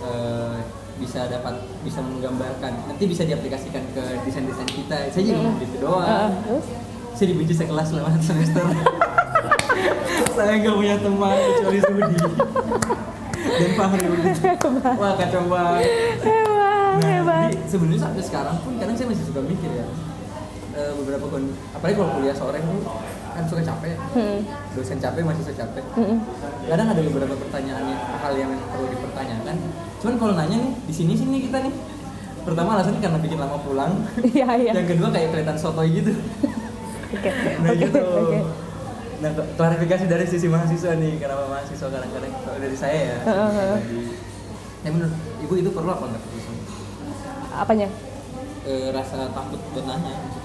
eh, 0.00 0.56
bisa 0.96 1.26
dapat 1.26 1.54
bisa 1.80 2.00
menggambarkan. 2.00 2.72
Nanti 2.86 3.04
bisa 3.04 3.22
diaplikasikan 3.22 3.82
ke 3.92 4.02
desain-desain 4.22 4.70
kita. 4.70 4.96
Saya 5.10 5.22
juga 5.24 5.40
mau 5.42 5.54
gitu 5.56 5.76
doang. 5.78 6.32
Terus? 6.42 6.66
Saya 7.12 7.26
dibenci 7.32 7.54
sekelas 7.54 7.86
selama 7.88 8.08
satu 8.12 8.26
semester. 8.26 8.64
Saya 10.36 10.52
nggak 10.60 10.74
punya 10.74 10.96
teman 11.00 11.32
kecuali 11.32 11.80
Sudi. 11.80 12.16
Dan 13.56 13.70
Fahri 13.72 14.04
wah 14.94 15.12
kacau 15.16 15.42
banget. 15.48 15.88
Hebat 16.20 16.54
Nah, 16.96 17.12
hebat. 17.12 17.52
sebenarnya 17.68 18.00
sampai 18.02 18.22
sekarang 18.24 18.56
pun 18.60 18.72
kadang 18.76 18.96
saya 18.96 19.12
masih 19.12 19.24
suka 19.28 19.40
mikir 19.44 19.68
ya 19.68 19.84
eh, 20.76 20.92
beberapa 20.92 21.24
kon 21.26 21.44
apalagi 21.72 21.96
kalau 21.96 22.10
kuliah 22.20 22.36
sore 22.36 22.60
tuh 22.60 22.80
kan 23.36 23.44
suka 23.44 23.62
capek. 23.64 23.96
Hmm. 24.16 24.40
dosen 24.72 24.96
capek 25.00 25.20
masih 25.24 25.42
suka 25.44 25.56
capek. 25.64 25.84
Mm-mm. 25.96 26.18
kadang 26.68 26.88
ada 26.88 27.00
beberapa 27.04 27.34
pertanyaan 27.36 27.84
hal 28.20 28.32
yang 28.36 28.52
perlu 28.72 28.86
dipertanyakan. 28.92 29.56
Cuman 30.00 30.14
kalau 30.20 30.34
nanya 30.36 30.56
nih 30.60 30.72
di 30.88 30.94
sini 30.94 31.12
sini 31.16 31.48
kita 31.48 31.60
nih. 31.60 31.74
Pertama 32.46 32.78
alasannya 32.78 33.02
karena 33.02 33.18
bikin 33.18 33.38
lama 33.42 33.58
pulang. 33.60 33.92
Iya 34.36 34.48
iya. 34.56 34.72
Yang 34.76 34.96
kedua 34.96 35.08
kayak 35.10 35.28
kelihatan 35.34 35.56
sotoy 35.58 35.88
gitu. 35.90 36.12
Oke. 37.12 37.30
Nah 37.64 37.70
oke 37.72 37.80
gitu. 37.80 38.00
oke. 38.00 38.38
Nah 39.20 39.30
klarifikasi 39.56 40.04
dari 40.08 40.24
sisi 40.28 40.46
mahasiswa 40.48 40.92
nih 40.96 41.16
kenapa 41.20 41.44
mahasiswa 41.48 41.88
kadang-kadang 41.88 42.32
kalau 42.44 42.58
dari 42.60 42.76
saya 42.76 42.98
ya. 43.00 43.18
Heeh, 43.24 43.48
heeh. 43.52 43.78
pribadi. 43.80 44.24
ya 44.84 44.88
menurut 44.94 45.14
ibu 45.42 45.54
itu 45.58 45.70
perlu 45.74 45.90
apa 45.90 46.04
enggak 46.06 46.22
apanya? 47.56 47.88
Eh, 48.66 48.90
rasa 48.90 49.30
takut 49.32 49.60
buat 49.72 49.84
nanya. 49.86 50.12
maksudnya 50.12 50.35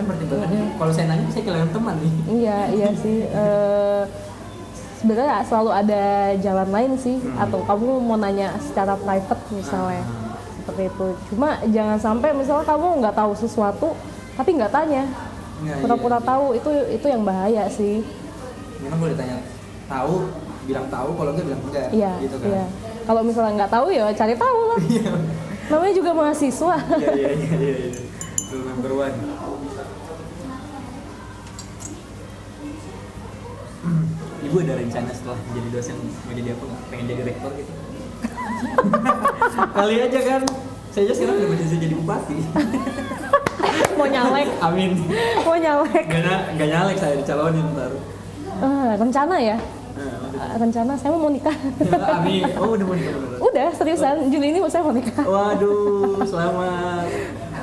kan 0.00 0.06
pertimbangannya 0.06 0.64
kalau 0.74 0.88
saya 0.90 1.06
nanya 1.06 1.28
saya 1.28 1.42
kehilangan 1.42 1.70
teman 1.70 1.94
nih 1.96 2.12
Iya, 2.32 2.58
iya 2.70 2.88
sih. 2.94 3.18
Eh, 3.22 4.02
sebenarnya 4.96 5.40
selalu 5.42 5.70
ada 5.74 6.02
jalan 6.38 6.68
lain 6.68 6.92
sih 6.94 7.16
Hmm. 7.18 7.36
atau 7.38 7.60
kamu 7.62 7.88
mau 8.00 8.16
nanya 8.16 8.56
secara 8.58 8.96
private 8.96 9.42
misalnya 9.50 10.00
Ah. 10.00 10.36
seperti 10.56 10.82
itu 10.86 11.06
cuma 11.26 11.48
jangan 11.66 11.96
sampai 11.96 12.32
misalnya 12.32 12.64
kamu 12.64 12.86
nggak 12.98 13.12
tahu 13.14 13.32
sesuatu 13.34 13.88
tapi 14.34 14.50
nggak 14.54 14.68
tanya 14.70 15.04
Iya, 15.60 15.76
pura-pura 15.78 16.16
iya. 16.16 16.24
tahu 16.26 16.44
itu 16.54 16.68
itu 16.90 17.06
yang 17.06 17.20
bahaya 17.22 17.64
sih 17.66 18.00
Memang 18.80 18.96
boleh 18.98 19.12
tanya 19.12 19.44
tahu, 19.84 20.24
bilang 20.64 20.88
tahu, 20.88 21.12
kalau 21.14 21.30
enggak 21.30 21.46
bilang 21.46 21.62
enggak. 21.62 21.88
iya 21.90 22.12
gitu 22.18 22.36
kan. 22.38 22.48
iya 22.48 22.64
kalau 23.02 23.20
misalnya 23.20 23.52
nggak 23.58 23.72
tahu 23.72 23.86
ya 23.90 24.04
cari 24.10 24.34
tahu 24.34 24.58
lah 24.66 24.80
namanya 25.66 25.94
juga 25.94 26.10
mahasiswa 26.12 26.76
Iya 26.94 27.08
iya 27.10 27.30
iya 27.30 27.52
iya. 27.54 27.72
iya. 27.86 28.00
Number 28.50 28.92
one. 28.98 29.16
Ibu 34.50 34.66
ada 34.66 34.74
rencana 34.82 35.14
setelah 35.14 35.38
jadi 35.54 35.68
dosen 35.70 35.94
mau 36.26 36.34
jadi 36.34 36.50
apa 36.58 36.64
nggak? 36.66 36.80
Pengen 36.90 37.06
jadi 37.06 37.22
rektor 37.22 37.50
gitu? 37.54 37.72
Kali 39.78 39.96
aja 40.02 40.20
kan. 40.26 40.42
Saya 40.90 41.02
aja 41.06 41.14
sekarang 41.14 41.34
udah 41.38 41.48
bisa 41.54 41.76
jadi 41.78 41.94
bupati. 41.94 42.36
mau 43.98 44.08
nyalek 44.10 44.48
Amin. 44.58 44.96
mau 45.44 45.54
nyalek 45.54 46.08
Gak, 46.08 46.56
gak 46.58 46.68
nyalek 46.72 46.96
saya 46.98 47.14
dicalonin 47.14 47.62
ntar. 47.76 47.92
Eh, 48.60 48.90
rencana 48.98 49.36
ya 49.38 49.56
maksudnya. 49.94 50.56
Eh, 50.56 50.58
rencana 50.58 50.92
saya 50.96 51.10
mau 51.14 51.30
nikah 51.30 51.56
Amin. 52.16 52.42
Oh 52.56 52.74
udah 52.74 52.86
mau 52.86 52.96
nikah 52.96 53.12
udah 53.50 53.68
seriusan 53.76 54.32
Juli 54.32 54.56
ini 54.56 54.58
saya 54.66 54.82
mau 54.82 54.94
nikah 54.94 55.24
Waduh, 55.24 56.24
selamat. 56.24 57.06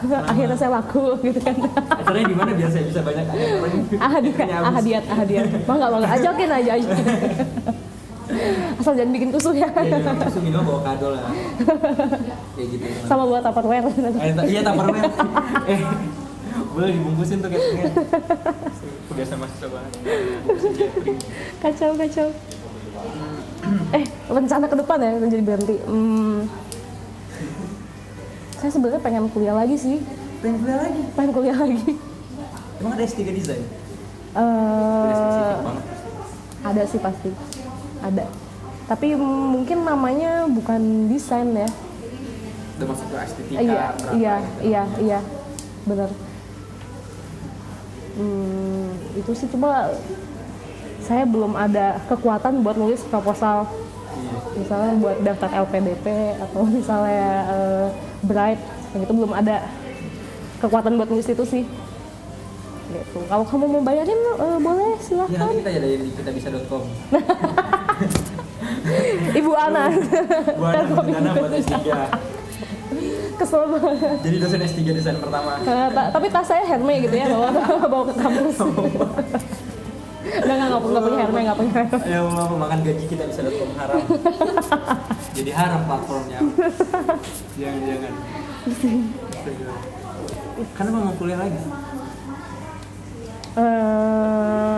akhirnya 0.32 0.56
saya 0.56 0.72
laku 0.74 1.04
gitu 1.26 1.40
kan 1.40 1.56
Acaranya 1.92 2.28
di 2.28 2.36
mana 2.36 2.52
biar 2.52 2.70
saya 2.70 2.84
bisa 2.86 3.00
banyak 3.02 3.26
ahadiat 3.94 4.50
ahadiat 4.64 5.04
ahadiat 5.08 5.46
bangga 5.64 5.88
bangga 5.90 6.08
ajakin 6.14 6.50
aja 6.52 6.72
aja 6.74 6.90
asal 8.80 8.92
jangan 8.92 9.12
bikin 9.12 9.30
tusuh 9.32 9.52
ya 9.52 9.72
Iya, 9.74 9.98
iya, 9.98 10.12
terus 10.14 10.36
minimal 10.38 10.64
bawa 10.68 10.80
kado 10.84 11.08
lah. 11.10 11.32
Kayak 12.54 12.68
gitu. 12.70 12.86
sama 13.04 13.24
buat 13.24 13.40
tupperware 13.42 13.88
Eh, 14.20 14.32
ta- 14.36 14.44
iya 14.44 14.60
tupperware. 14.62 15.08
eh, 15.66 15.80
boleh 16.70 16.90
dibungkusin 16.92 17.40
tuh 17.40 17.48
catering. 17.48 17.88
Kebiasa 19.08 19.34
mahasiswa 19.34 19.68
banget. 19.70 19.92
Bungkusin 20.44 20.72
catering. 20.76 21.18
kacau 21.58 21.92
kacau 21.96 22.28
eh 23.90 24.04
rencana 24.28 24.66
ke 24.66 24.76
depan 24.76 24.98
ya 24.98 25.12
jadi 25.24 25.44
berhenti 25.44 25.76
hmm, 25.82 26.38
saya 28.58 28.70
sebenarnya 28.70 29.00
pengen 29.00 29.30
kuliah 29.30 29.54
lagi 29.54 29.76
sih 29.76 29.98
Pengen 30.38 30.58
kuliah 30.60 30.80
lagi. 30.80 31.02
pengen 31.13 31.32
kuliah 31.32 31.58
lagi 31.63 31.82
Emang 32.78 32.93
ada 32.93 33.04
S3 33.04 33.20
desain? 33.28 33.63
Eh, 34.30 35.54
banget. 35.60 35.86
ada 36.62 36.82
sih 36.84 37.00
pasti 37.00 37.30
ada 38.00 38.26
tapi 38.86 39.17
mungkin 39.17 39.82
namanya 39.82 40.46
bukan 40.46 40.80
desain 41.08 41.52
ya 41.52 41.65
Udah 42.78 42.88
masuk 42.88 43.08
ke 43.08 43.17
estetika 43.20 43.60
iya 43.60 43.84
berapa 43.89 44.13
iya 44.13 44.34
gitu. 44.38 44.60
iya 44.63 44.84
iya 45.00 45.20
benar 45.84 46.10
hmm, 48.15 48.86
itu 49.15 49.32
sih 49.34 49.50
cuma 49.50 49.89
saya 51.00 51.24
belum 51.24 51.54
ada 51.54 51.98
kekuatan 52.06 52.62
buat 52.62 52.76
nulis 52.76 53.02
proposal 53.04 53.65
Iya. 54.08 54.34
misalnya 54.58 54.93
buat 54.98 55.17
daftar 55.22 55.50
LPDP 55.62 56.06
atau 56.39 56.62
misalnya 56.67 57.30
eh, 57.48 57.88
Bright. 58.23 58.60
Yang 58.93 59.01
itu 59.06 59.13
belum 59.13 59.32
ada 59.32 59.56
kekuatan 60.58 60.97
buat 60.97 61.10
nulis 61.10 61.27
itu 61.27 61.43
sih. 61.45 61.63
Gitu. 62.88 63.19
Kalau 63.27 63.43
kamu 63.43 63.65
mau 63.67 63.82
bayarin 63.84 64.15
eh, 64.15 64.58
boleh 64.58 64.89
Ya 64.89 65.03
silahkan 65.03 65.38
nanti 65.43 65.60
kita 65.60 65.69
ada 65.75 65.88
di 65.91 66.10
kitabisa.com. 66.15 66.84
Ibu 69.36 69.51
Ana. 69.53 69.84
Buat 70.56 70.73
dana 70.88 71.32
buat 71.36 71.51
S3. 71.51 71.75
kesel 73.38 73.69
banget. 73.69 74.17
Jadi 74.25 74.36
dosen 74.41 74.60
S3 74.65 74.80
desain 74.89 75.17
pertama. 75.21 75.62
Eh, 75.62 75.88
ta- 75.93 76.10
tapi 76.10 76.25
tas 76.25 76.41
saya 76.41 76.65
Hermes 76.65 77.06
gitu 77.06 77.13
ya 77.13 77.30
bawa 77.30 77.53
bawa 77.91 78.03
ke 78.10 78.13
kampus 78.17 78.58
nggak 80.28 80.56
nggak 80.58 80.68
nggak 80.68 80.82
nggak 80.84 81.04
punya 81.04 81.18
Hermes 81.20 81.44
nggak 81.44 81.58
punya 81.58 81.72
Hermes 81.74 82.02
Ya 82.04 82.20
mau 82.22 82.58
makan 82.58 82.80
gaji 82.82 83.06
kita 83.06 83.24
bisa 83.26 83.42
.com 83.48 83.72
haram. 83.74 84.02
Jadi 85.38 85.52
haram 85.52 85.82
platformnya. 85.84 86.40
jangan 87.56 87.82
jangan. 87.84 88.13
Karena 90.74 90.90
mau 90.92 91.13
kuliah 91.13 91.38
lagi. 91.38 91.60
Eh, 93.56 94.78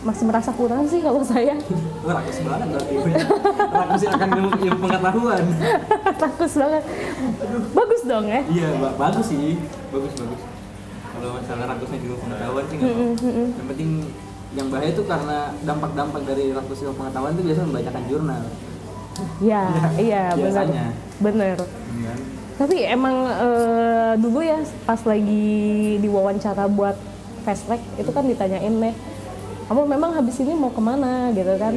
masih 0.00 0.24
merasa 0.24 0.50
kurang 0.50 0.84
sih 0.84 0.98
kalau 0.98 1.20
saya 1.20 1.56
rakus 2.08 2.38
banget 2.40 2.66
berarti. 2.70 2.94
Rakus 3.70 4.02
akan 4.06 4.28
ilmu, 4.34 4.50
ilmu 4.58 4.78
pengetahuan. 4.80 5.44
rakus 6.16 6.54
banget 6.54 6.82
bagus 7.70 8.02
dong 8.02 8.24
ya 8.24 8.40
Iya, 8.46 8.68
ba- 8.76 8.96
bagus 8.98 9.26
sih. 9.28 9.60
Bagus 9.90 10.12
bagus. 10.14 10.40
Kalau 11.10 11.36
masalah 11.36 11.64
rakusnya 11.68 11.98
ilmu 12.00 12.16
pengetahuan 12.18 12.64
sih 12.64 12.76
nggak 12.76 12.90
apa-apa. 12.90 13.28
Yang 13.28 13.66
penting 13.68 13.90
yang 14.58 14.66
bahaya 14.66 14.90
itu 14.90 15.02
karena 15.06 15.54
dampak-dampak 15.62 16.22
dari 16.26 16.50
rakus 16.50 16.82
ilmu 16.82 16.94
pengetahuan 16.98 17.32
itu 17.38 17.42
biasanya 17.46 17.66
membacakan 17.70 18.04
jurnal. 18.10 18.42
iya 19.38 19.62
iya 20.06 20.22
benar. 20.34 20.66
Biasanya. 20.66 20.86
benar. 21.20 21.56
Kan? 21.60 22.18
tapi 22.60 22.76
emang 22.84 23.24
eh, 23.24 24.12
dulu 24.20 24.44
ya 24.44 24.60
pas 24.84 25.00
lagi 25.08 25.96
diwawancara 26.04 26.68
buat 26.68 26.92
fast 27.40 27.64
track 27.64 27.80
itu 27.96 28.10
kan 28.12 28.28
ditanyain 28.28 28.68
nih 28.68 28.94
kamu 29.70 29.86
memang 29.86 30.10
habis 30.18 30.34
ini 30.42 30.50
mau 30.50 30.74
ke 30.74 30.82
mana? 30.82 31.30
Gitu 31.30 31.54
kan. 31.54 31.70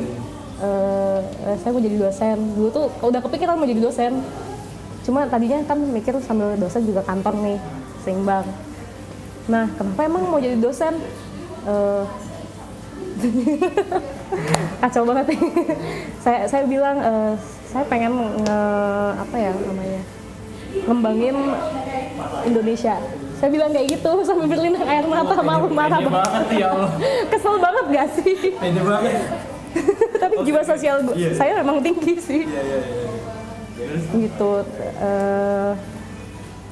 Eh, 0.58 1.20
eh, 1.46 1.56
saya 1.62 1.70
mau 1.70 1.78
jadi 1.78 2.02
dosen. 2.02 2.38
Dulu 2.58 2.68
tuh 2.74 2.86
udah 3.06 3.22
kepikiran 3.22 3.54
mau 3.54 3.70
jadi 3.70 3.86
dosen. 3.86 4.18
Cuma 5.06 5.30
tadinya 5.30 5.62
kan 5.62 5.78
mikir 5.78 6.18
sambil 6.26 6.58
dosen 6.58 6.90
juga 6.90 7.06
kantor 7.06 7.38
nih 7.46 7.62
seimbang. 8.02 8.50
Nah 9.46 9.70
kenapa 9.78 10.10
emang 10.10 10.26
mau 10.26 10.42
jadi 10.42 10.58
dosen? 10.58 10.98
Eh, 11.70 12.04
kacau 14.82 15.04
banget 15.04 15.26
nih. 15.30 15.40
saya 16.24 16.40
saya 16.46 16.64
bilang 16.66 16.98
eh, 16.98 17.34
saya 17.66 17.84
pengen 17.86 18.14
nge, 18.38 18.60
apa 19.18 19.36
ya 19.36 19.52
namanya 19.54 20.02
ngembangin 20.84 21.36
Indonesia 22.44 22.96
saya 23.36 23.50
bilang 23.50 23.70
kayak 23.70 23.88
gitu 23.92 24.12
sambil 24.28 24.48
berlinang 24.48 24.84
air 24.84 25.04
mata 25.04 25.36
malu 25.38 25.68
marah 25.68 26.00
Pede 26.00 26.10
banget 26.10 26.32
banget 26.32 26.48
ya 26.54 26.68
Allah. 26.70 26.92
kesel 27.30 27.56
banget 27.58 27.86
gak 27.90 28.08
sih 28.16 28.36
Pede 28.54 28.82
banget. 28.82 29.14
tapi 30.16 30.36
jiwa 30.44 30.62
sosial 30.62 31.02
gu- 31.02 31.14
Iya. 31.14 31.30
saya 31.34 31.52
memang 31.60 31.78
tinggi 31.80 32.14
sih 32.18 32.42
Iya 32.44 32.62
iya 32.62 32.78
iya. 32.80 33.10
Terus 33.74 34.04
gitu 34.16 34.52
eh, 34.80 35.72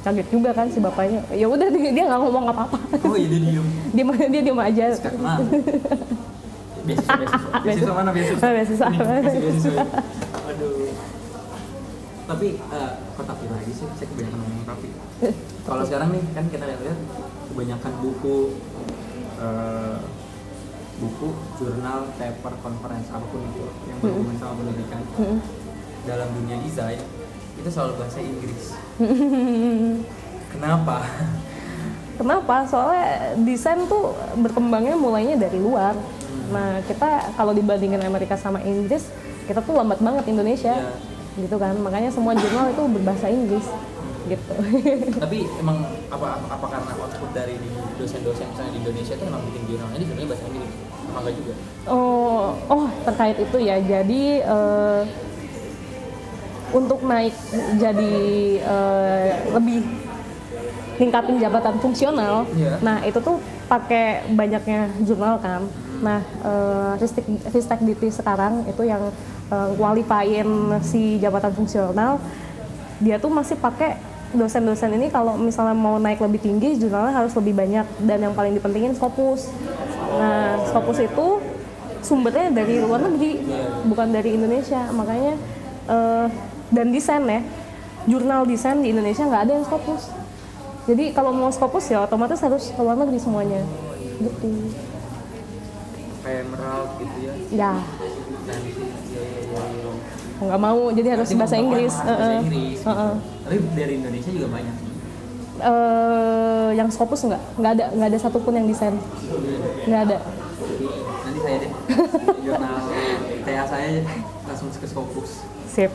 kaget 0.02 0.28
juga 0.30 0.50
kan 0.50 0.66
si 0.66 0.78
bapaknya 0.78 1.22
ya 1.30 1.46
udah 1.46 1.68
dia 1.70 2.04
nggak 2.04 2.20
ngomong 2.20 2.46
apa 2.48 2.66
apa 2.66 2.78
oh 3.04 3.14
iya 3.14 3.28
dia 3.28 3.42
diem. 3.44 3.66
dia 3.92 4.04
dia 4.28 4.42
diem 4.42 4.58
aja. 4.60 4.86
Beasiswa, 6.82 7.14
beasiswa. 7.18 7.50
Beasiswa 7.62 7.94
mana 7.94 8.10
beasiswa? 8.14 8.42
Ah, 8.42 8.52
beasiswa. 8.54 8.88
Beasiswa. 8.90 9.84
Aduh. 10.50 10.94
Tapi, 12.32 12.48
eh, 12.58 12.92
kok 13.18 13.26
tapi 13.28 13.46
lagi 13.52 13.72
sih? 13.76 13.88
Saya 14.00 14.08
kebanyakan 14.08 14.40
ngomong 14.40 14.64
tapi. 14.66 14.88
Kalau 15.68 15.84
sekarang 15.84 16.10
nih, 16.16 16.24
kan 16.32 16.46
kita 16.48 16.64
lihat 16.66 16.80
kebanyakan 17.52 17.94
buku, 18.00 18.38
eh, 19.42 20.00
buku, 21.02 21.30
jurnal, 21.60 22.00
paper, 22.16 22.54
conference, 22.62 23.08
apa 23.10 23.26
pun 23.26 23.42
itu 23.42 23.66
yang 23.90 23.98
berhubungan 24.00 24.38
sama 24.38 24.54
pendidikan 24.62 25.02
dalam 26.06 26.30
dunia 26.34 26.58
desain 26.66 27.02
itu 27.58 27.70
selalu 27.70 27.94
bahasa 28.00 28.20
Inggris. 28.22 28.74
Kenapa? 30.50 31.06
Kenapa? 32.18 32.56
Soalnya 32.70 33.34
desain 33.42 33.82
tuh 33.90 34.14
berkembangnya 34.40 34.96
mulainya 34.98 35.36
dari 35.42 35.58
luar. 35.58 35.94
Nah, 36.52 36.84
kita 36.84 37.32
kalau 37.40 37.56
dibandingin 37.56 38.04
Amerika 38.04 38.36
sama 38.36 38.60
Inggris, 38.62 39.08
kita 39.48 39.64
tuh 39.64 39.74
lambat 39.76 40.04
banget 40.04 40.28
Indonesia. 40.28 40.76
Iya. 40.76 40.94
Gitu 41.48 41.56
kan. 41.56 41.74
Makanya 41.80 42.12
semua 42.12 42.36
jurnal 42.36 42.70
itu 42.70 42.84
berbahasa 42.92 43.32
Inggris. 43.32 43.66
Gitu. 44.28 44.54
Tapi 45.24 45.50
emang 45.58 45.82
apa 46.12 46.46
apa 46.46 46.66
karena 46.70 46.92
output 46.94 47.32
dari 47.34 47.58
dosen-dosen 47.98 48.46
misalnya 48.54 48.72
di 48.78 48.80
Indonesia 48.86 49.14
itu 49.18 49.26
emang 49.26 49.42
bikin 49.50 49.64
jurnalnya 49.66 49.98
di 49.98 50.06
jurnalnya 50.06 50.30
bahasa 50.30 50.46
Inggris? 50.52 50.72
Apa 51.02 51.18
enggak 51.20 51.36
juga? 51.36 51.54
oh, 51.90 52.46
oh 52.70 52.86
terkait 53.08 53.38
itu 53.42 53.58
ya. 53.60 53.76
Jadi 53.82 54.22
eh, 54.46 55.02
untuk 56.72 57.00
naik 57.04 57.36
jadi 57.82 58.16
eh, 58.62 59.30
lebih 59.52 59.80
tingkatin 61.02 61.42
jabatan 61.42 61.76
fungsional. 61.82 62.46
Iya. 62.54 62.78
Nah 62.86 63.02
itu 63.02 63.18
tuh 63.18 63.42
pakai 63.66 64.30
banyaknya 64.38 64.94
jurnal 65.02 65.42
kan. 65.42 65.66
Nah 66.02 66.20
eh, 66.22 66.92
Ristek 67.00 67.26
Ristek 67.54 67.80
Dikti 67.86 68.10
sekarang 68.10 68.66
itu 68.66 68.84
yang 68.84 69.14
eh, 69.54 69.70
qualifyin 69.78 70.82
si 70.82 71.22
jabatan 71.22 71.54
fungsional, 71.54 72.18
dia 72.98 73.22
tuh 73.22 73.30
masih 73.30 73.56
pakai 73.62 74.02
dosen-dosen 74.32 74.96
ini 74.96 75.12
kalau 75.12 75.36
misalnya 75.36 75.76
mau 75.76 76.00
naik 76.00 76.24
lebih 76.24 76.40
tinggi 76.42 76.80
jurnalnya 76.82 77.14
harus 77.14 77.34
lebih 77.38 77.54
banyak. 77.56 77.86
Dan 78.02 78.26
yang 78.26 78.34
paling 78.34 78.58
dipentingin 78.58 78.98
Scopus. 78.98 79.54
Nah 80.18 80.58
Scopus 80.68 81.06
itu 81.06 81.28
sumbernya 82.02 82.50
dari 82.50 82.82
luar 82.82 83.06
negeri 83.06 83.46
bukan 83.86 84.10
dari 84.10 84.36
Indonesia. 84.36 84.90
Makanya 84.90 85.38
eh, 85.88 86.28
dan 86.74 86.90
desain 86.90 87.24
ya 87.30 87.42
jurnal 88.10 88.50
desain 88.50 88.82
di 88.82 88.90
Indonesia 88.90 89.22
nggak 89.22 89.44
ada 89.46 89.54
yang 89.62 89.66
Scopus. 89.70 90.10
Jadi 90.90 91.14
kalau 91.14 91.30
mau 91.30 91.54
Scopus 91.54 91.94
ya 91.94 92.02
otomatis 92.02 92.42
harus 92.42 92.74
ke 92.74 92.82
luar 92.82 92.98
negeri 92.98 93.22
semuanya. 93.22 93.62
Gitu 94.18 94.90
kayak 96.22 96.44
meral 96.48 96.80
gitu 96.98 97.18
ya. 97.20 97.34
Ya. 97.52 97.72
Ya 98.42 98.56
ya 98.56 98.74
ya, 99.12 99.24
ya. 99.52 99.92
nggak 100.42 100.58
mau 100.60 100.90
jadi 100.90 101.08
harus 101.14 101.30
Berarti 101.30 101.38
bahasa 101.38 101.56
Inggris. 101.56 101.94
bahasa 101.94 102.12
Heeh. 102.12 102.34
Inggris 102.40 102.80
gitu. 102.80 102.90
Heeh. 102.90 103.14
tapi 103.42 103.56
dari 103.76 103.94
Indonesia 103.96 104.32
juga 104.32 104.48
banyak. 104.50 104.76
Eh, 105.62 106.70
yang 106.74 106.90
Scopus 106.90 107.22
nggak? 107.24 107.42
Nggak 107.56 107.72
ada 107.72 107.86
nggak 107.94 108.08
ada 108.10 108.18
satupun 108.18 108.54
yang 108.56 108.66
desain. 108.66 108.96
Nggak 109.86 110.02
ada. 110.08 110.18
Nanti 111.22 111.40
saya 111.40 111.58
deh. 111.60 111.72
Jurnal 112.44 112.76
TA 113.42 113.64
saya 113.66 113.90
langsung 114.44 114.68
ke 114.72 114.88
Scopus. 114.88 115.30
Sip. 115.68 115.92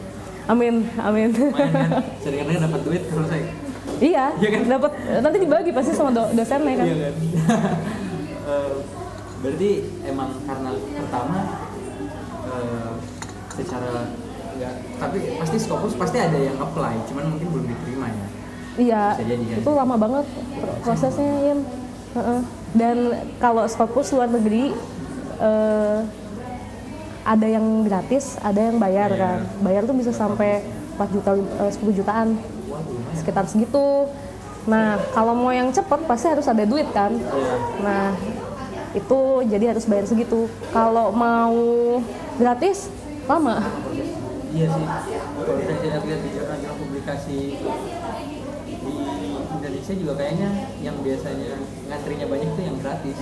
Amin 0.47 0.87
amin. 0.97 1.35
Lumayan 1.35 1.75
kan? 1.75 2.63
Dapat 2.71 2.81
duit 2.87 3.03
kalau 3.11 3.27
saya. 3.27 3.47
Iya 3.97 4.25
Iya 4.37 4.49
kan? 4.53 4.61
dapat. 4.69 4.91
Nanti 5.19 5.37
dibagi 5.41 5.71
pasti 5.73 5.91
sama 5.91 6.11
do- 6.13 6.31
dosennya 6.31 6.75
kan. 6.77 6.87
Iya 6.87 6.97
kan? 7.03 7.15
Eh, 8.47 8.71
berarti 9.47 9.71
emang 10.03 10.43
karena 10.43 10.71
pertama 10.75 11.39
eh, 12.45 12.91
secara 13.55 14.11
enggak 14.51 14.75
tapi 14.97 15.19
pasti 15.37 15.57
Scopus 15.57 15.95
pasti 15.95 16.19
ada 16.19 16.35
yang 16.35 16.59
apply 16.59 16.99
cuman 17.07 17.25
mungkin 17.31 17.49
belum 17.49 17.67
diterima 17.69 18.09
ya 18.11 18.27
Iya, 18.77 19.17
jadi, 19.17 19.35
kan? 19.41 19.57
itu 19.57 19.71
lama 19.73 19.97
banget 19.97 20.27
pro- 20.53 20.77
prosesnya. 20.85 21.57
Heeh. 22.13 22.41
Dan 22.77 22.97
kalau 23.41 23.65
Scopus 23.65 24.13
luar 24.13 24.29
negeri 24.29 24.69
eh, 25.39 25.99
ada 27.25 27.47
yang 27.49 27.65
gratis, 27.83 28.37
ada 28.39 28.61
yang 28.63 28.77
bayar 28.77 29.09
Iya. 29.09 29.17
kan. 29.17 29.39
Bayar 29.65 29.83
tuh 29.83 29.97
bisa 29.97 30.13
sampai 30.13 30.61
4 30.93 31.09
juta, 31.09 31.31
eh, 31.41 31.73
10 31.73 31.97
jutaan, 31.97 32.37
sekitar 33.17 33.49
segitu. 33.49 34.13
Nah, 34.69 35.01
kalau 35.11 35.33
mau 35.33 35.49
yang 35.51 35.73
cepet 35.73 36.05
pasti 36.05 36.29
harus 36.29 36.45
ada 36.45 36.69
duit 36.69 36.85
kan. 36.93 37.17
Iya. 37.17 37.55
Nah, 37.81 38.13
itu 38.97 39.21
jadi 39.45 39.77
harus 39.77 39.85
bayar 39.85 40.09
segitu. 40.09 40.49
Kalau 40.73 41.13
mau 41.13 41.61
gratis, 42.41 42.89
lama. 43.29 43.61
iya 44.57 44.67
sih 44.73 44.87
kalau 45.37 45.61
saya 45.61 45.79
lihat-lihat 45.85 46.21
di 46.25 46.31
jurnal-jurnal 46.33 46.77
publikasi 46.81 47.39
di 48.65 48.95
Indonesia 49.53 49.93
juga 49.99 50.13
kayaknya 50.17 50.51
yang 50.81 50.97
biasanya 51.05 51.61
ngantrinya 51.91 52.27
banyak 52.31 52.51
tuh 52.57 52.63
yang 52.65 52.77
gratis 52.81 53.17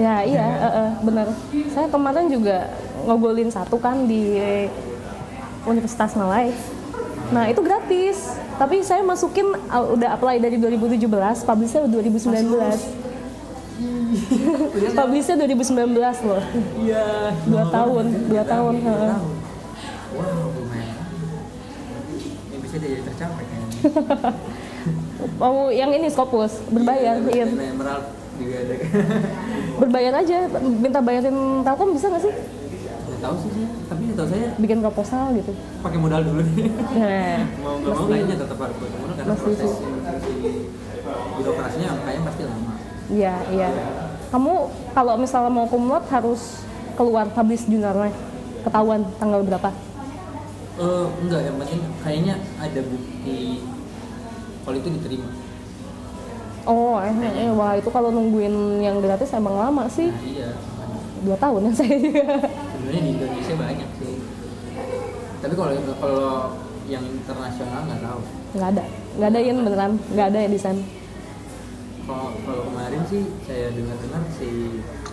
Ya 0.00 0.14
iya, 0.24 0.46
eh, 0.56 0.72
eh, 0.80 0.90
bener. 1.04 1.28
Saya 1.70 1.86
kemarin 1.92 2.26
juga 2.32 2.72
ngobrolin 3.04 3.52
satu 3.52 3.76
kan 3.76 4.08
di 4.08 4.40
Universitas 5.68 6.16
Malai. 6.16 6.56
Nah 7.30 7.46
itu 7.52 7.60
gratis, 7.60 8.34
tapi 8.56 8.80
saya 8.80 9.04
masukin 9.04 9.54
uh, 9.70 9.94
udah 9.94 10.16
apply 10.16 10.40
dari 10.40 10.56
2017, 10.56 11.04
publishnya 11.46 11.86
2019. 11.86 13.09
publishnya 14.98 15.34
2019 15.38 15.70
loh, 16.26 16.42
iya. 16.78 17.30
Dua 17.46 17.64
tahun, 17.68 18.04
dua 18.26 18.42
tahun. 18.42 18.74
dua 18.80 18.96
tahun. 19.06 19.34
Wow 20.10 20.46
lumayan. 20.52 20.96
Ini 22.50 22.56
bisa 22.58 22.76
jadi 22.76 22.98
tercapai 23.06 23.44
kayaknya. 23.44 23.68
Mau 25.40 25.68
yang 25.68 25.92
ini 25.92 26.08
Scopus, 26.08 26.64
berbayar, 26.68 27.20
iya. 27.28 27.44
Kayak 27.46 27.70
Emerald 27.70 28.04
juga 28.34 28.56
ada. 28.58 28.74
Berbayar 29.80 30.12
aja, 30.18 30.36
minta 30.58 31.00
bayarin 31.00 31.36
Telkom 31.60 31.92
bisa 31.92 32.08
nggak 32.08 32.24
sih? 32.24 32.34
tahu 33.20 33.36
sih 33.36 33.52
saya 33.52 33.68
tapi 33.84 34.02
tahu 34.16 34.26
saya 34.32 34.48
Bikin 34.56 34.80
proposal 34.80 35.36
gitu. 35.36 35.52
pakai 35.84 35.98
modal 36.00 36.24
dulu. 36.24 36.40
Nih 36.40 36.72
Nah, 36.72 37.36
mau 37.60 37.76
nggak 37.76 37.92
mau 37.92 38.08
kayaknya 38.08 38.36
tetap 38.40 38.56
harus 38.56 38.76
pakai 38.80 38.96
modal 38.96 39.12
karena 39.12 39.28
Mesti 39.28 39.44
proses 39.44 39.60
sih. 39.60 39.84
si 40.24 40.32
birokrasinya 41.36 41.88
kayaknya 42.00 42.22
pasti 42.24 42.42
lama 42.48 42.69
Iya, 43.10 43.34
iya. 43.50 43.68
Kamu 44.30 44.54
kalau 44.94 45.18
misalnya 45.18 45.50
mau 45.50 45.66
kumlot 45.66 46.06
harus 46.08 46.62
keluar 46.94 47.26
publish 47.34 47.66
jurnalnya. 47.66 48.14
Ketahuan 48.62 49.02
tanggal 49.18 49.42
berapa? 49.42 49.70
Eh 50.80 51.06
enggak 51.20 51.40
yang 51.44 51.56
penting 51.60 51.80
kayaknya 52.00 52.34
ada 52.56 52.80
bukti 52.80 53.60
kalau 54.64 54.76
itu 54.76 54.88
diterima 54.96 55.28
Oh, 56.64 57.00
eh, 57.00 57.12
eh, 57.36 57.50
wah 57.52 57.76
itu 57.76 57.88
kalau 57.88 58.08
nungguin 58.08 58.80
yang 58.80 59.00
gratis 59.00 59.32
emang 59.32 59.56
lama 59.56 59.84
sih. 59.88 60.08
nah 60.08 60.24
iya 60.24 60.50
Dua 61.20 61.36
tahun 61.36 61.68
ya 61.68 61.72
saya 61.84 61.96
sebenarnya 62.00 63.00
di 63.00 63.10
Indonesia 63.12 63.54
banyak 63.56 63.88
sih 64.00 64.14
tapi 65.40 65.54
kalau 65.56 65.72
kalau 66.00 66.32
yang 66.84 67.04
internasional 67.04 67.80
nggak 67.84 68.00
tahu 68.00 68.20
Nggak 68.50 68.68
ada. 68.76 68.84
Nggak 69.14 69.28
ada 69.30 69.40
yang 69.40 69.58
beneran. 69.62 69.92
Nggak 70.10 70.26
ada 70.26 70.38
ya 70.42 70.48
desain. 70.48 70.78
Kalau 72.02 72.28
kalau 72.40 72.62
kemarin 72.66 73.02
sih 73.06 73.22
saya 73.42 73.70
dengar-dengar 73.70 74.22
si 74.30 74.48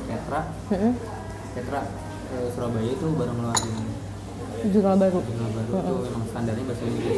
Petra 0.04 0.42
Heeh. 0.70 0.94
Petra 1.54 1.80
eh, 2.30 2.48
Surabaya 2.52 2.90
itu 2.90 3.08
baru 3.12 3.32
ngeluarin 3.34 3.76
Jurnal 4.58 4.98
baru. 4.98 5.22
jurnal 5.22 5.52
baru 5.54 5.70
itu 5.70 5.94
memang 6.04 6.24
standarnya 6.28 6.64
bahasa 6.66 6.84
Inggris 6.84 7.18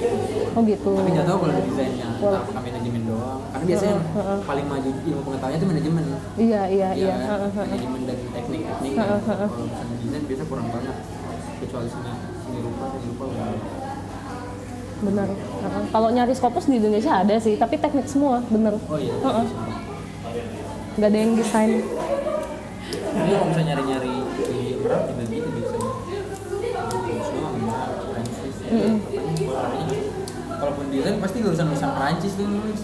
Oh 0.51 0.61
gitu. 0.61 0.91
tapi 0.91 1.09
nggak 1.09 1.23
tahu 1.25 1.37
kalau 1.39 1.53
ada 1.55 1.63
desainnya 1.63 2.07
entah 2.11 2.27
Wah. 2.27 2.41
apakah 2.43 2.61
manajemen 2.61 3.01
doang 3.05 3.39
karena 3.49 3.65
biasanya 3.65 3.95
heeh. 3.95 4.39
paling 4.43 4.65
maju 4.67 4.89
ilmu 4.99 5.21
pengetahuannya 5.23 5.57
itu 5.57 5.67
manajemen 5.67 6.03
Iya, 6.35 6.61
iya, 6.67 6.89
iya. 6.93 7.15
kan? 7.15 7.27
Heeh, 7.31 7.49
heeh. 7.49 7.65
manajemen 7.65 8.01
dan 8.03 8.17
teknik 8.29 8.61
teknik 8.67 8.91
kan 8.93 9.07
kalau 9.23 9.63
misalnya 9.63 9.95
desain 10.03 10.23
biasa 10.27 10.43
kurang 10.45 10.67
banget 10.69 10.95
kecuali 11.59 11.87
seni 11.87 12.11
seni 12.39 12.59
rupa 12.59 12.83
seni 12.91 13.05
rupa 13.07 13.23
udah 13.25 13.47
Bener. 14.99 15.27
Heeh. 15.31 15.83
Kalau 15.91 16.09
nyari 16.11 16.33
Scopus 16.35 16.67
di 16.67 16.75
Indonesia 16.75 17.23
ada 17.23 17.35
sih, 17.39 17.55
tapi 17.55 17.79
teknik 17.79 18.07
semua, 18.07 18.43
bener. 18.51 18.75
oh 18.75 18.99
iya 18.99 19.15
Heeh. 19.15 19.45
Nggak 20.99 21.09
ada 21.09 21.19
yang 21.19 21.33
desain. 21.39 21.71
Jadi 22.89 23.29
kalau 23.31 23.45
misalnya 23.47 23.67
nyari-nyari 23.73 24.13
di 24.35 24.59
Arab 24.83 25.01
juga 25.07 25.23
gitu 25.31 25.49
biasanya. 25.49 25.91
Ya, 28.69 28.81
warnanya. 29.49 29.99
Kalaupun 30.59 30.85
desain 30.91 31.17
pasti 31.23 31.37
lulusan-lulusan 31.39 31.91
Prancis 31.95 32.33
tuh 32.35 32.45
nulis. 32.45 32.81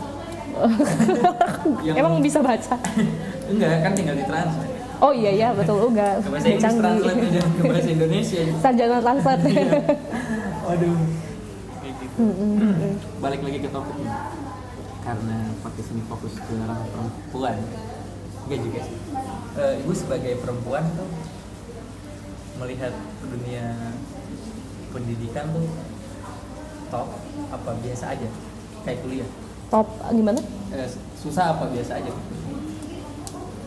Emang 2.00 2.24
bisa 2.24 2.40
baca? 2.40 2.76
Enggak, 3.52 3.74
kan 3.84 3.92
tinggal 3.92 4.16
ditranslate. 4.16 4.72
Oh 5.04 5.12
iya 5.12 5.32
iya 5.36 5.50
betul 5.52 5.92
enggak. 5.92 6.24
Ke 6.24 6.30
bahasa 6.32 6.48
Inggris 6.48 6.64
translate 6.80 7.20
ke 7.36 7.64
bahasa 7.68 7.90
Indonesia. 7.92 8.42
Sarjana 8.64 8.98
translate. 9.04 9.44
Waduh. 10.66 11.25
Gitu. 12.16 13.08
Balik 13.20 13.42
lagi 13.44 13.60
ke 13.60 13.70
topiknya. 13.70 14.12
Karena 15.04 15.38
podcast 15.60 15.90
ini 15.92 16.04
fokus 16.08 16.34
ke 16.40 16.54
ranah 16.64 16.88
perempuan. 16.88 17.58
Enggak 18.48 18.60
juga 18.64 18.80
sih. 18.88 18.98
Eh, 19.60 19.74
ibu 19.84 19.92
sebagai 19.92 20.34
perempuan 20.40 20.84
tuh 20.96 21.10
melihat 22.56 22.96
dunia 23.20 23.76
pendidikan 24.96 25.52
tuh 25.52 25.68
top 26.88 27.08
apa 27.52 27.72
biasa 27.84 28.16
aja 28.16 28.30
kayak 28.88 29.04
kuliah 29.04 29.28
Top 29.68 29.92
gimana? 30.08 30.40
Eh, 30.72 30.88
susah 31.20 31.52
apa 31.52 31.68
biasa 31.68 32.00
aja 32.00 32.12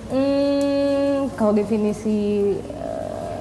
Hmm, 0.08 1.28
kalau 1.36 1.52
definisi 1.52 2.56
eh, 2.56 3.40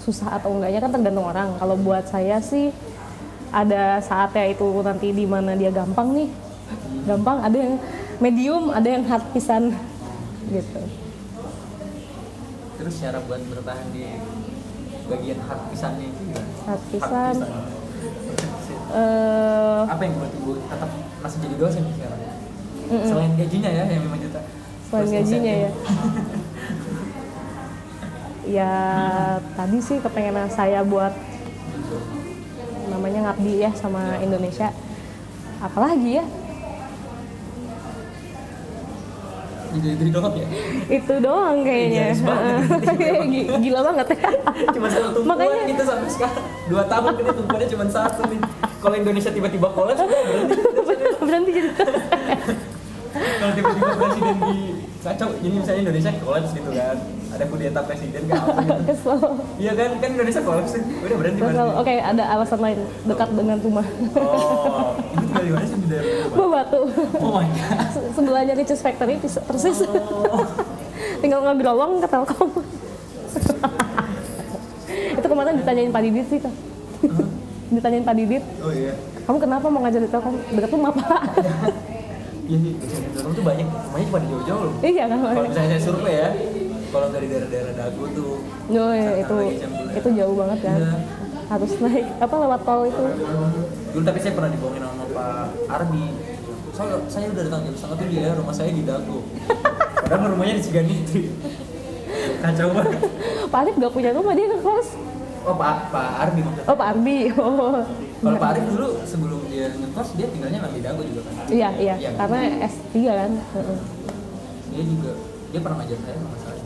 susah 0.00 0.40
atau 0.40 0.56
enggaknya 0.56 0.80
kan 0.80 0.88
tergantung 0.88 1.28
orang. 1.28 1.52
Kalau 1.60 1.76
buat 1.76 2.08
saya 2.08 2.40
sih 2.40 2.72
ada 3.54 4.02
saatnya 4.02 4.50
itu 4.50 4.66
nanti 4.82 5.14
di 5.14 5.24
mana 5.24 5.54
dia 5.54 5.70
gampang 5.70 6.10
nih, 6.10 6.28
gampang. 7.06 7.38
Ada 7.46 7.56
yang 7.56 7.74
medium, 8.18 8.74
ada 8.74 8.88
yang 8.90 9.06
hard 9.06 9.24
pisan, 9.30 9.70
gitu. 10.50 10.82
terus 12.74 12.94
cara 12.98 13.22
buat 13.22 13.38
bertahan 13.46 13.86
di 13.94 14.18
bagian 15.06 15.38
hard 15.46 15.62
pisannya 15.70 16.10
itu 16.10 16.20
gimana? 16.26 16.50
Hard 16.66 16.82
Hard 16.82 16.82
pisan. 16.90 17.36
Eh, 18.94 19.80
apa 19.90 20.02
yang 20.06 20.14
buat 20.22 20.32
ibu 20.38 20.54
tetap 20.70 20.90
masih 21.18 21.38
jadi 21.42 21.56
dosen 21.58 21.82
sekarang 21.98 22.20
selain 22.84 23.32
gajinya 23.34 23.70
ya 23.72 23.84
yang 23.90 24.02
5 24.06 24.22
juta 24.22 24.40
selain 24.86 25.02
Terus 25.08 25.10
gajinya 25.10 25.54
ya. 25.56 25.70
ya 28.60 28.74
tadi 29.56 29.78
sih 29.80 29.98
kepengenan 29.98 30.52
saya 30.52 30.84
buat 30.84 31.10
ngabdi 33.24 33.64
ya 33.64 33.70
sama 33.72 34.20
Indonesia. 34.20 34.68
Apalagi 35.58 36.20
ya? 36.20 36.24
itu 39.74 39.90
itu 39.90 40.06
doang 40.14 40.34
ya? 40.38 40.46
Itu 40.86 41.14
doang 41.18 41.56
kayaknya. 41.66 42.14
Idealis 42.14 42.20
banget. 42.28 42.62
Gi- 43.26 43.48
gila 43.58 43.80
banget. 43.82 44.06
Ya 44.14 44.18
cuma 44.76 44.86
satu 44.86 45.08
tumpuan 45.10 45.34
makanya 45.34 45.66
gitu 45.66 45.82
sampai 45.82 46.10
sekarang. 46.12 46.44
Dua 46.70 46.82
tahun 46.86 47.12
ini 47.18 47.30
tumpuannya 47.34 47.68
cuma 47.74 47.84
satu 47.90 48.20
nih. 48.30 48.40
Kalau 48.78 48.94
Indonesia 48.94 49.30
tiba-tiba 49.32 49.68
kolaps 49.72 49.98
berhenti 49.98 51.16
berhenti 51.16 51.50
jadi 51.56 51.70
kalau 53.40 53.52
tiba-tiba 53.56 53.90
presiden 53.96 54.36
di 54.44 54.58
kacau 55.04 55.28
jadi 55.36 55.54
misalnya 55.54 55.80
Indonesia 55.84 56.10
kolaps 56.18 56.50
gitu 56.50 56.70
kan. 56.72 56.96
Ada 57.34 57.44
kudeta 57.50 57.80
presiden 57.84 58.22
kan 58.24 58.34
apa 58.40 58.60
gitu. 58.62 58.82
Kesel. 58.88 59.20
Iya 59.60 59.72
kan 59.76 59.90
kan 60.00 60.08
Indonesia 60.16 60.40
kolaps 60.40 60.70
sih 60.72 60.82
udah 60.82 61.16
berhenti 61.20 61.40
kesel. 61.44 61.68
oke 61.76 61.94
ada 61.94 62.24
alasan 62.32 62.60
lain. 62.64 62.78
Dekat 63.04 63.28
dengan 63.36 63.56
rumah. 63.60 63.86
Oh 64.16 64.96
tinggal 65.12 65.42
di 65.44 65.52
mana 65.52 65.66
sih? 65.68 65.76
Mana? 65.76 65.98
Gua 66.32 66.46
batu. 66.48 66.80
Oh 67.20 67.30
my 67.36 67.46
god. 67.52 67.78
Se- 67.92 68.10
sebelahnya 68.16 68.54
Riches 68.56 68.80
Factory 68.80 69.20
persis. 69.20 69.78
Oh. 69.84 70.40
Tinggal 71.22 71.40
ngambil 71.44 71.66
uang 71.76 71.92
ke 72.00 72.08
Telkom 72.08 72.50
itu 75.14 75.26
kemarin 75.26 75.56
ditanyain 75.56 75.90
Pak 75.90 76.02
Didit 76.04 76.26
sih 76.28 76.36
kan 76.36 76.52
ditanyain 77.72 78.04
Pak 78.04 78.14
Didit. 78.14 78.44
Oh 78.60 78.70
iya. 78.70 78.92
Kamu 79.24 79.40
kenapa 79.40 79.66
mau 79.72 79.80
ngajar 79.82 80.04
di 80.04 80.10
Telkom 80.12 80.36
dekat 80.52 80.70
rumah 80.70 80.92
Pak 80.92 81.22
iya 82.44 82.56
sih 82.58 82.72
dosen 82.76 83.00
di 83.00 83.10
Telkom 83.12 83.32
tuh 83.32 83.42
banyak 83.42 83.66
banyak 83.90 84.08
pada 84.08 84.26
jauh-jauh 84.26 84.62
loh. 84.62 84.74
Iya 84.78 84.92
kan? 84.98 85.08
Kalau 85.14 85.44
misalnya 85.44 85.68
saya 85.70 85.82
survei 85.82 86.14
ya 86.14 86.28
kalau 86.88 87.08
dari 87.10 87.26
daerah-daerah 87.26 87.72
dagu 87.74 88.04
tuh 88.08 88.32
Oh, 88.64 88.92
iya, 88.92 89.10
itu 89.18 89.34
itu 89.92 90.08
jauh 90.14 90.34
banget 90.34 90.58
kan? 90.62 90.78
Iya. 90.78 90.94
harus 91.44 91.72
naik 91.76 92.06
apa 92.18 92.34
lewat 92.40 92.60
tol 92.64 92.82
itu? 92.84 93.04
Dulu 93.92 94.02
tapi 94.02 94.18
saya 94.18 94.32
pernah 94.32 94.48
dibohongin 94.48 94.80
sama 94.80 95.04
Pak 95.06 95.46
Ardi. 95.68 96.06
Saya, 96.72 96.96
saya 97.06 97.26
udah 97.28 97.42
datang 97.46 97.60
jam 97.62 97.74
setengah 97.76 97.96
tujuh 98.00 98.18
ya 98.18 98.30
rumah 98.34 98.50
saya 98.50 98.70
di 98.70 98.82
Dago. 98.82 99.18
Padahal 100.02 100.32
rumahnya 100.32 100.54
di 100.56 100.62
Ciganiti. 100.62 101.22
Kacau 102.40 102.68
banget. 102.72 103.00
Pak 103.46 103.60
Arif 103.60 103.74
gak 103.76 103.92
punya 103.92 104.10
rumah 104.10 104.32
dia 104.32 104.48
ke 104.48 104.58
kos 104.58 104.88
oh 105.44 105.54
Pak 105.54 105.74
Pak 105.92 106.10
Ardi 106.24 106.40
maksudnya. 106.40 106.66
Oh 106.68 106.76
Pak 106.76 106.88
Arbi. 106.96 107.18
Oh. 107.44 107.80
Kalau 108.24 108.38
Pak 108.40 108.50
Arif 108.56 108.64
dulu 108.72 108.88
sebelum 109.04 109.40
dia 109.52 109.68
ngekos 109.68 110.08
dia 110.16 110.26
tinggalnya 110.32 110.64
di 110.72 110.80
Dago 110.80 111.02
juga 111.04 111.20
kan? 111.28 111.44
Iya 111.52 111.68
iya. 111.76 111.94
Iya. 112.00 112.10
karena 112.16 112.38
S3 112.72 112.94
kan. 113.04 113.32
Dia 114.72 114.82
juga 114.88 115.10
dia 115.52 115.60
pernah 115.60 115.76
ngajar 115.84 115.98
saya 116.00 116.16
sama 116.16 116.38
saya 116.40 116.62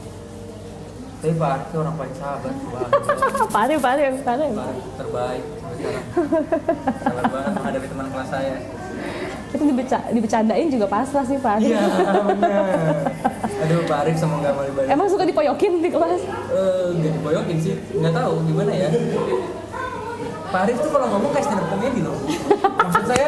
tapi 1.18 1.34
Pak 1.34 1.50
Arif 1.50 1.74
orang 1.74 1.94
paling 1.98 2.14
sabar 2.14 2.52
banget 2.54 2.90
Pak 3.54 3.62
Arif 3.66 3.78
Pak 3.82 3.92
Arif 3.98 4.14
Pak 4.22 4.34
Arif. 4.38 4.54
Pak 4.54 4.66
Arif 4.70 4.86
terbaik 4.94 5.42
sampai 5.58 5.74
sekarang. 5.74 6.04
Sabar 7.02 7.24
banget 7.26 7.50
menghadapi 7.58 7.86
teman 7.90 8.06
kelas 8.14 8.28
saya 8.30 8.54
itu 9.49 9.64
dibeca 9.64 9.99
dibecandain 10.12 10.68
juga 10.68 10.86
pasrah 10.86 11.24
sih 11.24 11.40
Pak. 11.40 11.57
Arif 11.57 11.72
iya 11.72 11.80
benar 12.28 12.64
aduh 13.59 13.82
Pak 13.84 13.99
Arif 14.07 14.16
semoga 14.16 14.49
mau 14.55 14.64
dibalik. 14.64 14.88
Emang 14.88 15.07
suka 15.11 15.24
dipoyokin 15.26 15.72
di 15.82 15.90
kelas? 15.90 16.22
Eh, 16.53 16.86
nggak 16.94 17.12
diboyokin 17.20 17.57
sih. 17.59 17.74
Nggak 17.96 18.14
tahu 18.14 18.32
gimana 18.46 18.72
ya? 18.72 18.88
Pak 20.49 20.61
Arif 20.64 20.76
tuh 20.80 20.90
kalau 20.94 21.07
ngomong 21.12 21.30
kayak 21.36 21.44
stand 21.44 21.61
up 21.61 21.68
comedy 21.68 22.01
loh. 22.01 22.16
Maksud 22.78 23.05
saya 23.05 23.26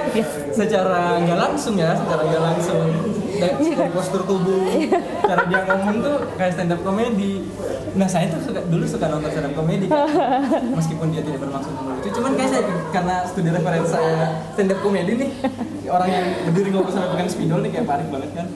secara 0.55 1.21
nggak 1.21 1.39
langsung 1.39 1.75
ya 1.77 1.93
secara 1.93 2.23
nggak 2.25 2.43
langsung. 2.43 2.89
Dari, 3.41 3.73
dari 3.73 3.93
postur 3.97 4.23
tubuh 4.29 4.69
cara 5.25 5.49
dia 5.49 5.61
ngomong 5.65 5.97
tuh 6.05 6.17
kayak 6.37 6.53
stand 6.57 6.73
up 6.73 6.81
comedy 6.85 7.45
nah 7.99 8.07
saya 8.07 8.31
tuh 8.31 8.41
suka, 8.47 8.61
dulu 8.71 8.85
suka 8.87 9.07
nonton 9.11 9.31
stand 9.35 9.47
up 9.51 9.55
comedy 9.59 9.87
kan. 9.91 10.07
meskipun 10.79 11.07
dia 11.11 11.23
tidak 11.27 11.41
bermaksud 11.43 11.73
melucu 11.75 12.09
cuman 12.15 12.33
kayak 12.39 12.51
saya 12.55 12.63
karena 12.95 13.15
studi 13.27 13.51
referensi 13.51 13.91
saya 13.91 14.15
stand 14.55 14.71
up 14.71 14.79
comedy 14.79 15.13
nih 15.19 15.31
orang 15.91 16.09
yang 16.11 16.27
berdiri 16.47 16.69
ngobrol 16.71 16.93
sampai 16.95 17.11
pegang 17.19 17.31
spidol 17.31 17.59
nih 17.67 17.71
kayak 17.75 17.85
Pak 17.91 17.95
Arif 17.99 18.09
banget 18.15 18.31
kan. 18.39 18.47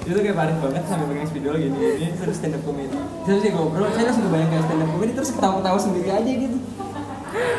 Itu 0.00 0.16
kayak 0.16 0.36
panik 0.36 0.56
banget 0.58 0.82
sampai 0.90 1.06
pegang 1.08 1.28
spidol 1.28 1.54
gini 1.56 1.76
gini 1.76 2.12
terus 2.20 2.34
stand 2.36 2.56
up 2.58 2.62
comedy 2.68 2.98
terus 3.24 3.40
dia 3.40 3.52
ngobrol 3.56 3.88
saya 3.96 4.04
langsung 4.12 4.24
kebayang 4.28 4.50
kayak 4.52 4.64
stand 4.68 4.82
up 4.84 4.88
comedy 4.92 5.12
terus 5.16 5.30
ketawa-ketawa 5.32 5.78
sendiri 5.80 6.10
aja 6.12 6.30
gitu 6.36 6.58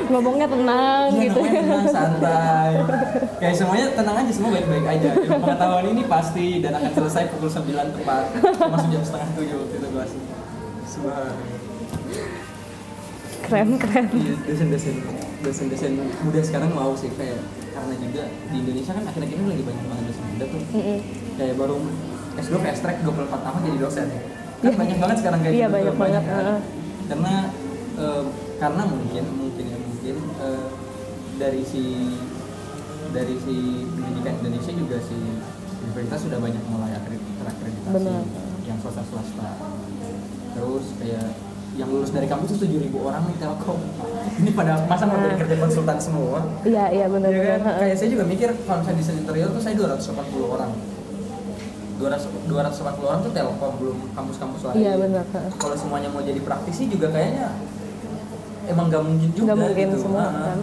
ngomongnya 0.07 0.45
tenang 0.45 1.07
Iya, 1.09 1.21
gitu. 1.23 1.39
tenang 1.41 1.85
santai. 1.87 2.71
Kayak 3.37 3.55
semuanya 3.55 3.87
tenang 3.93 4.15
aja 4.17 4.31
semua 4.31 4.49
baik-baik 4.51 4.85
aja. 4.87 5.09
Ilmu 5.17 5.39
pengetahuan 5.39 5.85
ini 5.87 6.01
pasti 6.05 6.45
dan 6.59 6.73
akan 6.75 6.91
selesai 6.93 7.23
pukul 7.29 7.49
9 7.49 7.95
tepat. 7.95 8.23
Masuk 8.67 8.89
jam 8.89 9.01
setengah 9.01 9.29
tujuh 9.33 9.55
waktu 9.57 9.75
itu 9.75 9.87
kelas 9.87 10.11
keren 13.41 13.69
keren. 13.75 14.05
Iya, 14.11 14.33
dosen-dosen 14.45 14.95
dosen-dosen 15.41 15.91
muda 16.21 16.39
sekarang 16.39 16.71
mau 16.71 16.93
sih 16.93 17.09
kayak 17.11 17.41
karena 17.71 17.93
juga 17.97 18.23
di 18.47 18.55
Indonesia 18.59 18.91
kan 18.93 19.03
akhir-akhir 19.03 19.35
ini 19.35 19.47
lagi 19.49 19.63
banyak 19.65 19.85
banget 19.87 20.03
dosen 20.05 20.23
muda 20.27 20.45
tuh. 20.45 20.61
Mm-mm. 20.71 20.99
kayak 21.33 21.55
baru 21.57 21.75
S2 22.37 22.53
fast 22.61 22.81
track 22.81 22.97
24 23.01 23.27
tahun 23.41 23.59
jadi 23.65 23.79
dosen. 23.79 24.07
Kan 24.07 24.21
Iya. 24.61 24.77
banyak 24.77 24.97
banget 25.01 25.17
sekarang 25.17 25.39
kayak 25.41 25.53
Iya, 25.53 25.65
gitu 25.65 25.73
banyak 25.73 25.89
tuh, 25.89 25.97
banget, 25.99 26.23
kan. 26.23 26.45
karena 27.09 27.33
eh, 27.97 28.23
karena 28.61 28.83
mungkin 28.85 29.23
mungkin 29.33 29.65
ya 29.65 29.77
mungkin 29.81 30.15
eh, 30.37 30.65
dari 31.35 31.61
si 31.65 31.81
dari 33.09 33.35
si 33.35 33.55
pendidikan 33.91 34.37
Indonesia 34.39 34.71
juga 34.71 34.97
si 35.01 35.17
universitas 35.81 36.19
sudah 36.21 36.37
banyak 36.37 36.61
mulai 36.69 36.93
akredit- 36.93 37.25
terakreditasi 37.35 37.95
Benar. 37.97 38.21
yang 38.63 38.77
swasta 38.77 39.01
swasta 39.03 39.49
terus 40.51 40.85
kayak 40.95 41.25
yang 41.73 41.87
lulus 41.87 42.11
dari 42.11 42.27
kampus 42.27 42.51
itu 42.51 42.67
tujuh 42.67 42.79
ribu 42.83 43.01
orang 43.01 43.25
nih 43.25 43.37
telkom 43.39 43.79
ini 44.43 44.51
pada 44.51 44.77
masa 44.85 45.09
mau 45.09 45.17
jadi 45.17 45.35
kerja 45.39 45.55
konsultan 45.57 45.97
semua 45.97 46.39
iya 46.61 46.85
iya 46.93 47.05
benar 47.09 47.31
Iya 47.31 47.57
kan? 47.57 47.81
Kayak 47.81 47.95
saya 47.97 48.09
juga 48.11 48.23
mikir 48.29 48.49
kalau 48.61 48.77
misalnya 48.83 48.99
desain 49.01 49.17
interior 49.17 49.49
tuh 49.49 49.61
saya 49.61 49.73
240 49.73 50.53
orang. 50.53 50.71
200 51.97 52.49
240 52.49 53.05
orang 53.05 53.19
tuh 53.21 53.31
Telkom 53.31 53.73
belum 53.77 53.97
kampus-kampus 54.11 54.61
lain. 54.65 54.75
iya 54.75 54.93
benar. 54.97 55.21
Kalau 55.53 55.75
semuanya 55.77 56.09
mau 56.09 56.19
jadi 56.19 56.41
praktisi 56.41 56.89
juga 56.89 57.07
kayaknya 57.09 57.53
emang 58.71 58.85
nggak 58.87 59.03
mungkin 59.03 59.29
juga 59.29 59.43
Nggak 59.47 59.59
mungkin 59.61 59.87
gitu. 59.87 59.97
semua, 59.99 60.23
Ah, 60.23 60.31
kan? 60.47 60.59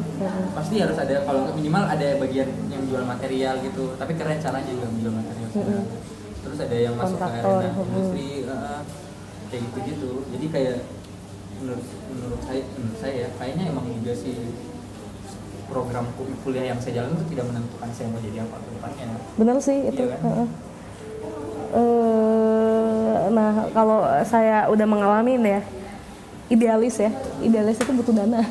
Pasti 0.55 0.75
harus 0.79 0.97
ada 0.97 1.15
kalau 1.23 1.41
minimal 1.53 1.85
ada 1.85 2.09
bagian 2.17 2.49
yang 2.67 2.83
jual 2.85 3.05
material 3.05 3.55
gitu. 3.61 3.85
Tapi 3.95 4.13
keren 4.15 4.39
caranya 4.39 4.71
juga 4.71 4.89
menjual 4.89 5.15
material. 5.15 5.49
sebenarnya. 5.49 5.85
Terus 6.39 6.59
ada 6.61 6.77
yang 6.77 6.95
masuk 6.95 7.19
ke 7.19 7.29
arena 7.29 7.69
industri 7.75 8.29
ah, 8.47 8.81
kayak 9.47 9.63
gitu-gitu. 9.65 10.11
Jadi 10.29 10.47
kayak 10.49 10.77
menurut 11.59 11.85
menurut 12.09 12.41
saya 12.43 12.61
menurut 12.73 12.99
saya 12.99 13.15
ya, 13.17 13.29
kayaknya 13.35 13.65
emang 13.69 13.87
juga 13.93 14.13
sih 14.15 14.35
program 15.67 16.09
kul- 16.15 16.39
kuliah 16.41 16.65
yang 16.67 16.79
saya 16.79 16.93
jalan 16.97 17.13
itu 17.13 17.25
tidak 17.29 17.45
menentukan 17.47 17.89
saya 17.93 18.09
mau 18.09 18.21
jadi 18.21 18.39
apa 18.41 18.57
ke 18.57 18.69
depannya. 18.73 19.07
benar 19.37 19.57
sih 19.59 19.79
itu 19.85 20.01
Iya 20.01 20.17
kan? 20.17 20.21
heeh. 20.25 20.49
Eh, 21.71 23.23
nah 23.29 23.53
kalau 23.71 24.01
saya 24.25 24.65
udah 24.67 24.87
mengalami 24.87 25.37
ya 25.37 25.61
idealis 26.49 26.97
ya. 27.01 27.11
Idealis 27.45 27.77
itu 27.81 27.93
butuh 27.93 28.15
dana. 28.17 28.43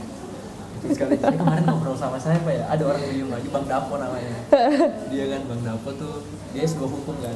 Sekali 0.86 1.18
saya 1.18 1.34
kemarin 1.34 1.64
ngobrol 1.66 1.98
sama 1.98 2.18
saya 2.22 2.38
apa 2.38 2.52
ya. 2.54 2.64
Ada 2.70 2.84
orang 2.86 3.02
bingung 3.10 3.32
lagi 3.34 3.48
Bang 3.50 3.66
Dapo 3.66 3.93
namanya. 3.98 4.34
Dia 5.12 5.26
kan 5.34 5.41
Bang 5.50 5.62
Dapo 5.66 5.89
tuh 5.98 6.14
dia 6.54 6.64
S2 6.64 6.86
hukum 6.86 7.16
kan. 7.20 7.36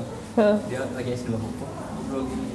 Dia 0.69 0.85
lagi 0.85 1.09
S2 1.17 1.35
hukum. 1.35 1.67
Ngobrol 1.67 2.23
gini. 2.29 2.47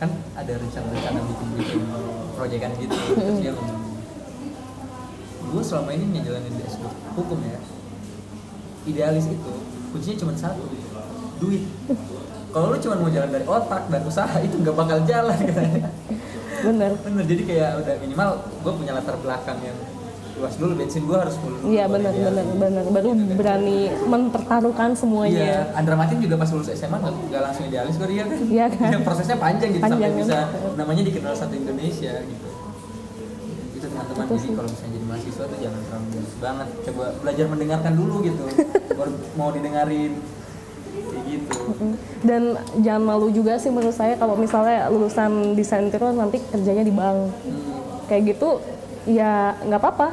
Kan 0.00 0.10
ada 0.36 0.52
rencana-rencana 0.56 1.20
bikin 1.24 1.48
bikin 1.56 1.80
proyekan 2.36 2.72
gitu. 2.78 2.96
Terus 3.16 3.38
dia 3.40 3.52
ngomong 3.56 3.88
gue 5.50 5.62
selama 5.66 5.90
ini 5.90 6.04
ngejalanin 6.14 6.52
di 6.54 6.62
S2 6.68 6.84
hukum 7.16 7.38
ya. 7.42 7.58
Idealis 8.86 9.26
itu 9.26 9.52
kuncinya 9.90 10.16
cuma 10.22 10.32
satu 10.36 10.62
duit. 11.40 11.64
Kalau 12.50 12.70
lu 12.70 12.78
cuma 12.82 12.94
mau 12.98 13.10
jalan 13.10 13.30
dari 13.30 13.46
otak 13.46 13.82
dan 13.88 14.02
usaha 14.06 14.36
itu 14.42 14.54
nggak 14.62 14.76
bakal 14.76 14.98
jalan. 15.08 15.38
katanya 15.38 15.90
bener. 16.62 16.90
Bener 17.00 17.24
jadi 17.24 17.42
kayak 17.44 17.70
udah 17.84 17.94
minimal 18.00 18.28
gue 18.60 18.72
punya 18.76 18.92
latar 18.96 19.16
belakang 19.18 19.58
yang 19.64 19.78
luas 20.40 20.56
dulu 20.56 20.72
bensin 20.72 21.04
gue 21.04 21.18
harus 21.20 21.36
full 21.36 21.52
iya 21.68 21.84
benar 21.84 22.16
benar 22.16 22.46
benar 22.56 22.84
baru 22.88 23.12
berani 23.36 23.92
mempertaruhkan 24.08 24.96
iya 24.96 24.98
semuanya 24.98 25.48
Andra 25.76 25.94
Matin 26.00 26.16
juga 26.24 26.40
pas 26.40 26.48
lulus 26.48 26.72
SMA 26.72 26.96
nggak 26.96 27.14
nggak 27.28 27.42
langsung 27.44 27.64
idealis 27.68 27.94
kok 28.00 28.08
dia 28.08 28.24
kan? 28.24 28.38
Iya 28.48 28.66
kan? 28.72 28.88
Ya, 28.96 28.98
prosesnya 29.04 29.36
panjang 29.36 29.70
gitu 29.76 29.84
Panjang, 29.84 30.10
sampai 30.16 30.24
bisa 30.24 30.38
namanya 30.80 31.02
dikenal 31.04 31.32
satu 31.36 31.54
Indonesia 31.54 32.12
gitu. 32.24 32.48
Itu 33.76 33.86
teman-teman 33.92 34.24
jadi 34.32 34.40
sih. 34.40 34.50
kalau 34.56 34.68
misalnya 34.72 34.92
jadi 34.96 35.06
mahasiswa 35.06 35.44
tuh 35.44 35.58
jangan 35.60 35.80
terlalu 35.84 36.20
banget. 36.40 36.68
Coba 36.88 37.04
belajar 37.20 37.46
mendengarkan 37.52 37.92
dulu 37.94 38.14
gitu 38.24 38.44
baru 38.98 39.12
mau 39.36 39.50
didengarin. 39.52 40.12
Dan 42.20 42.60
jangan 42.84 43.02
malu 43.02 43.32
juga 43.32 43.56
sih 43.56 43.72
menurut 43.72 43.96
saya 43.96 44.14
kalau 44.20 44.36
misalnya 44.36 44.92
lulusan 44.92 45.56
desain 45.56 45.88
interior 45.88 46.12
nanti 46.12 46.38
kerjanya 46.52 46.84
di 46.84 46.92
bank. 46.92 47.32
Kayak 48.06 48.36
gitu 48.36 48.60
ya 49.08 49.56
nggak 49.64 49.80
apa-apa. 49.80 50.08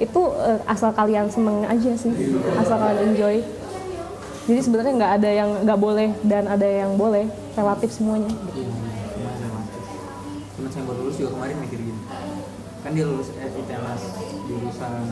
Itu 0.00 0.32
eh, 0.40 0.58
asal 0.64 0.96
kalian 0.96 1.28
seneng 1.28 1.66
aja 1.68 1.92
sih. 1.96 2.12
Asal 2.56 2.76
kalian 2.80 3.12
enjoy. 3.12 3.36
Jadi 4.48 4.60
sebenarnya 4.64 4.92
nggak 4.96 5.12
ada 5.20 5.30
yang 5.30 5.50
nggak 5.62 5.80
boleh 5.80 6.08
dan 6.24 6.48
ada 6.48 6.64
yang 6.66 6.96
boleh. 6.96 7.28
Relatif 7.54 7.92
semuanya. 7.92 8.32
Temen 10.56 10.70
saya 10.72 10.84
baru 10.88 11.04
lulus 11.04 11.16
juga 11.20 11.30
kemarin 11.36 11.56
mikir 11.60 11.78
gini. 11.84 12.02
Kan 12.80 12.90
dia 12.96 13.04
lulus 13.04 13.28
eh, 13.36 13.50
ITELAS 13.52 14.02
jurusan 14.48 15.04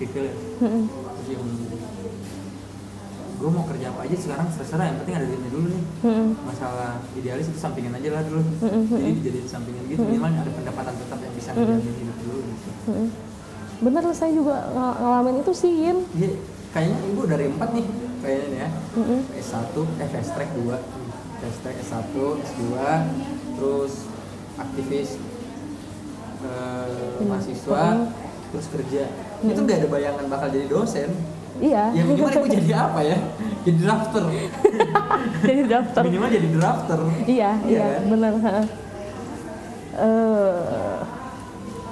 sipil 0.00 0.24
ya. 0.32 0.34
Gue 3.44 3.52
mau 3.52 3.68
kerja 3.68 3.92
apa 3.92 4.00
aja 4.02 4.16
sekarang 4.16 4.46
terserah 4.48 4.88
yang 4.88 4.96
penting 4.96 5.14
ada 5.14 5.26
duitnya 5.28 5.50
dulu 5.52 5.66
nih. 5.68 5.82
Mm-mm. 6.00 6.28
Masalah 6.42 6.90
idealis 7.12 7.44
itu 7.44 7.60
sampingan 7.60 7.92
aja 7.92 8.08
lah 8.10 8.22
dulu. 8.24 8.40
Mm-mm, 8.40 8.82
Jadi 8.88 9.12
dijadiin 9.20 9.44
sampingan 9.46 9.84
gitu, 9.84 10.00
minimal 10.00 10.32
ada 10.34 10.48
pendapatan 10.50 10.94
tetap 10.96 11.18
yang 11.20 11.34
bisa 11.34 11.48
ngejamin 11.52 11.92
hidup 11.94 12.16
dulu 12.18 12.38
gitu. 12.40 12.68
Mm-mm. 12.88 13.08
bener 13.74 14.02
saya 14.16 14.32
juga 14.32 14.56
ng- 14.70 14.96
ngalamin 14.96 15.36
itu 15.38 15.52
sih 15.52 15.72
Yin 15.76 15.98
Iya, 16.14 16.30
kayaknya 16.72 16.98
ibu 17.04 17.22
dari 17.26 17.44
empat 17.46 17.68
nih 17.70 17.86
kayaknya 18.18 18.46
nih 18.48 18.58
ya. 18.58 18.68
Mm-mm. 18.96 19.20
S1, 19.36 19.60
eh 19.76 20.08
fast 20.08 20.30
track 20.32 20.50
2, 20.56 20.72
hashtag 21.36 21.74
S1, 21.84 22.00
S2, 22.40 22.62
terus 23.54 23.92
aktivis 24.56 25.10
eh, 26.40 27.20
mahasiswa, 27.20 27.84
terus 28.48 28.66
kerja. 28.70 29.04
Itu 29.42 29.60
nggak 29.60 29.78
ada 29.78 29.88
bayangan 29.90 30.24
bakal 30.28 30.48
jadi 30.48 30.66
dosen. 30.66 31.12
Iya 31.64 31.84
Ya 31.90 32.02
minimal 32.04 32.28
gue 32.36 32.50
jadi 32.52 32.72
apa 32.76 33.00
ya? 33.02 33.16
Jadi 33.64 33.80
drafter. 33.80 34.22
jadi 35.48 35.62
daftar 35.64 36.02
Minimal 36.04 36.28
jadi 36.30 36.48
drafter. 36.52 36.98
iya 37.24 37.50
Iya 37.58 37.72
iya 37.72 37.84
kan? 37.96 38.02
benar. 38.06 38.32
Eh, 39.94 40.98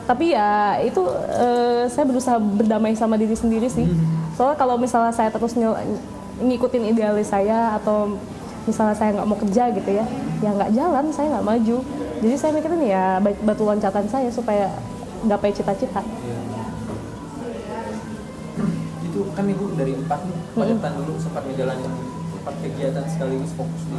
tapi 0.02 0.24
ya 0.28 0.50
itu 0.80 1.00
eh, 1.32 1.86
saya 1.86 2.04
berusaha 2.04 2.36
berdamai 2.36 2.92
sama 2.92 3.14
diri 3.14 3.32
sendiri 3.32 3.70
sih 3.70 3.86
soalnya 4.32 4.58
kalau 4.58 4.74
misalnya 4.74 5.08
saya 5.10 5.30
terus 5.30 5.54
nyel- 5.54 5.78
ngikutin 6.36 6.90
idealis 6.90 7.30
saya 7.30 7.72
atau 7.72 8.18
misalnya 8.62 8.92
saya 8.92 9.14
nggak 9.14 9.24
mau 9.24 9.38
kerja 9.38 9.70
gitu 9.70 9.90
ya 9.92 10.02
ya 10.40 10.50
nggak 10.50 10.70
jalan 10.72 11.04
saya 11.08 11.26
nggak 11.30 11.46
maju 11.46 11.76
jadi 12.18 12.34
saya 12.34 12.50
mikirin 12.52 12.82
ya 12.82 13.04
bat- 13.18 13.38
batu 13.40 13.62
loncatan 13.62 14.04
saya 14.06 14.26
supaya 14.28 14.74
gapai 15.22 15.50
cita-cita 15.50 16.02
itu 16.02 16.51
kan 19.32 19.44
ibu 19.48 19.64
dari 19.74 19.92
empat 19.96 20.20
nih 20.28 20.38
padetan 20.52 20.92
dulu 21.00 21.16
sempat 21.16 21.42
ngejalanin 21.48 21.92
empat 22.42 22.54
kegiatan 22.58 23.04
sekaligus 23.06 23.52
fokus 23.54 23.82
di 23.86 23.96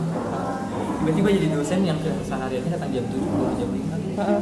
tiba-tiba 1.04 1.30
jadi 1.36 1.48
dosen 1.52 1.80
yang 1.84 1.98
sehariannya 2.00 2.70
datang 2.76 2.92
jam 2.92 3.04
tujuh 3.12 3.28
pulang 3.28 3.56
jam 3.60 3.70
lima. 3.72 3.96
Heeh. 4.14 4.42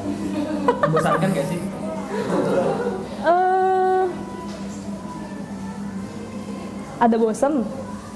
membosankan 0.82 1.30
gak 1.32 1.46
sih? 1.48 1.60
Eh 3.26 4.04
ada 7.02 7.16
bosen 7.18 7.66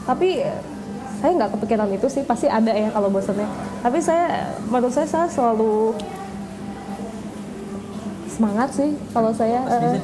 tapi 0.06 0.46
saya 1.18 1.32
nggak 1.42 1.52
kepikiran 1.58 1.90
itu 1.90 2.06
sih 2.06 2.22
pasti 2.22 2.46
ada 2.46 2.70
ya 2.70 2.94
kalau 2.94 3.10
bosennya. 3.10 3.50
Tapi 3.82 3.98
saya 3.98 4.54
menurut 4.70 4.94
saya 4.94 5.10
saya 5.10 5.26
selalu 5.26 5.98
semangat 8.30 8.70
sih 8.78 8.94
kalau 9.10 9.34
saya 9.34 9.66
ya? 9.66 9.98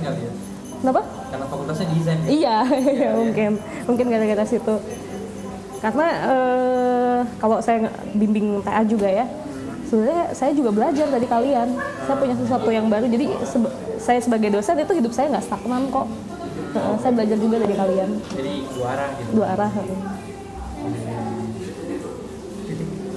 Kenapa 0.82 1.06
fakultasnya 1.52 1.86
desain 1.92 2.20
ya? 2.24 2.30
Iya 2.40 2.58
iya. 2.80 3.10
mungkin 3.20 3.52
mungkin 3.86 4.06
gara-gara 4.08 4.44
situ. 4.48 4.76
Karena 5.84 6.08
eh, 6.32 7.20
kalau 7.42 7.58
saya 7.60 7.92
bimbing 8.16 8.64
TA 8.64 8.88
juga 8.88 9.10
ya 9.12 9.26
sebenarnya 9.92 10.32
saya 10.32 10.52
juga 10.56 10.72
belajar 10.72 11.08
dari 11.12 11.28
kalian. 11.28 11.68
Saya 12.08 12.16
punya 12.16 12.36
sesuatu 12.40 12.70
yang 12.72 12.88
baru 12.88 13.12
jadi 13.12 13.28
saya 14.00 14.20
sebagai 14.24 14.50
dosen 14.56 14.80
itu 14.80 14.94
hidup 14.96 15.12
saya 15.12 15.36
nggak 15.36 15.46
stagnan 15.46 15.92
kok. 15.92 16.08
Heeh, 16.72 16.96
saya 17.04 17.12
belajar 17.12 17.38
juga 17.38 17.56
dari 17.60 17.76
kalian. 17.76 18.10
Jadi 18.32 18.54
dua 18.72 18.86
arah 18.96 19.10
gitu. 19.20 19.30
Dua 19.36 19.48
arah 19.52 19.72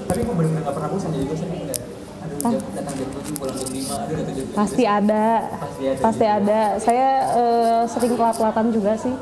tapi 0.05 0.21
kok 0.21 0.37
benar-benar 0.37 0.63
nggak 0.63 0.77
pernah 0.79 0.91
bosan 0.95 1.11
jadi 1.11 1.27
dosen 1.27 1.49
jam, 1.51 1.64
datang 2.53 2.95
jam 2.99 3.09
tujuh 3.15 3.35
pulang 3.41 3.57
jam 3.57 3.71
lima 3.73 3.95
aduh 4.05 4.15
datang 4.21 4.35
jam 4.37 4.47
pasti 4.53 4.83
ada. 4.85 5.25
Pasti 5.57 5.85
ada. 5.85 5.97
Pasti 6.03 6.25
juga. 6.25 6.37
ada 6.37 6.61
saya 6.83 7.09
eh, 7.33 7.83
sering 7.89 8.13
telat-telatan 8.19 8.67
juga 8.75 8.93
sih. 9.01 9.15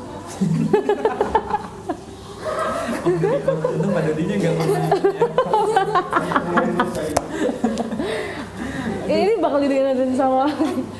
Untung 3.03 3.91
mbak 3.91 4.03
Dodinya 4.07 4.35
nggak 4.39 4.53
pernah 4.55 4.87
ini 9.15 9.33
bakal 9.39 9.59
didengerin 9.61 10.11
sama 10.17 10.49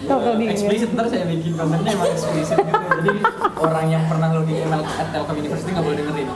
sama 0.06 0.22
Dodi 0.24 0.46
eksplisit 0.52 0.90
ntar 0.94 1.06
saya 1.10 1.26
bikin 1.26 1.54
kontennya 1.58 1.92
emang 1.96 2.10
eksplisit 2.14 2.58
gitu. 2.60 2.86
Jadi 3.04 3.12
orang 3.58 3.86
yang 3.90 4.04
pernah 4.08 4.28
login 4.36 4.58
email 4.62 4.84
at 4.84 5.08
Telkom 5.12 5.36
University 5.40 5.70
nggak 5.74 5.86
boleh 5.86 5.98
dengerin. 6.00 6.28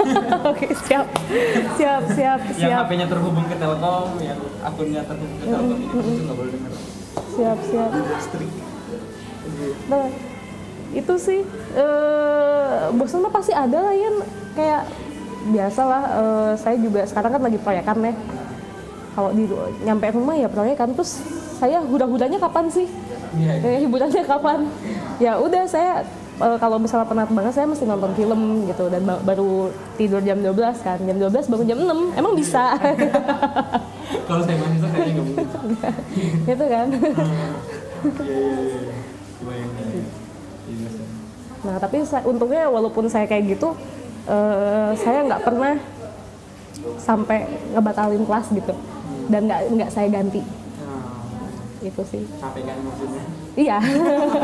Oke 0.50 0.66
siap. 0.86 1.06
Siap 1.78 2.02
siap 2.12 2.40
yang 2.44 2.58
siap. 2.58 2.86
HP-nya 2.86 3.06
terhubung 3.08 3.46
ke 3.48 3.56
Telkom 3.56 4.08
yang 4.22 4.40
akunnya 4.62 5.02
terhubung 5.04 5.38
ke 5.40 5.46
Telkom 5.48 5.76
University 5.80 6.12
itu 6.14 6.22
nggak 6.24 6.38
boleh 6.38 6.50
denger 6.52 6.72
siap 7.34 7.58
siap. 7.66 7.90
Strict 8.22 8.54
Nah, 9.90 10.08
itu 10.94 11.14
sih 11.20 11.40
eh 11.76 12.80
bosan 12.94 13.26
mah 13.26 13.32
pasti 13.34 13.52
ada 13.52 13.78
lah 13.82 13.94
ya 13.94 14.10
kayak 14.54 14.82
biasa 15.50 15.80
lah 15.84 16.02
eh, 16.16 16.52
saya 16.56 16.76
juga 16.80 17.04
sekarang 17.04 17.36
kan 17.36 17.42
lagi 17.44 17.58
proyekan 17.60 17.98
ya 18.00 18.14
kalau 19.14 19.30
di 19.30 19.46
nyampe 19.80 20.10
rumah 20.10 20.34
ya 20.34 20.46
proyekan 20.46 20.92
terus 20.92 21.22
saya 21.54 21.78
huda-hudanya 21.80 22.36
kapan 22.36 22.66
sih? 22.68 22.86
Iya, 23.34 23.52
iya. 23.56 23.66
Eh, 23.66 23.78
hiburannya 23.80 24.22
kapan? 24.22 24.66
Ya 25.16 25.38
udah 25.38 25.64
saya 25.64 26.02
eh, 26.36 26.56
kalau 26.58 26.76
misalnya 26.76 27.06
penat 27.06 27.30
banget 27.30 27.52
saya 27.52 27.66
mesti 27.66 27.84
nonton 27.84 28.10
film 28.12 28.40
gitu. 28.66 28.86
Dan 28.86 29.02
ba- 29.02 29.22
baru 29.22 29.70
tidur 29.94 30.18
jam 30.20 30.38
12 30.38 30.54
kan. 30.80 30.98
Jam 30.98 31.16
12 31.16 31.46
bangun 31.46 31.66
jam 31.66 31.78
6 31.80 32.14
emang 32.14 32.34
bisa? 32.34 32.74
Kalau 34.28 34.40
saya 34.40 34.56
kayaknya 34.56 35.12
nggak 35.12 35.24
mungkin 35.24 35.46
gitu 36.48 36.64
kan? 36.66 36.86
Iya 36.90 37.10
iya. 38.20 38.94
Iya 40.64 40.88
iya. 40.88 41.02
Nah, 41.64 41.76
tapi 41.80 41.96
sa- 42.04 42.24
untungnya 42.24 42.68
walaupun 42.68 43.08
saya 43.08 43.24
kayak 43.24 43.56
gitu, 43.56 43.72
eh, 44.26 44.90
saya 44.94 45.24
nggak 45.24 45.42
pernah 45.42 45.80
sampai 47.00 47.44
ngebatalin 47.72 48.20
kelas 48.22 48.52
gitu, 48.52 48.74
dan 49.26 49.40
nggak 49.44 49.60
nggak 49.70 49.90
saya 49.90 50.08
ganti. 50.08 50.40
Nah, 50.40 51.02
Itu 51.80 52.02
sih. 52.02 52.24
capek 52.34 52.62
kan 52.64 52.76
maksudnya 52.80 53.24
Iya, 53.54 53.78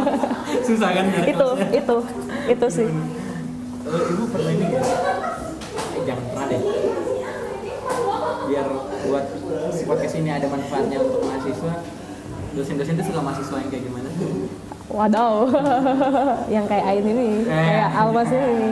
susah 0.67 0.91
kan 0.93 1.05
itu 1.21 1.35
kelasnya? 1.37 1.69
itu 1.75 1.97
itu 2.49 2.67
sih. 2.71 2.89
Ibu 3.83 4.25
pernah 4.29 4.53
ini 4.53 4.65
nggak? 4.67 4.85
Eh, 5.91 6.03
jangan 6.05 6.25
pernah 6.27 6.47
deh. 6.47 6.63
Biar 8.47 8.67
buat 9.05 9.25
podcast 9.83 10.15
ini 10.17 10.31
ada 10.31 10.47
manfaatnya 10.47 10.99
untuk 10.99 11.21
mahasiswa. 11.23 11.75
Dosen-dosen 12.51 12.95
itu 12.95 13.05
suka 13.05 13.21
mahasiswa 13.21 13.57
yang 13.57 13.69
kayak 13.69 13.85
gimana? 13.85 14.09
Wadaw, 14.89 15.35
yang 16.55 16.67
kayak 16.67 16.83
Ain 16.85 17.05
ini, 17.05 17.29
Eh. 17.41 17.47
kayak 17.47 17.91
Almas 17.95 18.27
ini. 18.29 18.71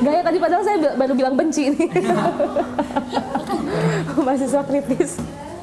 Gaya 0.00 0.20
tadi 0.20 0.38
padahal 0.38 0.62
saya 0.62 0.76
baru 0.94 1.14
bilang 1.14 1.34
benci 1.34 1.66
nih. 1.68 1.88
Mahasiswa 4.20 4.62
kritis. 4.62 5.18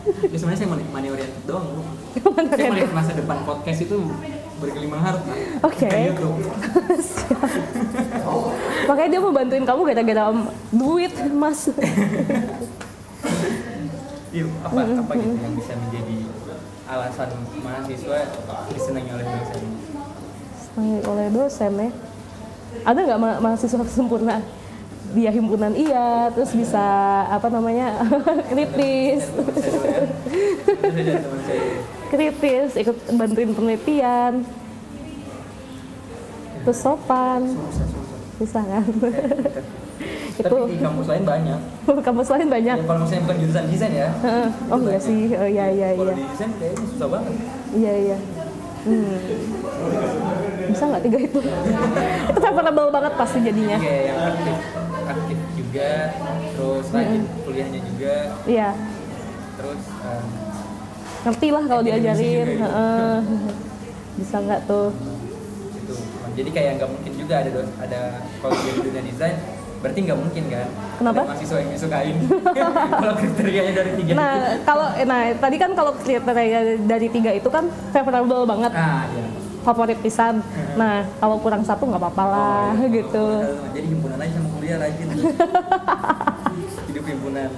Ya 0.34 0.38
sebenarnya 0.40 0.60
saya 0.60 0.70
money, 0.72 1.08
oriented 1.12 1.44
doang. 1.46 1.66
Bu. 1.68 1.82
Saya 2.58 2.70
melihat 2.74 2.92
masa 2.96 3.12
depan 3.14 3.38
podcast 3.46 3.80
itu 3.86 3.98
bergelimang 4.58 5.02
harta. 5.04 5.34
Oke. 5.62 5.86
Siap. 7.14 7.42
Makanya 8.90 9.10
dia 9.14 9.22
mau 9.22 9.34
bantuin 9.36 9.66
kamu 9.68 9.82
gara-gara 9.86 10.24
duit, 10.74 11.14
Mas. 11.30 11.70
Iya, 14.28 14.44
apa 14.66 14.80
apa 14.82 15.12
gitu 15.18 15.36
yang 15.40 15.56
bisa 15.56 15.74
menjadi 15.78 16.18
alasan 16.88 17.30
mahasiswa 17.64 18.18
disenangi 18.70 19.12
oleh 19.14 19.26
dosen? 19.26 19.64
Disenangi 20.52 21.00
oleh 21.06 21.28
dosen 21.32 21.72
ya. 21.78 21.90
Ada 22.86 23.00
nggak 23.08 23.20
ma- 23.22 23.40
mahasiswa 23.42 23.86
sempurna? 23.88 24.42
Dia 25.16 25.32
himpunan 25.32 25.72
iya, 25.72 26.28
terus 26.36 26.52
bisa 26.52 26.84
apa 27.32 27.48
namanya 27.48 27.96
kritis, 28.52 29.24
kritis, 32.12 32.76
ikut 32.76 32.98
bantuin 33.16 33.56
penelitian, 33.56 34.44
terus 36.68 36.84
sopan, 36.84 37.56
bisa 38.36 38.60
kan? 38.60 38.84
itu 40.38 40.44
Tapi 40.46 40.70
di 40.70 40.78
kampus 40.78 41.08
lain 41.10 41.24
banyak. 41.26 41.60
kampus 42.06 42.28
lain 42.30 42.48
banyak. 42.52 42.78
Ya, 42.78 42.86
kalau 42.86 43.00
misalnya 43.02 43.22
bukan 43.26 43.38
jurusan 43.42 43.64
desain 43.72 43.94
ya. 43.96 44.10
Oh 44.70 44.80
iya 44.86 45.00
sih, 45.02 45.22
oh, 45.34 45.50
iya 45.50 45.66
iya 45.72 45.90
iya, 45.98 46.14
desain 46.14 46.52
kayaknya 46.62 46.86
susah 46.94 47.08
banget. 47.10 47.34
iya 47.74 47.94
iya. 47.96 48.18
Hmm. 48.88 49.18
Bisa 50.68 50.84
nggak 50.88 51.04
tiga 51.04 51.18
itu? 51.20 51.40
itu 52.30 52.40
favorable 52.40 52.90
banget 52.92 53.14
pasti 53.18 53.38
jadinya. 53.44 53.78
Kayak 53.82 54.04
yang 54.04 54.20
aktif, 54.32 54.56
aktif 55.08 55.40
juga, 55.54 55.92
terus 56.52 56.86
rajin 56.90 57.24
kuliahnya 57.42 57.80
juga, 57.82 58.16
Iya. 58.44 58.70
terus 59.56 59.82
um, 60.00 60.26
ngerti 61.24 61.48
lah 61.50 61.64
kalau 61.66 61.82
diajarin 61.82 62.28
juga. 62.46 62.68
Heeh. 62.68 63.16
bisa 64.18 64.36
nggak 64.40 64.62
tuh 64.66 64.90
itu. 65.78 65.94
Jadi 66.36 66.50
kayak 66.52 66.72
nggak 66.78 66.90
mungkin 66.90 67.12
juga 67.14 67.36
ada 67.38 67.50
ada 67.78 68.00
kalau 68.38 68.54
di 68.56 68.82
dunia 68.82 69.04
desain 69.04 69.38
berarti 69.78 70.00
nggak 70.04 70.18
mungkin 70.18 70.44
kan? 70.50 70.68
Kenapa? 70.98 71.22
Ada 71.22 71.30
mahasiswa 71.30 71.58
yang 71.62 71.72
disukain. 71.72 72.16
kalau 73.02 73.14
kriterianya 73.16 73.74
dari 73.76 73.92
tiga 73.94 74.12
nah 74.14 74.34
itu. 74.34 74.66
kalau 74.66 74.88
nah 75.06 75.20
tadi 75.38 75.56
kan 75.56 75.72
kalau 75.74 75.92
kriteria 75.96 76.60
dari 76.82 77.08
tiga 77.08 77.32
itu 77.32 77.46
kan 77.48 77.66
favorable 77.92 78.44
banget 78.46 78.72
Ah, 78.74 79.06
iya. 79.08 79.26
Favorit 79.68 80.00
pisan 80.00 80.40
nah 80.74 81.04
kalau 81.20 81.36
kurang 81.38 81.60
satu 81.62 81.84
nggak 81.84 82.00
apa-apa 82.00 82.24
lah 82.26 82.64
Oh, 82.72 82.80
iya. 82.80 82.96
gitu 82.96 83.26
Jadi 83.76 83.88
himpunan 83.90 84.18
aja 84.18 84.32
sama 84.34 84.50
kuliah 84.54 84.78
rajin. 84.78 85.08
Hidup 86.88 87.06
himpunan. 87.06 87.50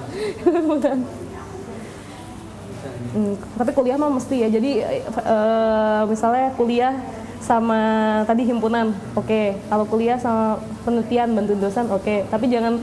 Hmm, 3.10 3.34
tapi 3.56 3.72
kuliah 3.74 3.98
mah 3.98 4.12
mesti 4.12 4.36
ya 4.38 4.50
jadi 4.50 4.72
eh, 5.02 6.02
misalnya 6.06 6.54
kuliah 6.54 6.94
sama 7.40 7.80
tadi 8.24 8.46
himpunan 8.46 8.94
oke 9.14 9.42
kalau 9.66 9.86
kuliah 9.86 10.16
sama 10.16 10.58
penelitian 10.84 11.34
bantuin 11.34 11.58
dosen 11.58 11.90
oke 11.90 12.28
tapi 12.28 12.46
jangan 12.48 12.78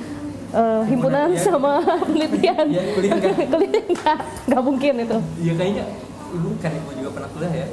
eh, 0.50 0.82
himpunan 0.84 1.30
Himpunan, 1.30 1.30
iya. 1.30 1.40
sama 1.40 1.72
penelitian. 2.08 2.66
Iya, 2.68 2.82
kuliah 2.92 3.12
nggak? 3.14 3.34
kuliah 3.52 3.84
nggak, 3.88 4.16
nggak 4.46 4.62
mungkin 4.62 4.92
itu. 4.98 5.18
Iya 5.38 5.52
kayaknya 5.54 5.84
ibu 6.28 6.48
kan 6.58 6.72
ibu 6.74 6.90
juga 6.92 7.10
pernah 7.14 7.30
kuliah 7.30 7.52
ya. 7.54 7.66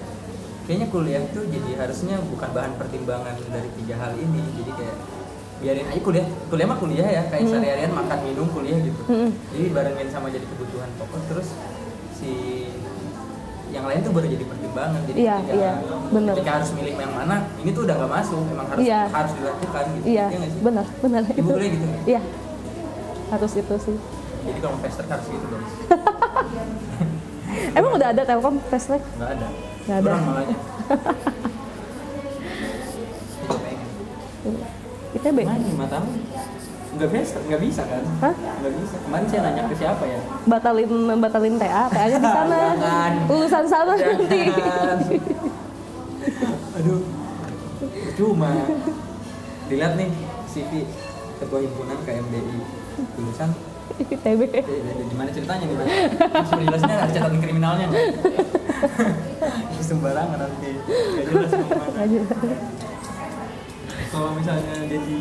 Kayaknya 0.64 0.88
kuliah 0.88 1.22
itu 1.22 1.40
jadi 1.44 1.72
harusnya 1.76 2.16
bukan 2.24 2.50
bahan 2.56 2.74
pertimbangan 2.80 3.36
dari 3.52 3.70
tiga 3.76 4.00
hal 4.00 4.16
ini. 4.16 4.42
Jadi 4.56 4.72
kayak 4.72 4.96
biarin 5.60 5.88
aja 5.92 6.02
kuliah. 6.02 6.28
Kuliah 6.48 6.68
mah 6.68 6.80
kuliah 6.80 7.08
ya, 7.10 7.24
kayak 7.28 7.44
sehari-harian 7.46 7.92
makan 7.92 8.20
minum 8.24 8.48
kuliah 8.48 8.80
gitu. 8.80 9.02
Mm-mm. 9.06 9.32
Jadi 9.52 9.66
barengin 9.70 10.08
sama 10.08 10.32
jadi 10.32 10.46
kebutuhan 10.48 10.90
pokok 10.96 11.22
terus 11.28 11.52
si 12.16 12.32
yang 13.74 13.90
lain 13.90 14.06
tuh 14.06 14.14
baru 14.16 14.30
jadi 14.30 14.46
pertimbangan. 14.46 15.02
Jadi 15.04 15.18
Iya, 15.20 15.36
ketika, 15.42 15.56
iya, 15.58 15.72
bener. 16.14 16.34
ketika 16.38 16.52
harus 16.62 16.70
milih 16.72 16.94
yang 16.96 17.12
mana, 17.12 17.36
ini 17.60 17.70
tuh 17.74 17.84
udah 17.84 17.96
nggak 18.00 18.12
masuk. 18.16 18.44
Emang 18.48 18.68
harus 18.72 18.84
Iya. 18.86 19.02
harus 19.12 19.32
dilakukan 19.36 19.84
gitu. 20.00 20.06
Iya, 20.08 20.26
nggak 20.30 20.48
sih? 20.48 20.62
benar, 20.64 20.86
benar. 21.04 21.22
Ibu 21.28 21.50
kuliah 21.52 21.72
gitu 21.74 21.84
nggak? 21.84 22.04
Iya, 22.08 22.22
harus 23.36 23.52
itu 23.52 23.76
sih. 23.84 23.98
Jadi 24.44 24.60
kalau 24.64 24.78
pester 24.80 25.06
harus 25.12 25.28
gitu 25.28 25.46
dong. 25.52 25.64
Emang 27.78 27.92
udah 27.96 28.10
ada 28.16 28.24
Telkom 28.24 28.56
fast? 28.72 28.88
Nggak 28.94 29.30
ada. 29.40 29.48
Nggak 29.84 29.98
ada. 30.00 30.14
Itu 33.44 33.56
pengen. 33.60 33.90
ITB? 35.14 35.38
Mana 35.44 35.68
matamu? 35.76 36.12
Nggak 36.94 37.10
bisa, 37.10 37.38
nggak 37.50 37.62
bisa 37.66 37.82
kan? 37.90 38.04
Hah? 38.22 38.34
Nggak 38.38 38.74
bisa. 38.78 38.96
Kemarin 39.02 39.28
saya 39.28 39.42
nanya 39.50 39.62
ke 39.66 39.76
siapa 39.76 40.04
ya? 40.06 40.20
Batalin 40.46 40.92
batalin 41.18 41.56
TA, 41.58 41.84
TA-nya 41.90 42.20
di 42.22 42.30
sana. 42.30 42.60
Lulusan 43.30 43.66
sana 43.66 43.94
nanti. 43.98 44.42
Aduh, 46.78 47.02
cuma 48.16 48.50
dilihat 49.68 49.94
nih 49.98 50.10
CV 50.48 50.86
ketua 51.42 51.60
himpunan 51.66 51.98
KMDI 52.06 52.58
lulusan 53.18 53.50
ITB. 53.96 54.42
gimana 55.06 55.30
ceritanya 55.30 55.66
nih? 55.66 55.76
Masih 56.34 56.58
jelasnya 56.62 56.96
ada 56.96 57.10
catatan 57.10 57.40
kriminalnya 57.40 57.86
sembarangan 59.84 60.40
nanti 60.40 60.70
nggak 60.80 61.26
jelas 61.28 61.52
kalau 64.08 64.30
misalnya 64.32 64.76
jadi 64.82 65.18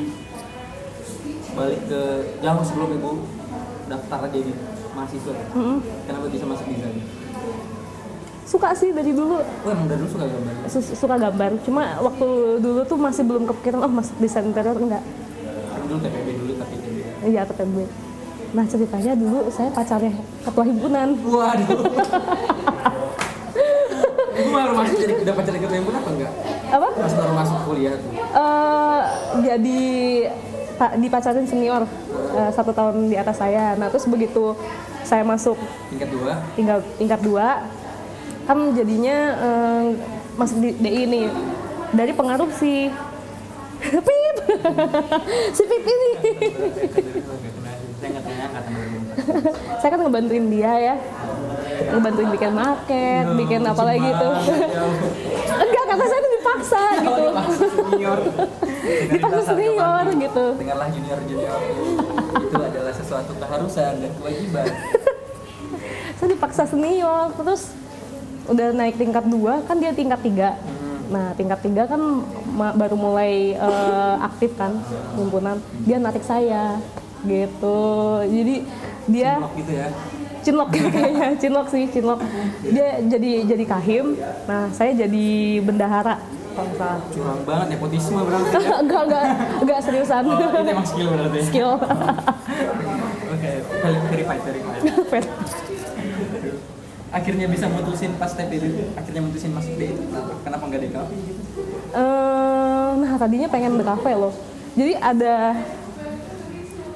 balik 1.52 1.80
ke 1.84 2.02
jauh 2.38 2.62
sebelum 2.62 2.90
ibu 2.94 3.12
daftar 3.86 4.30
jadi 4.30 4.52
mahasiswa 4.92 5.34
Mm-mm. 5.52 5.78
kenapa 6.06 6.26
bisa 6.28 6.44
masuk 6.46 6.64
di 6.64 6.78
sana? 6.78 7.02
Suka 8.44 8.70
sih 8.72 8.92
dari 8.92 9.10
dulu 9.10 9.40
Oh 9.40 9.68
emang 9.68 9.88
dari 9.88 9.98
dulu 9.98 10.10
suka 10.10 10.26
gambar? 10.26 10.54
su- 10.68 10.94
suka 10.94 11.16
gambar. 11.18 11.50
Cuma 11.62 11.82
waktu 11.98 12.26
dulu 12.58 12.80
tuh 12.84 12.96
masih 12.96 13.24
belum 13.24 13.44
kepikiran 13.46 13.80
oh 13.80 13.90
masuk 13.90 14.14
desain 14.18 14.44
interior 14.44 14.76
enggak. 14.76 15.02
Kan 15.42 15.80
dulu 15.82 15.98
TPB 15.98 16.28
dulu 16.36 16.52
tapi 16.54 16.74
Iya 17.24 17.42
TPB. 17.44 17.76
Nah 18.53 18.64
ceritanya 18.64 19.12
dulu 19.14 19.48
saya 19.48 19.68
pacarnya 19.68 20.12
ketua 20.42 20.64
himpunan. 20.64 21.09
Waduh. 21.18 21.68
Ibu 24.32 24.48
baru 24.48 24.72
masuk 24.74 24.96
jadi 24.98 25.14
udah 25.18 25.34
pacar 25.34 25.53
ketua 25.55 25.76
himpunan 25.76 25.98
apa 25.98 26.11
enggak? 26.11 26.32
Apa? 26.68 26.86
Pas 26.90 27.12
baru 27.14 27.32
masuk 27.34 27.59
kuliah 27.64 27.94
tuh. 27.94 28.11
eh 28.16 29.00
jadi 29.42 29.80
pa- 30.74 30.96
dipacarin 30.96 31.44
senior 31.44 31.84
eh, 32.32 32.50
satu 32.50 32.72
tahun 32.72 33.09
di 33.09 33.16
atas 33.16 33.36
saya. 33.38 33.72
Nah 33.74 33.88
terus 33.88 34.05
begitu 34.05 34.57
saya 35.03 35.20
masuk 35.22 35.57
Tingkat 35.88 36.09
dua. 36.09 36.32
tinggal 36.55 36.78
tingkat 36.96 37.20
dua 37.20 37.66
kan 38.42 38.59
jadinya 38.72 39.16
eh, 39.36 39.84
masuk 40.34 40.59
di 40.59 40.70
DI 40.74 41.00
ini 41.07 41.22
dari 41.90 42.11
pengaruh 42.11 42.48
si 42.50 42.88
Pip 43.82 44.36
si 45.57 45.62
Pip 45.62 45.84
ini 45.84 46.11
Saya 48.03 48.18
nggak 48.18 48.24
tanya 48.26 48.44
angkatan 48.50 48.72
2004. 48.74 49.78
saya 49.78 49.90
kan 49.94 50.00
ngebantuin 50.03 50.46
dia 50.50 50.72
ya. 50.74 50.94
Ngebantuin 51.94 52.30
bikin 52.34 52.50
market 52.50 53.24
bikin 53.38 53.61
apa 53.62 53.82
lagi 53.86 54.00
gitu 54.03 54.30
enggak 55.53 55.84
kata 55.86 56.05
saya 56.11 56.18
tuh 56.18 56.32
dipaksa 56.34 56.82
gitu. 56.98 57.22
Senior. 57.78 58.18
dipaksa 59.14 59.40
senior. 59.55 60.05
gitu. 60.18 60.44
Dengarlah 60.59 60.88
junior 60.90 61.18
junior. 61.30 61.61
Itu 62.42 62.59
adalah 62.59 62.92
sesuatu 62.92 63.32
keharusan 63.38 63.92
dan 64.03 64.11
kewajiban. 64.18 64.66
saya 66.18 66.28
dipaksa 66.34 66.62
senior 66.66 67.30
terus 67.38 67.70
udah 68.50 68.74
naik 68.74 68.98
tingkat 68.98 69.22
dua 69.30 69.62
kan 69.62 69.78
dia 69.78 69.94
tingkat 69.94 70.18
tiga. 70.26 70.59
Nah 71.07 71.38
tingkat 71.38 71.62
tiga 71.62 71.86
kan 71.86 72.26
baru 72.74 72.98
mulai 72.98 73.55
eh, 73.55 74.14
aktif 74.26 74.59
kan 74.59 74.74
himpunan. 75.14 75.62
Dia 75.86 76.03
narik 76.03 76.26
saya 76.26 76.82
gitu 77.22 77.80
jadi 78.22 78.54
dia 79.04 79.30
Blok 79.36 79.54
gitu 79.56 79.72
ya. 79.72 79.88
cinlok 80.42 80.68
kayaknya 80.68 81.28
cinlok 81.40 81.66
sih 81.68 81.84
cinlok 81.86 82.20
dia 82.60 82.88
jadi 83.00 83.30
jadi 83.46 83.64
kahim 83.64 84.06
nah 84.44 84.66
saya 84.70 84.90
jadi 84.96 85.26
bendahara 85.60 86.18
Curang 86.52 87.48
banget 87.48 87.66
nepotisme 87.70 88.20
berarti. 88.20 88.52
ya. 88.52 88.76
enggak 88.84 89.02
enggak 89.08 89.24
enggak 89.58 89.78
seriusan 89.80 90.20
Oh, 90.22 90.36
itu 90.36 90.44
emang 90.68 90.84
skill 90.84 91.08
berarti. 91.08 91.38
skill 91.42 91.70
Oke, 93.32 93.50
verified, 94.12 94.40
verified. 94.44 95.26
Akhirnya 97.08 97.44
bisa 97.46 97.68
mutusin 97.68 98.12
pas 98.16 98.28
TP 98.30 98.52
itu, 98.54 98.68
akhirnya 98.92 99.20
mutusin 99.20 99.48
masuk 99.50 99.72
itu 99.74 99.96
kenapa? 100.02 100.32
Kenapa 100.44 100.62
nggak 100.66 100.80
DKV 100.82 101.10
gitu? 101.12 101.42
Eh, 101.92 102.90
nah 102.98 103.12
tadinya 103.16 103.48
pengen 103.48 103.72
di 103.74 103.84
kafe 103.84 104.12
loh. 104.12 104.32
Jadi 104.72 104.92
ada 104.94 105.56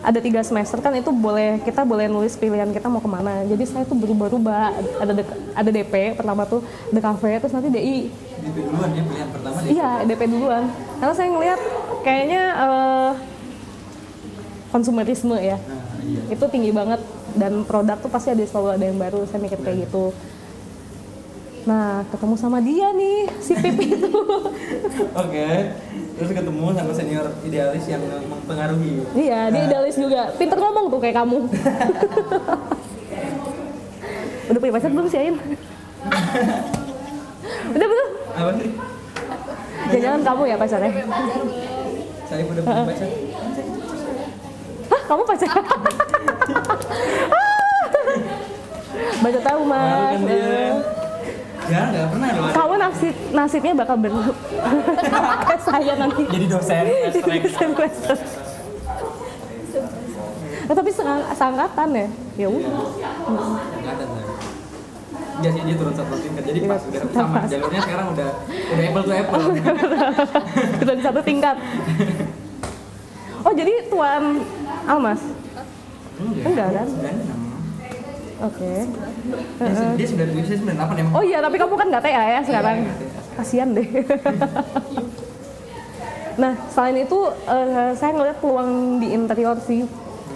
ada 0.02 0.18
tiga 0.18 0.40
semester 0.40 0.78
kan 0.78 0.92
itu 0.92 1.08
boleh 1.08 1.58
kita 1.60 1.82
boleh 1.82 2.06
nulis 2.06 2.34
pilihan 2.34 2.68
kita 2.70 2.86
mau 2.86 3.00
ke 3.00 3.08
mana. 3.08 3.42
Jadi 3.44 3.64
saya 3.64 3.82
tuh 3.82 3.96
berubah-ubah. 3.96 4.66
Ada 5.00 5.12
D- 5.12 5.36
ada 5.52 5.70
DP 5.70 5.94
pertama 6.14 6.44
tuh 6.44 6.60
DKV 6.90 7.22
terus 7.40 7.52
nanti 7.52 7.68
DI. 7.68 8.12
DP 8.40 8.56
duluan 8.64 8.90
ya 8.92 9.02
pilihan 9.02 9.28
pertama 9.30 9.56
DP. 9.58 9.68
Iya 9.74 9.90
DP 10.04 10.22
duluan. 10.28 10.64
Karena 10.96 11.14
saya 11.14 11.28
ngelihat 11.30 11.60
kayaknya 12.00 12.42
eh, 12.54 13.10
konsumerisme 14.68 15.36
ya 15.36 15.56
Nah, 15.56 15.82
iya. 16.04 16.20
itu 16.30 16.44
tinggi 16.46 16.70
banget 16.70 17.00
dan 17.34 17.64
produk 17.64 17.98
tuh 17.98 18.10
pasti 18.10 18.30
ada 18.30 18.42
selalu 18.42 18.68
ada 18.78 18.84
yang 18.86 18.98
baru. 18.98 19.26
Saya 19.26 19.40
mikir 19.42 19.58
kayak 19.58 19.88
gitu. 19.88 20.14
Nah 21.66 22.06
ketemu 22.14 22.34
sama 22.38 22.62
dia 22.62 22.94
nih 22.94 23.26
si 23.42 23.58
Pipi 23.58 23.98
itu. 23.98 24.06
Oke. 25.22 25.74
Terus 26.16 26.30
ketemu 26.32 26.72
sama 26.72 26.92
senior 26.94 27.26
idealis 27.42 27.84
yang 27.90 28.00
mempengaruhi. 28.30 29.02
Iya, 29.12 29.50
dia 29.52 29.62
idealis 29.68 29.98
juga. 29.98 30.30
Pinter 30.38 30.56
ngomong 30.56 30.88
tuh 30.88 31.02
kayak 31.02 31.18
kamu. 31.20 31.44
Udah 34.46 34.60
punya 34.62 34.72
pacar 34.78 34.90
belum 34.94 35.10
sih 35.10 35.18
Ain? 35.18 35.34
Udah 37.74 37.86
belum? 37.90 38.08
Apa 38.30 38.50
sih? 38.62 38.70
Jangan-jangan 39.90 40.22
kamu 40.22 40.42
ya 40.46 40.56
pacarnya? 40.56 40.90
Saya 42.30 42.42
udah 42.46 42.62
punya 42.62 42.84
pacar. 42.86 43.08
Hah, 44.86 45.02
kamu 45.10 45.22
pacar? 45.26 45.50
Baca 49.16 49.40
tahu 49.42 49.60
mas. 49.66 49.82
Malu 49.82 50.06
kan 50.06 50.22
dia. 50.30 50.95
Ya, 51.66 51.80
nggak 51.90 52.06
pernah 52.14 52.28
loh. 52.30 52.50
Kamu 52.54 52.74
nasib 52.78 53.14
nasibnya 53.34 53.72
bakal 53.74 53.96
ber 53.98 54.12
saya 55.66 55.92
nanti. 55.98 56.22
Jadi 56.30 56.46
dosen, 56.46 56.84
Jadi 57.10 57.18
dosen. 57.26 57.70
Eh, 60.66 60.74
tapi 60.74 60.90
seangkatan 61.34 61.88
ya? 61.94 62.08
Ya 62.38 62.48
udah. 62.50 62.70
Lah. 62.70 62.86
Iya 65.36 65.50
sih 65.52 65.62
dia 65.68 65.76
turun 65.76 65.92
satu 65.92 66.16
tingkat, 66.16 66.42
jadi 66.48 66.58
pas 66.64 66.80
udah 66.80 67.02
sama 67.12 67.44
jalurnya 67.44 67.80
sekarang 67.84 68.06
udah 68.16 68.28
udah 68.72 68.84
apple 68.88 69.04
to 69.04 69.12
apple. 69.12 69.42
Kita 70.80 70.92
di 70.96 71.02
satu 71.04 71.20
tingkat. 71.22 71.56
Oh 73.46 73.54
jadi 73.54 73.78
tuan 73.86 74.42
Almas? 74.90 75.22
Enggak 76.18 76.82
kan? 76.82 76.88
Oke. 78.38 78.72
Dia 79.56 79.72
se- 79.72 79.96
Dia 79.96 80.06
sembilan 80.06 80.28
tujuh, 80.30 80.44
saya 80.44 80.58
sembilan 80.58 80.76
delapan 80.76 80.96
emang. 80.98 81.12
Oh 81.14 81.22
iya, 81.24 81.38
tapi 81.40 81.56
kamu 81.56 81.74
kan 81.74 81.86
nggak 81.88 82.02
TA 82.02 82.22
ya 82.26 82.40
sekarang. 82.44 82.76
Iya, 82.76 82.84
nggak 82.84 82.98
TA. 83.00 83.20
Kasian 83.36 83.68
deh. 83.72 83.86
nah, 86.36 86.52
selain 86.68 86.96
itu 86.98 87.18
eh, 87.46 87.90
saya 87.94 88.10
ngeliat 88.12 88.38
peluang 88.38 89.00
di 89.00 89.06
interior 89.10 89.56
sih. 89.58 89.86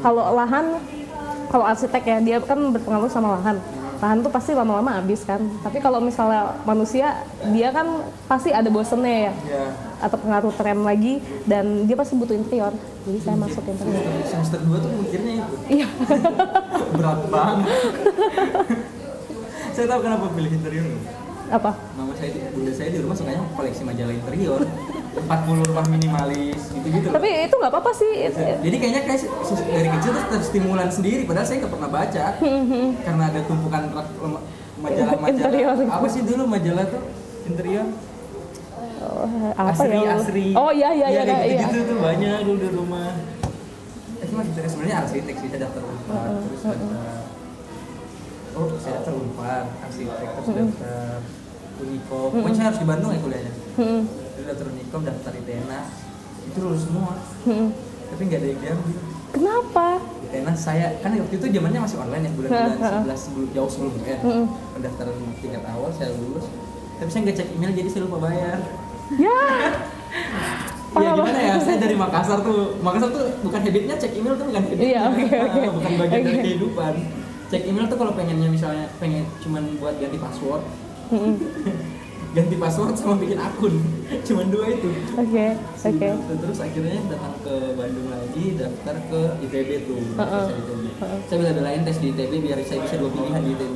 Kalau 0.01 0.33
lahan, 0.33 0.81
kalau 1.49 1.63
arsitek 1.63 2.03
ya 2.03 2.17
dia 2.19 2.37
kan 2.41 2.73
berpengaruh 2.73 3.07
sama 3.07 3.37
lahan. 3.37 3.61
Lahan 4.01 4.25
tuh 4.25 4.33
pasti 4.33 4.57
lama-lama 4.57 4.97
habis 4.97 5.21
kan. 5.29 5.45
Tapi 5.61 5.77
kalau 5.85 6.01
misalnya 6.01 6.57
manusia, 6.65 7.21
dia 7.53 7.69
kan 7.69 8.01
pasti 8.25 8.49
ada 8.49 8.73
bosennya 8.73 9.29
ya. 9.29 9.33
Iya. 9.45 9.65
Atau 10.01 10.17
pengaruh 10.17 10.53
tren 10.57 10.81
lagi 10.81 11.21
dan 11.45 11.85
dia 11.85 11.97
pasti 12.01 12.17
butuh 12.17 12.33
interior. 12.33 12.73
Jadi 13.05 13.19
saya 13.21 13.37
masuk 13.37 13.61
interior. 13.69 14.01
Semester 14.25 14.61
dua 14.65 14.81
tuh 14.81 14.91
mikirnya 15.05 15.45
itu. 15.45 15.55
Iya. 15.69 15.89
Berat 16.97 17.21
banget. 17.29 17.83
saya 19.77 19.87
tahu 19.87 20.01
kenapa 20.01 20.27
pilih 20.33 20.53
interior. 20.57 20.89
Apa? 21.51 21.71
Mama 21.99 22.15
saya, 22.15 22.31
di- 22.31 22.47
bunda 22.55 22.71
saya 22.71 22.89
di 22.95 22.99
rumah 23.03 23.17
sukanya 23.19 23.43
koleksi 23.59 23.83
majalah 23.83 24.15
interior. 24.15 24.61
40 25.11 25.67
rumah 25.67 25.85
minimalis 25.91 26.61
gitu-gitu 26.71 27.07
loh. 27.11 27.15
Tapi 27.19 27.29
itu 27.51 27.55
nggak 27.59 27.73
apa-apa 27.75 27.91
sih. 27.91 28.13
Jadi 28.39 28.77
kayaknya 28.79 29.03
kayak 29.03 29.21
dari 29.67 29.89
kecil 29.99 30.11
tuh 30.15 30.27
terstimulan 30.31 30.89
sendiri 30.95 31.27
padahal 31.27 31.47
saya 31.51 31.57
nggak 31.67 31.73
pernah 31.75 31.91
baca. 31.91 32.25
Karena 33.07 33.25
ada 33.27 33.41
tumpukan 33.51 33.83
majalah-majalah. 34.79 35.31
Interior. 35.35 35.77
Apa 35.91 36.07
sih 36.07 36.23
dulu 36.23 36.43
majalah 36.47 36.85
tuh 36.87 37.03
interior? 37.51 37.87
Oh, 39.01 39.25
apa 39.57 39.73
asri, 39.73 39.97
ya? 39.97 40.13
asri. 40.21 40.47
Oh 40.55 40.71
iya 40.71 40.93
iya 40.93 41.09
iya 41.09 41.23
kayak 41.25 41.45
iya. 41.49 41.61
gitu, 41.73 41.79
tuh 41.89 41.97
banyak 42.05 42.39
dulu 42.47 42.59
di 42.61 42.69
rumah. 42.69 43.11
Eh, 44.21 44.29
sebenarnya 44.69 44.97
arsitek 45.03 45.37
sih, 45.41 45.49
Unpar, 45.51 46.37
terus 46.47 46.63
daftar 46.63 47.20
Oh, 48.61 48.69
saya 48.77 48.93
daftar 48.95 49.13
Unpar, 49.15 49.63
arsitek, 49.81 50.29
terus 50.37 50.49
daftar 50.53 51.17
Unikom. 51.81 52.29
Pokoknya 52.31 52.55
saya 52.55 52.67
harus 52.69 52.79
di 52.79 52.87
Bandung 52.87 53.11
ya 53.11 53.19
kuliahnya. 53.19 53.53
Hmm, 53.75 54.03
Terus 54.05 54.47
daftar 54.47 54.67
Unikom, 54.69 55.01
daftar 55.03 55.33
ITENA. 55.35 55.81
Itu 56.45 56.59
lulus 56.61 56.83
semua. 56.85 57.13
hmm. 57.45 57.69
Tapi 58.11 58.21
nggak 58.23 58.39
ada 58.39 58.49
yang 58.49 58.61
diambil. 58.61 58.99
Kenapa? 59.31 59.87
ITENA 60.27 60.53
saya 60.53 60.87
kan 61.01 61.11
waktu 61.15 61.35
itu 61.35 61.47
zamannya 61.49 61.81
masih 61.81 61.99
online 61.99 62.23
ya 62.23 62.33
bulan-bulan. 62.35 63.07
11 63.09 63.17
sebelum 63.17 63.49
jauh 63.51 63.71
sebelum 63.71 63.93
UN. 63.97 64.19
Mm-mm. 64.21 64.45
Pendaftaran 64.75 65.17
tingkat 65.41 65.63
awal 65.65 65.89
saya 65.91 66.11
lulus. 66.13 66.45
Tapi 66.99 67.09
saya 67.09 67.21
nggak 67.25 67.37
cek 67.39 67.49
email 67.55 67.73
jadi 67.73 67.89
saya 67.89 68.03
lupa 68.05 68.19
bayar. 68.21 68.59
Ya. 69.17 69.41
Ya 70.91 71.15
gimana 71.15 71.39
ya, 71.39 71.55
saya 71.55 71.79
dari 71.79 71.95
Makassar 71.95 72.43
tuh 72.43 72.75
Makassar 72.83 73.15
tuh 73.15 73.23
bukan 73.47 73.63
habitnya 73.63 73.95
cek 73.95 74.11
email 74.11 74.35
tuh 74.35 74.51
bukan 74.51 74.59
habitnya 74.59 74.87
Iya, 74.91 75.01
oke. 75.07 75.23
Ah, 75.31 75.71
Bukan 75.79 75.93
bagian 75.97 76.21
dari 76.21 76.35
Oke. 76.35 76.43
kehidupan 76.43 76.95
Cek 77.51 77.63
email 77.67 77.87
tuh 77.87 77.99
kalau 77.99 78.15
pengennya 78.15 78.47
misalnya 78.47 78.87
pengen 78.97 79.27
cuman 79.41 79.63
buat 79.77 79.99
ganti 79.99 80.17
password 80.17 80.63
Hmm, 81.11 81.35
Ganti 82.39 82.55
password 82.55 82.95
sama 82.95 83.19
bikin 83.19 83.35
akun 83.35 83.75
Cuman 84.27 84.47
dua 84.49 84.71
itu 84.71 84.87
Oke 85.13 85.47
oke. 85.83 86.09
Terus 86.31 86.59
akhirnya 86.61 87.03
datang 87.05 87.35
ke 87.43 87.55
Bandung 87.75 88.07
lagi 88.07 88.55
daftar 88.55 88.95
ke 89.03 89.21
ITB 89.43 89.71
tuh 89.85 89.99
Heeh. 90.15 90.45
Saya 90.47 90.57
ITB. 90.57 90.83
Saya 91.27 91.37
bela-belain 91.37 91.83
tes 91.83 91.99
di 91.99 92.15
ITB 92.15 92.33
biar 92.41 92.59
saya 92.63 92.79
bisa 92.81 92.95
dua 92.97 93.11
pilihan 93.11 93.43
di 93.43 93.51
ITB 93.51 93.75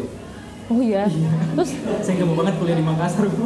Oh 0.64 0.78
iya. 0.86 1.10
Terus 1.52 1.70
saya 2.00 2.12
nggak 2.14 2.28
mau 2.30 2.36
banget 2.38 2.54
kuliah 2.56 2.78
di 2.78 2.86
Makassar 2.86 3.26
Bu. 3.26 3.44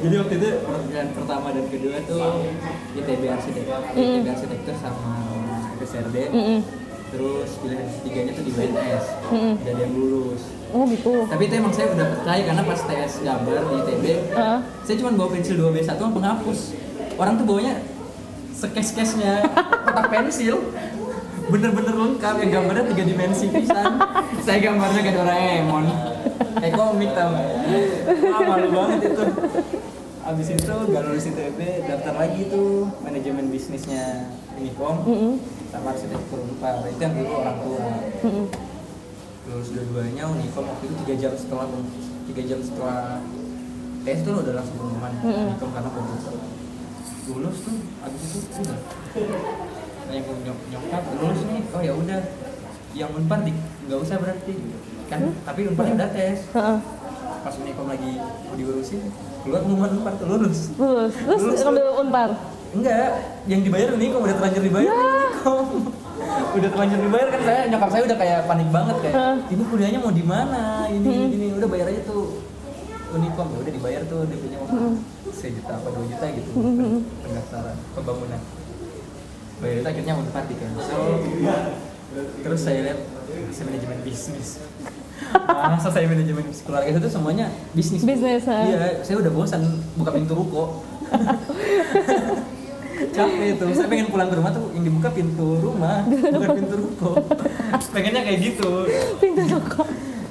jadi 0.00 0.14
waktu 0.16 0.34
itu 0.38 0.48
pilihan 0.86 1.08
pertama 1.10 1.50
dan 1.50 1.66
kedua 1.66 1.96
tuh 2.00 2.46
ITB 2.94 3.22
arsitektur 3.26 3.78
ITB 3.90 4.26
arsitektur 4.28 4.74
sama 4.78 5.18
SRD 5.80 6.16
mm-mm. 6.30 6.58
Terus 7.10 7.50
pilihan 7.58 7.86
ketiganya 7.90 8.32
tuh 8.32 8.44
di 8.46 8.52
BNS 8.54 9.04
Mm-mm. 9.28 9.54
dan 9.62 9.74
yang 9.76 9.92
lulus. 9.92 10.42
Oh 10.70 10.86
gitu. 10.86 11.26
tapi 11.26 11.50
itu 11.50 11.54
emang 11.58 11.74
saya 11.74 11.90
udah 11.90 12.06
percaya 12.14 12.42
karena 12.46 12.62
pas 12.62 12.80
tes 12.80 13.12
gambar 13.20 13.58
di 13.58 13.74
ITB 13.82 14.04
Heeh. 14.30 14.58
saya 14.86 14.96
cuma 15.02 15.10
bawa 15.12 15.28
pensil 15.34 15.54
2B1 15.58 15.86
sama 15.90 16.12
penghapus. 16.14 16.60
Orang 17.18 17.34
tuh 17.36 17.44
bawanya 17.44 17.74
sekes-kesnya. 18.54 19.44
Kotak 19.84 20.06
pensil. 20.08 20.56
Bener-bener 21.50 21.92
lengkap. 21.92 22.34
Yang 22.40 22.50
gambarnya 22.54 22.84
tiga 22.86 23.04
dimensi 23.04 23.46
pisan. 23.50 23.98
Saya 24.40 24.58
gambarnya 24.62 25.00
kayak 25.02 25.16
Doraemon. 25.18 25.84
Kayak 26.60 26.74
komik 26.76 27.10
tau. 27.12 27.34
Ah 28.30 28.40
malu 28.40 28.68
banget 28.70 29.10
itu. 29.10 29.24
Abis 30.20 30.46
itu 30.52 30.70
gak 30.70 31.02
lulus 31.02 31.26
ITB 31.26 31.58
daftar 31.84 32.14
lagi 32.14 32.46
tuh 32.46 32.86
manajemen 33.02 33.50
bisnisnya 33.50 34.30
Unicom. 34.54 34.96
Mm-mm. 35.04 35.32
Sama 35.70 35.86
arsitektur 35.90 36.38
Unpar 36.42 36.82
itu 36.84 36.98
yang 36.98 37.14
dulu 37.14 37.32
orang 37.36 37.56
tua. 37.62 37.84
Mm-mm. 38.20 38.46
lulus 39.40 39.68
dua-duanya 39.72 40.22
Unicom 40.28 40.64
waktu 40.68 40.84
itu 40.86 40.94
tiga 41.02 41.14
jam 41.16 41.32
setelah 41.34 41.66
tiga 42.26 42.42
jam 42.44 42.58
setelah 42.60 43.18
tes 44.00 44.18
tuh 44.22 44.34
udah 44.36 44.54
langsung 44.54 44.76
pengumuman 44.76 45.12
Mm-mm. 45.22 45.46
Unicom 45.50 45.70
karena 45.70 45.90
komputer 45.90 46.34
lulus 47.30 47.56
tuh 47.62 47.76
abis 48.02 48.22
itu 48.26 48.58
udah. 48.58 48.78
Tanya 50.06 50.20
ke 50.20 50.32
nyok 50.42 50.58
nyokap 50.66 51.02
lulus 51.14 51.40
nih? 51.46 51.60
Oh 51.70 51.80
ya 51.80 51.92
udah. 51.94 52.20
Yang 52.90 53.10
unpar 53.14 53.38
di 53.46 53.52
nggak 53.86 53.98
usah 54.02 54.16
berarti 54.18 54.54
kan 55.06 55.20
tapi 55.42 55.60
unpar 55.66 55.86
udah 55.86 56.10
tes. 56.10 56.38
Pas 57.40 57.54
Unicom 57.56 57.86
lagi 57.86 58.18
mau 58.18 58.54
diurusin 58.54 59.00
keluar 59.40 59.62
pengumuman 59.62 59.90
unpar 59.96 60.12
tuh 60.18 60.26
lulus. 60.26 60.74
Lulus. 60.74 61.14
Terus 61.14 61.40
Lulus. 61.40 61.60
ngambil 61.62 61.86
unpar. 62.02 62.30
Enggak 62.70 63.10
yang 63.50 63.60
dibayar 63.66 63.88
Unicom 63.94 64.20
udah 64.22 64.36
terlanjur 64.38 64.62
dibayar 64.62 64.92
Unicom 64.94 65.66
udah 66.50 66.70
terlanjur 66.70 66.98
dibayar 67.02 67.28
kan 67.30 67.40
saya 67.46 67.60
nyokap 67.70 67.90
saya 67.90 68.02
udah 68.06 68.18
kayak 68.18 68.40
panik 68.46 68.68
banget 68.70 68.96
kayak 69.02 69.16
ibu 69.50 69.62
kuliahnya 69.70 69.98
mau 70.02 70.12
di 70.14 70.24
mana? 70.24 70.86
Ini 70.90 71.02
ini 71.06 71.34
ini 71.34 71.46
udah 71.58 71.68
bayar 71.70 71.86
aja 71.90 72.02
tuh. 72.06 72.42
Unicom 73.10 73.46
ya 73.50 73.58
udah 73.58 73.72
dibayar 73.74 74.02
tuh 74.06 74.22
DP-nya 74.22 74.58
waktu 74.62 75.02
sejuta 75.34 75.72
apa 75.82 75.88
dua 75.90 76.04
juta 76.06 76.26
gitu 76.30 76.50
pendaftaran 77.26 77.76
pembangunan. 77.98 78.40
Bayar 79.58 79.76
itu 79.82 79.88
akhirnya 79.90 80.14
unpad 80.14 80.44
di 80.46 80.54
cancel 80.54 81.02
terus 82.42 82.60
saya 82.62 82.78
lihat 82.86 82.98
saya 83.50 83.64
manajemen 83.66 83.98
bisnis. 84.06 84.62
Masa 85.74 85.90
saya 85.90 86.06
manajemen 86.06 86.46
keluarga 86.62 86.86
itu 86.86 86.98
tuh 87.02 87.10
semuanya 87.10 87.50
bisnis. 87.74 88.02
Bisnis, 88.06 88.46
iya 88.46 89.02
saya 89.02 89.16
udah 89.18 89.30
bosan 89.34 89.62
buka 89.98 90.10
pintu 90.14 90.34
ruko 90.38 90.82
capek 93.08 93.46
itu 93.50 93.64
saya 93.72 93.86
pengen 93.86 94.06
pulang 94.08 94.28
ke 94.28 94.36
rumah 94.36 94.50
tuh 94.50 94.68
yang 94.72 94.84
dibuka 94.84 95.08
pintu 95.08 95.46
rumah 95.56 96.04
bukan 96.04 96.50
pintu 96.54 96.74
ruko 96.78 97.10
pengennya 97.90 98.22
kayak 98.22 98.38
gitu 98.42 98.70
Pintu 99.16 99.42
toko. 99.48 99.82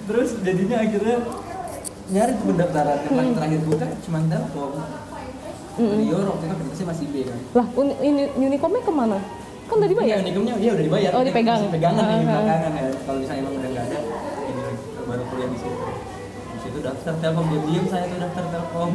terus 0.06 0.38
jadinya 0.40 0.78
akhirnya 0.80 1.18
nyari 2.10 2.32
tuh 2.34 2.46
pendaftaran 2.48 2.98
yang 3.02 3.14
paling 3.16 3.34
terakhir 3.34 3.60
buka 3.64 3.86
cuma 4.04 4.18
telkom 4.26 4.72
Rio 5.80 6.18
waktu 6.20 6.44
itu 6.44 6.54
akreditasi 6.54 6.84
masih 6.84 7.06
B 7.08 7.16
kan 7.24 7.40
Lah, 7.56 7.66
un, 7.74 7.88
ini 8.00 8.28
Unicomnya 8.36 8.82
ke 8.82 8.92
mana? 8.92 9.16
Kan 9.66 9.80
tadi 9.80 9.94
bayar. 9.94 10.20
Unicomnya 10.20 10.60
iya 10.60 10.72
udah 10.74 10.84
dibayar. 10.84 11.12
Oh, 11.14 11.24
dipegang. 11.24 11.62
Masih 11.62 11.72
pegangan 11.72 12.04
nih 12.04 12.10
Ah, 12.10 12.20
ah. 12.20 12.26
belakangan 12.28 12.72
ya. 12.74 12.86
Kalau 13.00 13.18
misalnya 13.22 13.40
emang 13.40 13.54
udah 13.56 13.70
nggak 13.70 13.86
ada, 13.88 14.00
ini 14.44 14.62
baru 15.06 15.24
kuliah 15.30 15.48
di 15.48 15.60
situ. 15.62 15.86
Di 16.52 16.60
situ 16.60 16.78
daftar 16.82 17.14
Telkom 17.16 17.46
dia 17.48 17.60
diem 17.64 17.86
saya 17.88 18.06
tuh 18.06 18.20
daftar 18.20 18.46
Telkom. 18.50 18.92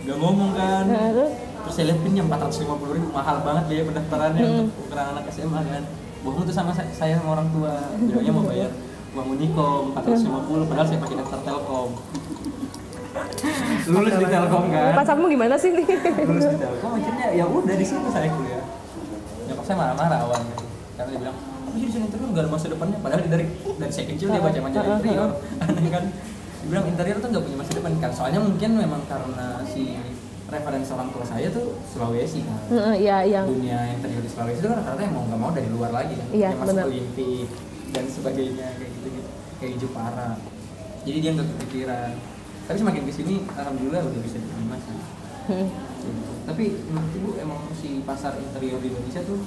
Gak 0.00 0.16
ngomong 0.16 0.50
kan. 0.54 0.84
Nah, 0.88 1.06
terus 1.12 1.32
Terus 1.70 1.78
saya 1.78 1.94
lihat 1.94 2.02
pinnya 2.02 2.22
450 2.26 2.66
ribu 2.98 3.08
mahal 3.14 3.46
banget 3.46 3.64
biaya 3.70 3.84
pendaftarannya 3.86 4.42
Hmm. 4.42 4.58
untuk 4.66 4.82
ukuran 4.82 5.06
anak 5.06 5.24
SMA 5.30 5.60
kan. 5.62 5.82
Bohong 6.20 6.42
tuh 6.42 6.50
sama 6.50 6.74
saya, 6.74 6.90
saya 6.90 7.14
sama 7.14 7.30
orang 7.32 7.46
tua. 7.54 7.72
Bilangnya 7.94 8.32
mau 8.34 8.42
bayar 8.42 8.70
uang 9.10 9.26
Unicom 9.30 9.82
450 9.94 10.66
padahal 10.66 10.86
saya 10.90 10.98
pakai 10.98 11.16
daftar 11.16 11.38
Telkom. 11.40 11.90
Lulus 13.86 14.12
di 14.12 14.26
Telkom 14.26 14.64
kan 14.68 14.92
pasarmu 14.94 15.26
gimana 15.26 15.54
sih 15.54 15.70
nih? 15.70 15.86
lulus 16.26 16.46
di 16.48 16.58
Telkom 16.58 16.90
akhirnya 16.92 17.26
ya 17.32 17.44
udah 17.46 17.74
di 17.74 17.84
situ 17.84 18.08
saya 18.08 18.26
kuliah 18.28 18.62
nyokap 19.46 19.64
saya 19.64 19.76
marah-marah 19.78 20.18
awalnya 20.20 20.54
karena 20.94 21.08
dia 21.08 21.18
bilang 21.18 21.36
apa 21.38 21.70
sih 21.72 21.86
desain 21.86 22.02
interior 22.04 22.28
nggak 22.28 22.44
ada 22.44 22.50
masa 22.50 22.66
depannya 22.66 22.98
padahal 22.98 23.20
dari 23.24 23.46
dari 23.78 23.92
saya 23.92 24.06
kecil 24.06 24.26
dia 24.28 24.40
baca 24.40 24.58
majalah 24.60 24.96
interior 24.96 25.30
aneh 25.64 25.86
kan 25.88 26.04
dia 26.10 26.66
bilang 26.66 26.86
interior 26.86 27.16
tuh 27.18 27.28
nggak 27.30 27.44
punya 27.46 27.56
masa 27.58 27.72
depan 27.72 27.92
kan 27.98 28.10
soalnya 28.10 28.40
mungkin 28.40 28.70
memang 28.76 29.02
karena 29.06 29.46
si 29.66 29.82
referensi 30.50 30.90
orang 30.90 31.08
tua 31.08 31.24
saya 31.24 31.48
tuh 31.48 31.78
Sulawesi 31.86 32.42
kan 32.42 32.58
Heeh, 32.68 32.94
Iya, 33.00 33.16
yang 33.24 33.46
dunia 33.46 33.78
interior 33.88 34.18
di 34.18 34.28
Sulawesi 34.28 34.58
itu 34.58 34.68
kan 34.68 34.78
rata-rata 34.78 35.02
yang 35.02 35.14
mau 35.14 35.24
nggak 35.24 35.40
mau 35.40 35.50
dari 35.50 35.68
luar 35.68 35.90
lagi 35.90 36.14
kan 36.14 36.26
Iya, 36.28 36.46
yang 36.46 36.58
masuk 36.58 36.70
benar. 36.70 36.84
Olimpik 36.86 37.46
dan 37.90 38.04
sebagainya 38.06 38.66
kayak 38.76 38.90
gitu 38.92 39.08
gitu 39.10 39.30
kayak 39.56 39.74
Jepara 39.76 40.30
jadi 41.00 41.18
dia 41.18 41.30
nggak 41.32 41.48
kepikiran 41.50 42.12
tapi 42.62 42.76
semakin 42.78 43.02
ke 43.02 43.12
sini 43.12 43.34
alhamdulillah 43.50 44.02
udah 44.04 44.20
bisa 44.20 44.36
diterima 44.36 44.76
sih 44.78 44.98
Hmm. 45.40 45.66
Gitu. 45.98 46.30
tapi 46.44 46.64
menurut 46.86 47.10
ibu 47.12 47.30
emang 47.36 47.58
si 47.74 47.98
pasar 48.00 48.38
interior 48.38 48.78
di 48.78 48.86
Indonesia 48.88 49.18
tuh 49.20 49.42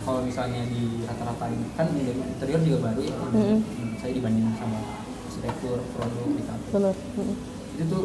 kalau 0.00 0.20
misalnya 0.20 0.62
di 0.64 1.02
rata-rata 1.02 1.46
ini 1.48 1.66
kan 1.72 1.86
di 1.88 2.02
interior 2.06 2.58
juga 2.60 2.78
baru 2.84 3.00
ya. 3.00 3.14
Hmm, 3.14 3.58
saya 3.96 4.10
dibanding 4.12 4.50
sama 4.54 4.78
arsitektur 5.22 5.82
produk 5.92 6.26
di 6.28 6.42
kafe 6.42 6.66
benar. 6.72 6.94
Hmm. 7.14 7.34
itu 7.74 7.84
tuh 7.84 8.04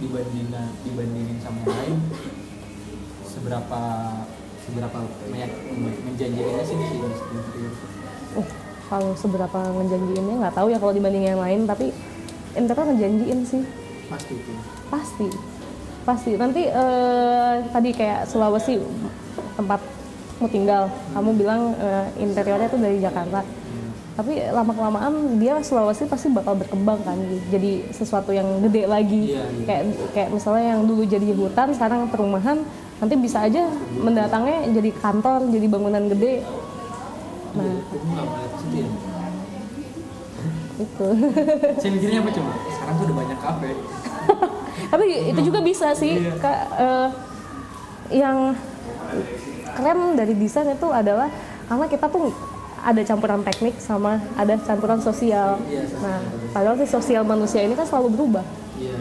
dibandingin 0.00 0.48
dibandingin 0.82 1.38
sama 1.44 1.60
yang 1.62 1.76
lain 1.76 1.96
seberapa 3.22 3.80
seberapa 4.64 4.98
banyak 5.28 5.50
menjanjikannya 6.08 6.64
sih 6.64 6.76
si 6.76 6.94
industri 6.98 7.60
Oh, 8.30 8.46
kalau 8.86 9.10
seberapa 9.18 9.58
ngejanjiinnya 9.74 10.34
nggak 10.38 10.54
tahu 10.54 10.70
ya 10.70 10.78
kalau 10.78 10.94
dibanding 10.94 11.26
yang 11.26 11.42
lain, 11.42 11.66
tapi 11.66 11.90
interior 12.54 12.86
ngejanjiin 12.86 13.40
sih. 13.42 13.62
Pasti 14.06 14.38
itu 14.38 14.52
pasti. 14.90 15.26
Pasti. 16.06 16.30
Nanti 16.38 16.62
eh, 16.66 17.54
tadi 17.74 17.90
kayak 17.90 18.30
Sulawesi 18.30 18.78
tempatmu 19.58 20.46
tinggal 20.46 20.86
kamu 21.10 21.30
bilang 21.34 21.74
eh, 21.74 22.06
interiornya 22.22 22.70
tuh 22.70 22.78
dari 22.78 23.02
Jakarta 23.02 23.42
tapi 24.18 24.42
lama 24.50 24.72
kelamaan 24.74 25.38
dia 25.38 25.62
Sulawesi 25.62 26.04
pasti 26.04 26.28
bakal 26.34 26.58
berkembang 26.58 27.00
kan 27.06 27.16
jadi 27.48 27.86
sesuatu 27.94 28.34
yang 28.34 28.60
gede 28.66 28.84
lagi. 28.84 29.32
Iya, 29.32 29.44
iya. 29.48 29.64
kayak 29.64 29.82
kayak 30.12 30.28
misalnya 30.34 30.64
yang 30.76 30.82
dulu 30.84 31.02
jadi 31.06 31.28
hutan 31.32 31.72
sekarang 31.72 32.10
perumahan 32.10 32.62
nanti 33.00 33.14
bisa 33.16 33.46
aja 33.46 33.64
mendatangnya 33.96 34.68
jadi 34.74 34.90
kantor 34.98 35.48
jadi 35.48 35.66
bangunan 35.70 36.04
gede. 36.10 36.44
Nah. 37.54 37.74
Aku 37.80 37.96
nggak 37.98 38.26
melihat 38.28 38.52
situ 38.60 38.76
ya 38.82 38.88
itu. 40.80 41.08
Saya 41.80 41.90
mikirnya 41.92 42.18
apa 42.24 42.30
coba? 42.32 42.52
Sekarang 42.72 42.94
tuh 42.96 43.04
udah 43.04 43.16
banyak 43.16 43.38
kafe. 43.38 43.70
Tapi 44.92 45.04
itu 45.32 45.40
juga 45.44 45.60
bisa 45.60 45.88
sih 45.94 46.18
Iya. 46.18 46.32
Kak, 46.40 46.58
eh, 46.80 47.08
yang 48.10 48.56
keren 49.76 50.18
dari 50.18 50.34
desain 50.34 50.66
itu 50.66 50.88
adalah 50.90 51.30
karena 51.70 51.86
kita 51.86 52.06
tuh 52.10 52.34
ada 52.82 53.00
campuran 53.00 53.40
teknik 53.40 53.76
sama 53.76 54.18
ada 54.34 54.56
campuran 54.58 54.98
sosial. 54.98 55.60
Iya. 55.64 55.84
Nah, 55.98 56.20
padahal 56.50 56.76
si 56.76 56.86
sosial 56.86 57.22
manusia 57.22 57.60
ini 57.60 57.72
kan 57.72 57.84
selalu 57.84 58.08
berubah. 58.12 58.44
Iya. 58.76 58.96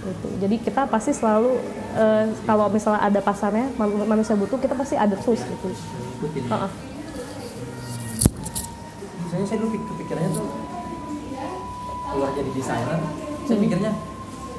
Gitu. 0.00 0.26
Jadi 0.40 0.56
kita 0.58 0.84
pasti 0.84 1.12
selalu 1.12 1.60
eh, 1.92 2.24
kalau 2.42 2.66
misalnya 2.66 3.00
ada 3.00 3.20
pasarnya 3.20 3.68
man- 3.74 4.08
manusia 4.08 4.32
butuh 4.32 4.56
kita 4.56 4.72
pasti 4.72 4.94
ada 4.94 5.12
terus 5.14 5.40
gitu. 5.40 5.68
Ya. 5.68 5.76
Heeh. 6.48 6.70
Misalnya 9.20 9.46
saya 9.46 9.58
dulu 9.58 9.70
pik- 9.70 9.86
kepikirannya 9.86 10.30
tuh 10.32 10.48
keluar 12.10 12.30
jadi 12.34 12.50
desainer, 12.50 12.98
saya 13.44 13.54
Hmm. 13.54 13.62
mikirnya 13.62 13.92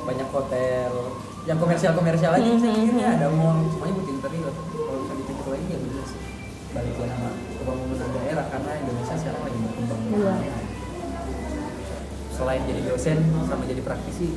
banyak 0.02 0.28
hotel 0.30 0.92
yang 1.44 1.58
komersial 1.58 1.92
komersial 1.92 2.32
aja. 2.32 2.46
Hmm, 2.46 2.58
Saya 2.58 2.74
mikirnya 2.74 3.08
ada 3.12 3.28
mall 3.30 3.60
semuanya 3.68 3.94
buat 3.98 4.08
interior. 4.08 4.54
Kalau 4.54 5.00
bisa 5.04 5.14
dipikir 5.18 5.46
lagi 5.50 5.66
ya 5.68 5.78
bener 5.78 6.06
sih. 6.06 6.20
Balik 6.72 6.94
ke 6.96 7.04
nama 7.04 7.30
pembangunan 7.62 8.10
daerah 8.18 8.46
karena 8.50 8.72
Indonesia 8.82 9.16
sekarang 9.16 9.42
lagi 9.46 9.58
berkembang. 9.62 10.02
Iya. 10.18 10.34
Selain 12.34 12.62
jadi 12.66 12.82
dosen 12.90 13.18
sama 13.46 13.64
jadi 13.70 13.82
praktisi, 13.86 14.34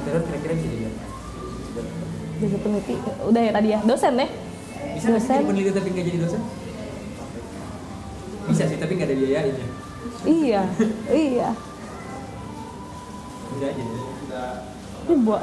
interior 0.00 0.22
kira-kira 0.24 0.52
bisa 0.56 0.68
jadi 0.72 0.84
apa? 0.88 1.04
Jadi 2.38 2.56
peneliti. 2.62 2.94
Udah 3.28 3.42
ya 3.44 3.52
tadi 3.52 3.68
ya, 3.76 3.78
dosen 3.84 4.12
ya? 4.16 4.28
Bisa 4.96 5.06
Dosen. 5.12 5.36
jadi 5.36 5.46
peneliti 5.46 5.70
tapi 5.76 5.88
nggak 5.92 6.06
jadi 6.08 6.18
dosen? 6.24 6.42
Bisa 8.48 8.62
sih, 8.64 8.78
tapi 8.80 8.92
nggak 8.96 9.08
ada 9.12 9.16
biayain 9.20 9.54
ya. 9.54 9.68
Iya, 10.24 10.62
iya. 11.28 11.48
Bisa 13.52 13.66
aja. 13.68 13.82
Ini 15.08 15.14
buat 15.24 15.40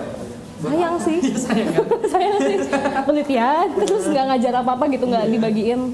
sayang 0.62 0.96
sih. 1.02 1.18
Sayang 1.46 1.70
kan? 1.74 1.86
sayang 2.14 2.38
sih. 2.42 2.58
Penelitian 3.06 3.68
terus 3.76 4.04
nggak 4.08 4.26
ngajar 4.34 4.54
apa-apa 4.64 4.84
gitu 4.90 5.06
nggak 5.06 5.26
dibagiin. 5.30 5.94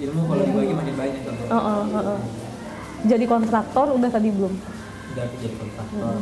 Ilmu 0.00 0.20
kalau 0.24 0.42
dibagi 0.42 0.72
makin 0.72 0.94
banyak 0.96 1.20
kan. 1.22 1.34
Heeh, 1.36 1.80
heeh. 1.92 2.20
Jadi 3.00 3.24
kontraktor 3.24 3.86
udah 3.92 4.08
tadi 4.08 4.28
belum? 4.32 4.52
Udah 5.12 5.24
jadi 5.36 5.54
kontraktor. 5.56 6.16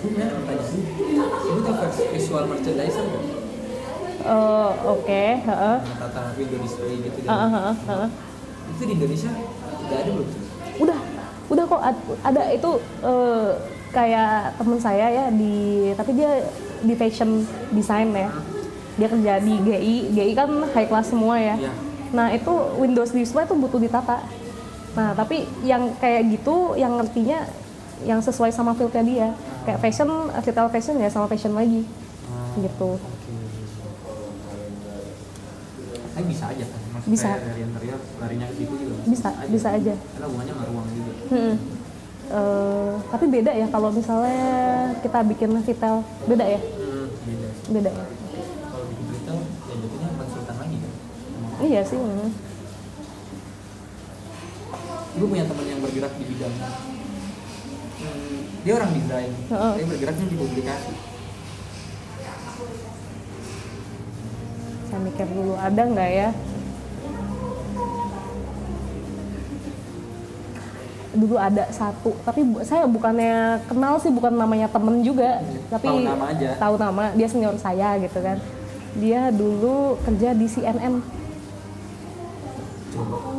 Punya 0.00 0.26
tanya. 0.32 0.64
Ibu 1.42 1.58
tuh 1.60 1.74
visual 2.10 2.44
merchandiser 2.48 3.04
nggak? 3.04 3.24
Eh, 4.22 4.70
Oke, 4.86 5.22
heeh. 5.36 5.76
Tata 5.82 6.20
window 6.32 6.58
display 6.60 6.94
gitu. 7.02 7.18
Heeh, 7.22 7.48
heeh, 7.50 7.74
heeh. 7.86 8.08
Itu 8.72 8.82
di 8.86 8.92
Indonesia 8.94 9.30
udah 9.82 9.96
ada 9.98 10.10
belum? 10.10 10.28
Udah, 10.80 10.98
udah 11.52 11.64
kok 11.66 11.82
ad- 11.82 12.06
ada 12.24 12.42
itu 12.48 12.70
eh, 13.02 13.48
kayak 13.92 14.56
temen 14.56 14.78
saya 14.80 15.06
ya 15.10 15.24
di 15.28 15.54
tapi 15.92 16.16
dia 16.16 16.40
di 16.80 16.94
fashion 16.96 17.44
design 17.70 18.16
ya. 18.16 18.30
Dia 18.92 19.08
kerja 19.08 19.32
di 19.40 19.52
GI, 19.58 19.94
GI 20.12 20.32
kan 20.32 20.48
high 20.70 20.86
class 20.86 21.10
semua 21.10 21.36
ya. 21.36 21.56
Iya. 21.58 21.72
Nah 22.12 22.32
itu 22.32 22.52
Windows 22.78 23.12
display 23.12 23.44
tuh 23.48 23.56
butuh 23.56 23.80
ditata. 23.80 24.24
Nah 24.96 25.16
tapi 25.16 25.48
yang 25.64 25.96
kayak 25.96 26.28
gitu, 26.28 26.76
yang 26.76 27.00
ngertinya 27.00 27.48
yang 28.04 28.20
sesuai 28.20 28.52
sama 28.52 28.76
fieldnya 28.76 29.04
dia. 29.04 29.28
Kayak 29.64 29.78
fashion, 29.80 30.08
retail 30.32 30.68
fashion 30.68 30.96
ya 31.00 31.08
sama 31.08 31.26
fashion 31.26 31.56
lagi. 31.56 31.84
Gitu. 32.60 32.90
Tapi 36.12 36.24
bisa 36.28 36.44
aja 36.52 36.64
kan. 36.68 36.80
Maksudnya 36.92 37.14
Bisa. 37.16 37.30
dari 37.40 37.60
interior 37.64 38.00
larinya 38.20 38.46
ke 38.46 38.54
situ 38.60 38.74
juga. 38.76 38.94
Bisa, 39.08 39.28
bisa 39.48 39.68
aja. 39.74 39.94
Karena 39.96 40.26
hubungannya 40.28 40.54
sama 40.54 40.64
ruang 40.68 40.88
juga. 40.92 41.12
Hmm. 41.32 41.54
Eh, 42.32 42.92
tapi 43.12 43.24
beda 43.28 43.52
ya 43.52 43.66
kalau 43.68 43.92
misalnya 43.92 44.40
kita 45.04 45.18
bikin 45.26 45.50
retail, 45.52 46.00
beda 46.24 46.44
ya? 46.48 46.60
Hmm, 46.60 47.06
beda. 47.28 47.48
Beda 47.72 47.90
ya? 47.92 48.06
Kalau 48.72 48.84
bikin 48.88 49.06
retail 49.08 49.38
ya 49.42 49.74
jatuhnya 49.76 50.08
konsultan 50.16 50.56
lagi 50.56 50.76
kan. 50.80 50.92
Emang. 51.32 51.51
Iya 51.62 51.80
sih. 51.82 51.94
hmm. 51.94 52.30
Ibu 55.12 55.24
punya 55.28 55.44
teman 55.44 55.66
yang 55.68 55.78
bergerak 55.78 56.12
di 56.16 56.24
bidang 56.24 56.54
hmm, 58.00 58.64
dia 58.64 58.72
orang 58.72 58.90
desain, 58.92 59.32
tapi 59.46 59.84
bergeraknya 59.84 60.26
di 60.26 60.36
publikasi. 60.36 60.92
Saya 64.88 65.00
mikir 65.00 65.28
dulu 65.28 65.52
ada 65.54 65.82
nggak 65.84 66.10
ya? 66.10 66.28
Dulu 71.12 71.36
ada 71.36 71.68
satu, 71.68 72.16
tapi 72.24 72.40
saya 72.64 72.88
bukannya 72.88 73.60
kenal 73.68 74.00
sih, 74.00 74.08
bukan 74.08 74.32
namanya 74.32 74.64
temen 74.64 75.04
juga, 75.04 75.44
tapi 75.68 75.92
Tahu 75.92 76.00
nama 76.00 76.24
aja. 76.32 76.56
tahu 76.56 76.74
nama. 76.80 77.12
Dia 77.12 77.28
senior 77.28 77.52
saya 77.60 78.00
gitu 78.00 78.16
kan. 78.16 78.40
Dia 78.96 79.28
dulu 79.28 80.00
kerja 80.08 80.32
di 80.32 80.48
CNN. 80.48 81.20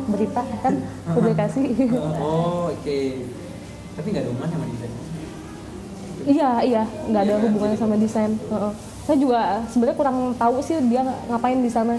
Berita 0.06 0.42
kan 0.60 0.74
publikasi. 1.08 1.62
Oh, 2.20 2.68
oke. 2.68 2.98
Tapi 3.94 4.06
nggak 4.08 4.22
ada 4.22 4.30
hubungannya 4.30 4.52
sama 4.52 4.66
desain. 4.66 4.92
Iya, 6.24 6.50
iya, 6.62 6.82
nggak 7.04 7.20
ada 7.20 7.28
Iya 7.28 7.36
kan? 7.36 7.44
hubungannya 7.46 7.78
sama 7.78 7.94
desain. 7.96 8.32
Heeh. 8.34 8.72
Saya 9.04 9.16
juga 9.16 9.40
sebenarnya 9.68 9.96
kurang 9.96 10.18
tahu 10.34 10.56
sih 10.58 10.80
dia 10.82 11.00
ngapain 11.28 11.60
di 11.60 11.68
sana. 11.68 11.94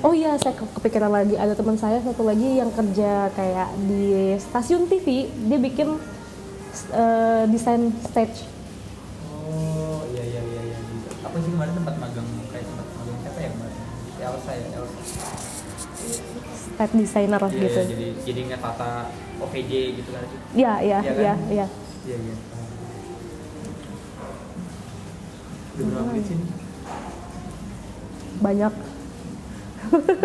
Oh 0.00 0.12
iya, 0.12 0.36
saya 0.36 0.52
ke- 0.52 0.68
kepikiran 0.74 1.08
lagi 1.08 1.34
ada 1.34 1.52
teman 1.52 1.74
saya 1.74 2.00
satu 2.00 2.22
lagi 2.22 2.56
yang 2.56 2.68
kerja 2.70 3.28
kayak 3.32 3.68
di 3.82 4.04
stasiun 4.38 4.84
TV, 4.86 5.06
dia 5.28 5.58
bikin 5.58 5.88
eh, 6.90 7.42
desain 7.46 7.88
stage. 8.02 8.44
Oh, 9.42 10.04
iya 10.10 10.24
iya 10.26 10.40
iya 10.42 10.62
iya. 10.66 10.78
Apa 11.22 11.36
sih 11.36 11.48
kemarin 11.48 11.72
tempat 11.74 11.94
magang 11.96 12.28
kayak 12.50 12.64
tempat 12.66 12.86
magang 12.92 13.16
siapa 13.22 13.38
ya 13.38 13.50
kemarin? 13.50 13.76
Elsa 14.16 14.52
ya, 14.52 14.66
Elsa. 14.74 15.00
Stage 16.76 16.92
designer 16.94 17.40
Iya, 17.40 17.48
gitu. 17.56 17.64
iya, 17.72 17.82
jadi 17.88 18.06
jadi 18.20 18.40
ngetata 18.52 19.08
OVJ 19.40 19.72
gitu 19.96 20.10
kan. 20.12 20.24
Iya, 20.52 20.72
iya, 20.84 20.98
Iya 21.00 21.00
kan? 21.00 21.16
iya, 21.16 21.34
iya. 21.48 21.66
Iya 22.04 22.16
iya. 22.20 22.36
Udah 25.76 25.84
berapa 25.88 26.04
menit 26.12 26.24
sih? 26.28 26.38
Banyak. 28.36 28.72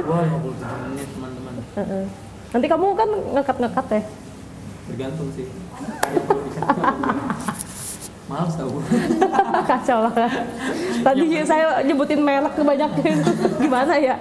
Wah, 0.04 0.22
57 0.28 0.92
menit 0.92 1.08
teman-teman. 1.16 1.54
Nanti 2.52 2.66
kamu 2.68 2.86
kan 3.00 3.10
ngekat-ngekat 3.32 3.86
ya? 3.88 4.02
Bergantung 4.92 5.30
sih. 5.32 5.48
Males 8.32 8.56
tau. 8.60 8.80
Kacau 9.68 10.00
lah. 10.08 10.32
Tadi 11.04 11.24
saya 11.44 11.84
nyebutin 11.84 12.24
merek 12.24 12.56
kebanyakan. 12.56 13.16
Gimana 13.64 13.94
ya? 14.00 14.16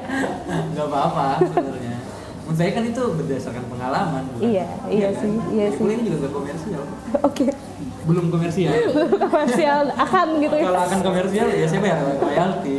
Gak 0.75 0.87
apa-apa 0.87 1.39
sebenarnya. 1.47 1.90
Saya 2.61 2.77
kan 2.77 2.85
itu 2.85 3.03
berdasarkan 3.17 3.65
pengalaman. 3.73 4.23
bukan? 4.37 4.45
Iya, 4.45 4.69
iya 4.93 5.09
kan? 5.09 5.21
sih, 5.25 5.33
iya 5.57 5.67
sih. 5.73 5.81
Kuliah 5.81 5.97
ini 5.97 6.13
juga 6.13 6.29
gak 6.29 6.33
komersial. 6.37 6.83
Oke. 7.25 7.45
Belum 8.05 8.27
komersial. 8.29 8.73
Komersial 9.25 9.85
akan 9.97 10.27
gitu 10.45 10.55
ya. 10.61 10.65
Kalau 10.69 10.83
akan 10.85 10.99
komersial 11.01 11.49
ya 11.49 11.65
saya 11.65 11.81
bayar 11.81 11.99
royalti. 12.21 12.79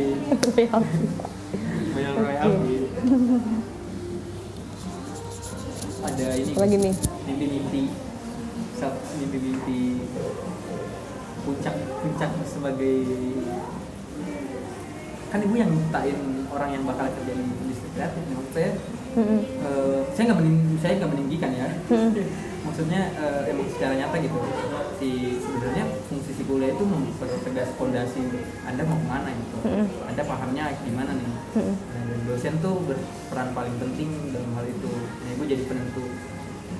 Bayar 0.54 2.12
Oke. 2.14 2.22
royalti. 2.22 2.76
Ada 6.02 6.26
ini 6.38 6.52
Lagi 6.54 6.76
nih. 6.78 6.94
mimpi-mimpi 7.26 7.82
mimpi-mimpi 9.18 9.80
puncak 11.42 11.74
puncak 12.02 12.30
sebagai 12.46 12.98
kan 15.30 15.38
ibu 15.42 15.54
yang 15.58 15.70
mintain 15.70 16.18
orang 16.50 16.70
yang 16.70 16.82
bakal 16.86 17.06
kerja 17.06 17.32
di 17.34 17.42
industri 17.46 17.88
kreatif 17.94 18.22
maksud 18.30 18.50
saya 18.50 18.70
Eh, 19.12 19.98
saya 20.16 20.24
nggak 20.24 20.38
mening 20.40 20.56
saya 20.80 20.92
nggak 20.96 21.12
meninggikan 21.12 21.52
ya 21.52 21.68
Hmm. 21.86 22.16
maksudnya 22.62 23.12
eh, 23.12 23.50
emang 23.52 23.68
secara 23.68 23.92
nyata 23.92 24.16
gitu 24.18 24.38
si 24.96 25.10
sebenarnya 25.36 25.84
fungsi 26.06 26.30
si 26.32 26.42
kuliah 26.46 26.72
itu 26.72 26.80
mempertegas 26.80 27.74
fondasi 27.76 28.22
anda 28.64 28.82
mau 28.86 28.96
ke 28.96 29.04
mana 29.04 29.28
gitu 29.28 29.56
Mm-mm. 29.66 29.86
anda 30.06 30.22
pahamnya 30.22 30.64
gimana 30.80 31.12
nih. 31.12 31.28
Nah, 31.28 32.02
dan 32.08 32.20
dosen 32.24 32.54
tuh 32.58 32.80
berperan 32.86 33.52
paling 33.52 33.76
penting 33.76 34.08
dalam 34.30 34.48
hal 34.54 34.64
itu. 34.64 34.88
Nah, 34.88 35.28
ibu 35.28 35.42
jadi 35.44 35.62
penentu. 35.66 36.04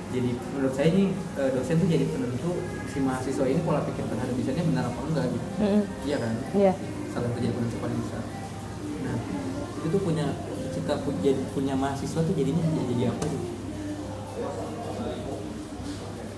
Jadi 0.09 0.29
menurut 0.55 0.73
saya 0.73 0.87
ini 0.89 1.03
eh, 1.37 1.49
dosen 1.51 1.75
tuh 1.77 1.85
jadi 1.85 2.05
penentu 2.07 2.49
si 2.89 2.97
mahasiswa 2.97 3.45
ini 3.45 3.61
pola 3.61 3.83
pikir 3.83 4.07
terhadap 4.07 4.33
desainnya 4.33 4.65
benar 4.65 4.83
apa 4.87 4.99
enggak 5.03 5.25
gitu. 5.29 5.47
Iya 6.07 6.17
kan? 6.17 6.33
Iya. 6.55 6.73
Salah 7.11 7.27
satu 7.29 7.37
jadi 7.37 7.53
penentu 7.53 7.77
paling 7.77 7.99
besar. 7.99 8.23
Nah, 9.03 9.15
itu 9.77 9.87
tuh 9.91 10.01
punya 10.01 10.25
cita 10.83 10.99
pu- 10.99 11.15
jadi 11.23 11.39
punya 11.55 11.79
mahasiswa 11.79 12.19
tuh 12.19 12.35
jadinya 12.35 12.59
jadi, 12.59 12.83
jadi 12.91 13.03
apa 13.07 13.23
sih? 13.23 13.39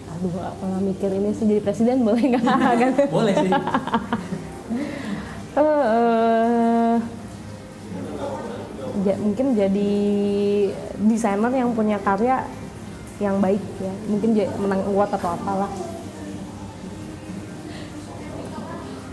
Aduh, 0.08 0.30
kalau 0.32 0.80
mikir 0.80 1.10
ini 1.10 1.34
sih 1.34 1.46
jadi 1.46 1.62
presiden 1.66 2.06
boleh 2.06 2.22
nggak? 2.22 2.46
Boleh 3.16 3.34
sih. 3.36 3.50
Eh, 5.56 6.96
ja- 9.02 9.20
mungkin 9.24 9.56
jadi 9.56 9.91
desainer 11.00 11.48
yang 11.50 11.72
punya 11.72 11.96
karya 11.96 12.43
yang 13.18 13.39
baik 13.39 13.64
ya. 13.80 13.93
Mungkin 14.06 14.36
ja- 14.36 14.52
menang 14.60 14.84
award 14.86 15.16
atau 15.16 15.32
apalah. 15.32 15.72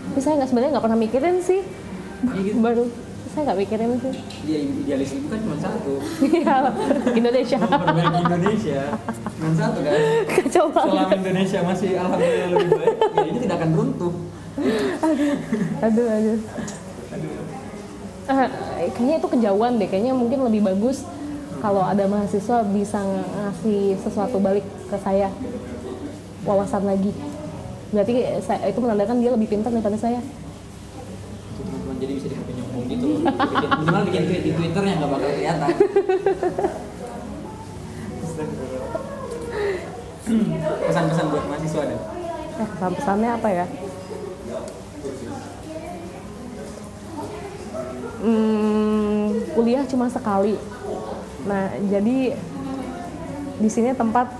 tapi 0.03 0.19
saya 0.19 0.35
nggak 0.35 0.49
sebenarnya 0.51 0.71
nggak 0.75 0.85
pernah 0.85 0.99
mikirin 0.99 1.37
sih 1.41 1.61
Iya 2.27 2.41
gitu. 2.43 2.59
baru 2.67 2.85
saya 3.33 3.41
nggak 3.43 3.59
mikirin 3.59 3.97
sih 3.97 4.13
Iya 4.45 4.57
idealis 4.61 5.09
ibu 5.11 5.25
kan 5.25 5.39
cuma 5.41 5.57
satu. 5.57 5.93
Iya, 6.21 6.55
Indonesia. 7.11 7.57
Memperbaiki 7.57 8.19
Indonesia. 8.21 8.81
Cuma 9.33 9.51
satu 9.57 9.79
kan. 9.81 9.93
kacau 10.29 10.65
banget. 10.69 10.93
Selama 10.93 11.13
Indonesia 11.17 11.59
masih 11.65 11.89
alhamdulillah 11.97 12.49
lebih 12.53 12.69
baik, 12.77 12.95
ya 13.09 13.23
ini 13.25 13.39
tidak 13.41 13.55
akan 13.57 13.71
runtuh. 13.73 14.13
aduh 15.81 16.07
aduh 16.07 16.39
Ah, 18.23 18.47
kayaknya 18.93 19.15
itu 19.17 19.27
kejauhan 19.27 19.71
deh. 19.75 19.87
Kayaknya 19.89 20.13
mungkin 20.13 20.39
lebih 20.45 20.61
bagus 20.63 21.03
kalau 21.57 21.81
ada 21.81 22.05
mahasiswa 22.05 22.63
bisa 22.69 23.01
ng- 23.01 23.27
ngasih 23.33 23.81
sesuatu 23.99 24.37
balik 24.37 24.63
ke 24.87 24.97
saya. 25.01 25.27
Wawasan 26.43 26.85
lagi. 26.85 27.11
Berarti 27.89 28.13
saya, 28.39 28.67
itu 28.67 28.79
menandakan 28.79 29.19
dia 29.19 29.31
lebih 29.31 29.49
pintar 29.49 29.73
daripada 29.73 29.97
saya 29.97 30.21
nyombong 33.03 33.49
gitu 33.51 33.67
Minimal 33.83 34.03
bikin 34.07 34.23
tweet 34.27 34.41
di 34.43 34.51
Twitter 34.55 34.83
yang 34.83 34.97
nggak 35.03 35.11
bakal 35.11 35.29
kelihatan. 35.29 35.69
Pesan-pesan 40.87 41.25
buat 41.27 41.43
mahasiswa 41.51 41.83
deh. 41.83 41.99
eh 42.53 42.67
pesan-pesannya 42.69 43.29
apa 43.33 43.49
ya 43.49 43.65
Hmm, 48.23 49.35
kuliah 49.51 49.83
cuma 49.83 50.07
sekali. 50.07 50.55
Nah, 51.43 51.75
jadi 51.91 52.31
di 53.59 53.67
sini 53.67 53.91
tempat 53.91 54.31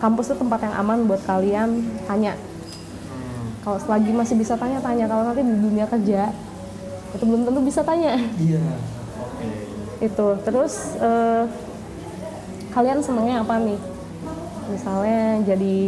kampus 0.00 0.32
itu 0.32 0.40
tempat 0.40 0.64
yang 0.64 0.72
aman 0.80 1.04
buat 1.04 1.20
kalian 1.28 1.84
tanya. 2.08 2.32
Kalau 3.60 3.76
selagi 3.76 4.08
masih 4.08 4.40
bisa 4.40 4.56
tanya 4.56 4.80
tanya. 4.80 5.04
Kalau 5.04 5.20
nanti 5.20 5.44
di 5.44 5.52
dunia 5.52 5.84
kerja 5.84 6.32
itu 7.14 7.24
belum 7.24 7.42
tentu 7.46 7.60
bisa 7.62 7.80
tanya. 7.86 8.18
Iya. 8.36 8.62
itu. 10.02 10.26
Terus 10.44 10.98
eh, 10.98 11.44
kalian 12.74 13.00
senangnya 13.00 13.40
apa 13.40 13.56
nih? 13.62 13.78
Misalnya 14.68 15.40
jadi 15.46 15.78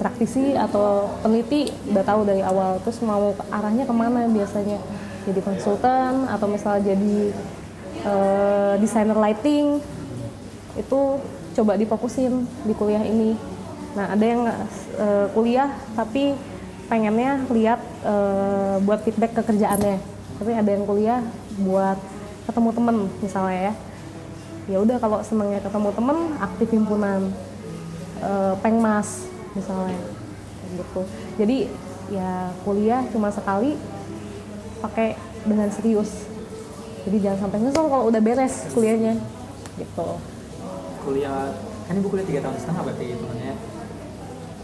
praktisi 0.00 0.56
atau 0.56 1.12
peneliti 1.20 1.68
udah 1.92 2.00
tahu 2.00 2.24
dari 2.24 2.40
awal 2.40 2.80
terus 2.80 3.04
mau 3.04 3.36
ke- 3.36 3.44
arahnya 3.52 3.84
ke 3.84 3.92
mana 3.92 4.24
biasanya 4.32 4.80
jadi 5.28 5.40
konsultan 5.44 6.24
atau 6.24 6.48
misalnya 6.48 6.96
jadi 6.96 7.16
eh, 8.08 8.72
desainer 8.80 9.12
lighting 9.12 9.76
itu 10.80 11.00
coba 11.52 11.76
difokusin 11.76 12.48
di 12.64 12.72
kuliah 12.72 13.04
ini 13.04 13.36
nah 13.92 14.16
ada 14.16 14.24
yang 14.24 14.48
eh, 14.96 15.26
kuliah 15.36 15.68
tapi 15.92 16.32
pengennya 16.90 17.46
lihat 17.54 17.80
eh, 18.02 18.76
buat 18.82 19.00
feedback 19.06 19.38
ke 19.38 19.42
kerjaannya. 19.46 20.02
Tapi 20.42 20.50
ada 20.50 20.70
yang 20.74 20.84
kuliah 20.84 21.22
buat 21.62 21.96
ketemu 22.50 22.68
temen 22.74 22.96
misalnya 23.22 23.60
ya. 23.70 23.74
Ya 24.66 24.78
udah 24.82 24.98
kalau 24.98 25.22
senangnya 25.22 25.62
ketemu 25.62 25.88
temen 25.94 26.18
aktif 26.42 26.68
himpunan. 26.74 27.30
Eh, 28.20 28.54
pengmas 28.58 29.30
misalnya. 29.54 29.96
Gitu. 30.74 31.00
Jadi 31.38 31.58
ya 32.10 32.50
kuliah 32.66 33.06
cuma 33.14 33.30
sekali 33.30 33.78
pakai 34.82 35.14
dengan 35.46 35.70
serius. 35.70 36.26
Jadi 37.06 37.16
jangan 37.22 37.48
sampai 37.48 37.58
nyesel 37.62 37.86
kalau 37.86 38.04
udah 38.10 38.20
beres 38.20 38.66
kuliahnya. 38.74 39.14
Gitu. 39.78 40.08
Kuliah 41.06 41.54
kan 41.86 41.94
ibu 41.96 42.10
kuliah 42.10 42.26
tiga 42.26 42.40
tahun 42.44 42.58
setengah 42.58 42.82
berarti 42.82 43.04
hitungannya. 43.14 43.54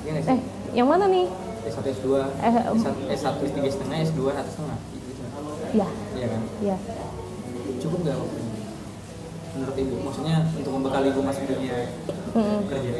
Sih? 0.06 0.30
eh 0.30 0.40
yang 0.70 0.86
mana 0.86 1.10
nih 1.10 1.26
S1, 1.66 1.82
S2, 1.92 2.06
Eh, 2.38 2.52
em. 2.62 2.76
S1, 2.76 2.94
S1 3.10 3.34
tiga 3.50 3.68
setengah, 3.68 3.96
S2 4.00 4.20
satu 4.28 4.50
setengah. 4.50 4.78
Gitu. 4.86 5.22
ya 5.74 5.88
Iya 6.14 6.26
kan? 6.28 6.42
ya 6.62 6.76
Cukup 7.76 7.98
nggak? 8.02 8.16
Menurut 9.52 9.76
ibu, 9.76 9.94
maksudnya 10.00 10.36
untuk 10.52 10.72
membekali 10.72 11.06
ibu 11.08 11.20
masuk 11.20 11.42
dunia 11.44 11.76
Mm-mm. 12.32 12.60
kerja? 12.66 12.90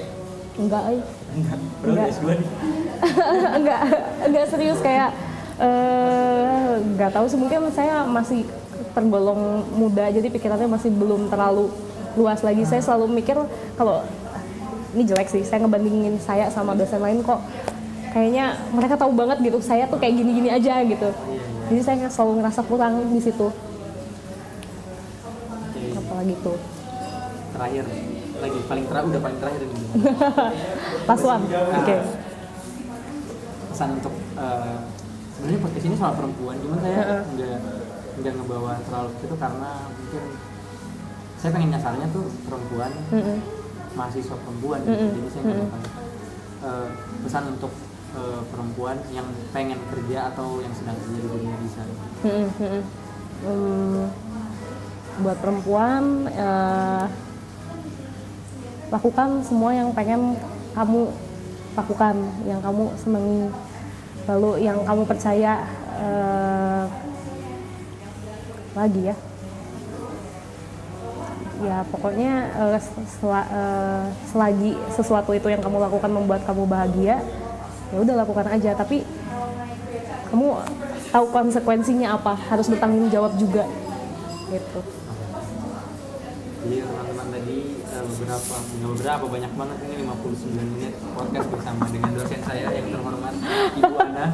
enggak 0.56 0.82
eh. 0.88 1.00
Enggak. 1.36 1.58
Enggak. 1.58 1.58
udah 1.84 2.04
S2 2.10 2.24
nih. 2.32 2.48
enggak 3.60 3.80
enggak 4.24 4.44
serius 4.48 4.80
kayak 4.80 5.10
eh, 5.58 6.70
nggak 6.96 7.10
tahu 7.12 7.26
sih 7.28 7.36
mungkin 7.36 7.68
saya 7.70 8.02
masih 8.02 8.48
tergolong 8.92 9.40
muda 9.70 10.08
jadi 10.08 10.24
pikirannya 10.26 10.64
masih 10.66 10.88
belum 10.90 11.28
terlalu 11.28 11.68
luas 12.16 12.40
lagi 12.40 12.64
saya 12.64 12.80
selalu 12.80 13.12
mikir 13.14 13.36
kalau 13.76 14.00
ini 14.92 15.04
jelek 15.04 15.28
sih 15.28 15.44
saya 15.44 15.60
ngebandingin 15.60 16.16
saya 16.16 16.48
sama 16.48 16.72
dosen 16.72 16.98
lain 16.98 17.20
kok 17.20 17.36
kayaknya 18.16 18.56
mereka 18.72 18.96
tahu 18.96 19.12
banget 19.12 19.44
gitu 19.44 19.60
saya 19.60 19.84
tuh 19.84 20.00
kayak 20.00 20.16
gini-gini 20.16 20.48
aja 20.48 20.80
gitu 20.80 21.12
jadi 21.68 21.80
saya 21.84 22.08
selalu 22.08 22.40
ngerasa 22.40 22.64
kurang 22.64 23.12
di 23.12 23.20
situ 23.20 23.52
Oke. 25.52 25.80
apalagi 25.92 26.32
tuh 26.40 26.56
Terakhir, 27.56 27.84
lagi 28.36 28.58
paling 28.68 28.84
terakhir 28.84 29.08
udah 29.08 29.20
paling 29.24 29.38
terakhir 29.40 29.60
ini. 29.64 29.80
one 31.24 31.44
oke 31.48 31.96
Pesan 33.72 33.88
untuk 33.96 34.12
eh, 34.36 34.76
sebenarnya 35.36 35.60
podcast 35.64 35.84
ini 35.84 35.96
soal 35.96 36.12
perempuan, 36.16 36.56
cuman 36.60 36.78
saya 36.80 37.24
nggak 37.32 37.58
nggak 38.20 38.32
ngebawa 38.36 38.76
terlalu 38.84 39.08
ke 39.08 39.16
situ 39.24 39.36
karena 39.36 39.70
mungkin 39.88 40.24
saya 41.36 41.50
pengen 41.52 41.68
nyasarnya 41.76 42.06
tuh 42.12 42.24
perempuan 42.44 42.92
Mm-mm. 43.12 43.38
mahasiswa 43.92 44.36
perempuan 44.36 44.80
gitu. 44.84 44.92
Mm-mm. 44.96 45.12
jadi 45.16 45.28
saya 45.32 45.42
nggak 45.44 45.58
bakal 45.60 45.80
eh, 46.64 46.88
pesan 47.24 47.44
untuk 47.56 47.72
eh, 48.16 48.40
perempuan 48.48 48.96
yang 49.12 49.28
pengen 49.52 49.78
kerja 49.92 50.32
atau 50.32 50.64
yang 50.64 50.72
sedang 50.72 50.96
kerja 50.96 51.18
di 51.20 51.28
dunia 51.28 51.56
desain? 51.60 51.90
Mm-mm, 52.24 52.48
mm-mm. 52.56 52.82
Hmm, 53.36 54.02
buat 55.20 55.38
perempuan 55.44 56.02
eh, 56.32 57.04
lakukan 58.88 59.44
semua 59.44 59.70
yang 59.76 59.92
pengen 59.92 60.40
kamu 60.72 61.12
lakukan 61.76 62.16
yang 62.48 62.60
kamu 62.64 62.84
senangi. 62.96 63.52
Lalu 64.26 64.50
yang 64.64 64.78
kamu 64.82 65.02
percaya 65.04 65.52
eh, 66.00 66.84
lagi 68.74 69.02
ya. 69.12 69.16
Ya 71.56 71.80
pokoknya 71.88 72.32
eh, 72.52 72.80
sel- 73.08 73.48
eh, 73.52 74.04
selagi 74.28 74.72
sesuatu 74.92 75.32
itu 75.32 75.48
yang 75.48 75.60
kamu 75.64 75.80
lakukan 75.80 76.10
membuat 76.12 76.44
kamu 76.44 76.68
bahagia 76.68 77.20
ya 77.92 77.98
udah 78.02 78.14
lakukan 78.24 78.46
aja. 78.50 78.70
Tapi 78.74 79.06
kamu 80.30 80.48
tahu 81.12 81.24
konsekuensinya 81.30 82.18
apa? 82.18 82.34
Harus 82.34 82.66
bertanggung 82.68 83.08
jawab 83.08 83.32
juga. 83.38 83.64
Gitu. 84.50 84.80
Jadi 86.66 86.82
teman-teman 86.82 87.26
tadi 87.30 87.58
eh, 87.78 88.02
beberapa 88.02 88.54
nggak 88.58 88.90
beberapa 88.90 89.24
banyak 89.30 89.52
banget 89.54 89.78
ini 89.86 89.94
59 90.02 90.74
menit 90.74 90.94
podcast 91.14 91.48
bersama 91.54 91.84
dengan 91.94 92.10
dosen 92.10 92.40
saya 92.42 92.66
yang 92.74 92.86
terhormat 92.90 93.34
Ibu 93.78 93.94
Ana. 94.02 94.26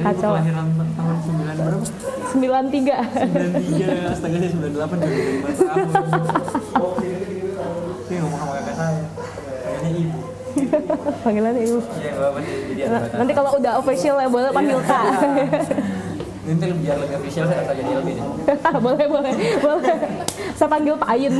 Kacau. 0.00 0.32
kelahiran 0.34 0.66
tahun 0.74 1.16
9 1.22 1.54
berapa? 1.54 1.86
93 2.34 4.10
93, 4.10 4.10
astaga 4.10 4.36
saya 4.42 4.50
98 4.50 4.74
udah 4.74 4.90
5 4.90 5.70
tahun. 5.70 5.86
Ini 8.10 8.16
ngomong 8.26 8.38
sama 8.42 8.52
kakak 8.58 8.74
saya. 8.74 9.04
Kayaknya 9.60 9.90
ibu 10.02 10.18
panggilannya 11.24 11.62
ibu 11.64 11.78
Iya 12.74 12.86
Nah, 12.90 13.02
nanti 13.22 13.32
kalau 13.32 13.50
udah 13.58 13.72
official 13.78 14.16
ya 14.18 14.28
boleh 14.28 14.50
panggil 14.50 14.78
kak. 14.84 15.04
Nanti 16.50 16.64
biar 16.82 16.96
lebih 16.98 17.16
official 17.20 17.44
saya 17.46 17.62
atau 17.62 17.74
jadi 17.78 17.92
lebih 18.00 18.14
deh 18.20 18.24
boleh 18.82 19.06
boleh 19.06 19.32
boleh. 19.60 19.96
Saya 20.56 20.68
panggil 20.68 20.94
Pak 20.98 21.08
Ayin 21.14 21.32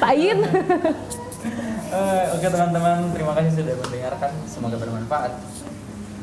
Pak 0.00 0.10
Ayin 0.10 0.38
Eh, 1.90 2.24
Oke 2.38 2.46
teman-teman, 2.46 3.10
terima 3.10 3.34
kasih 3.34 3.50
sudah 3.50 3.74
mendengarkan. 3.74 4.30
Semoga 4.46 4.78
bermanfaat. 4.78 5.34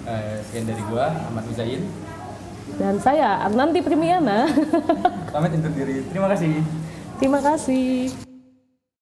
Eh, 0.08 0.40
Sekian 0.48 0.64
dari 0.64 0.80
gua, 0.88 1.12
Ahmad 1.12 1.44
Muzain. 1.44 1.84
Dan 2.80 2.96
saya 3.04 3.44
Arnanti 3.44 3.84
Primiana. 3.84 4.48
Pamit 5.28 5.52
undur 5.60 5.76
diri, 5.76 6.08
terima 6.08 6.32
kasih. 6.32 6.64
Terima 7.20 7.40
kasih 7.44 8.27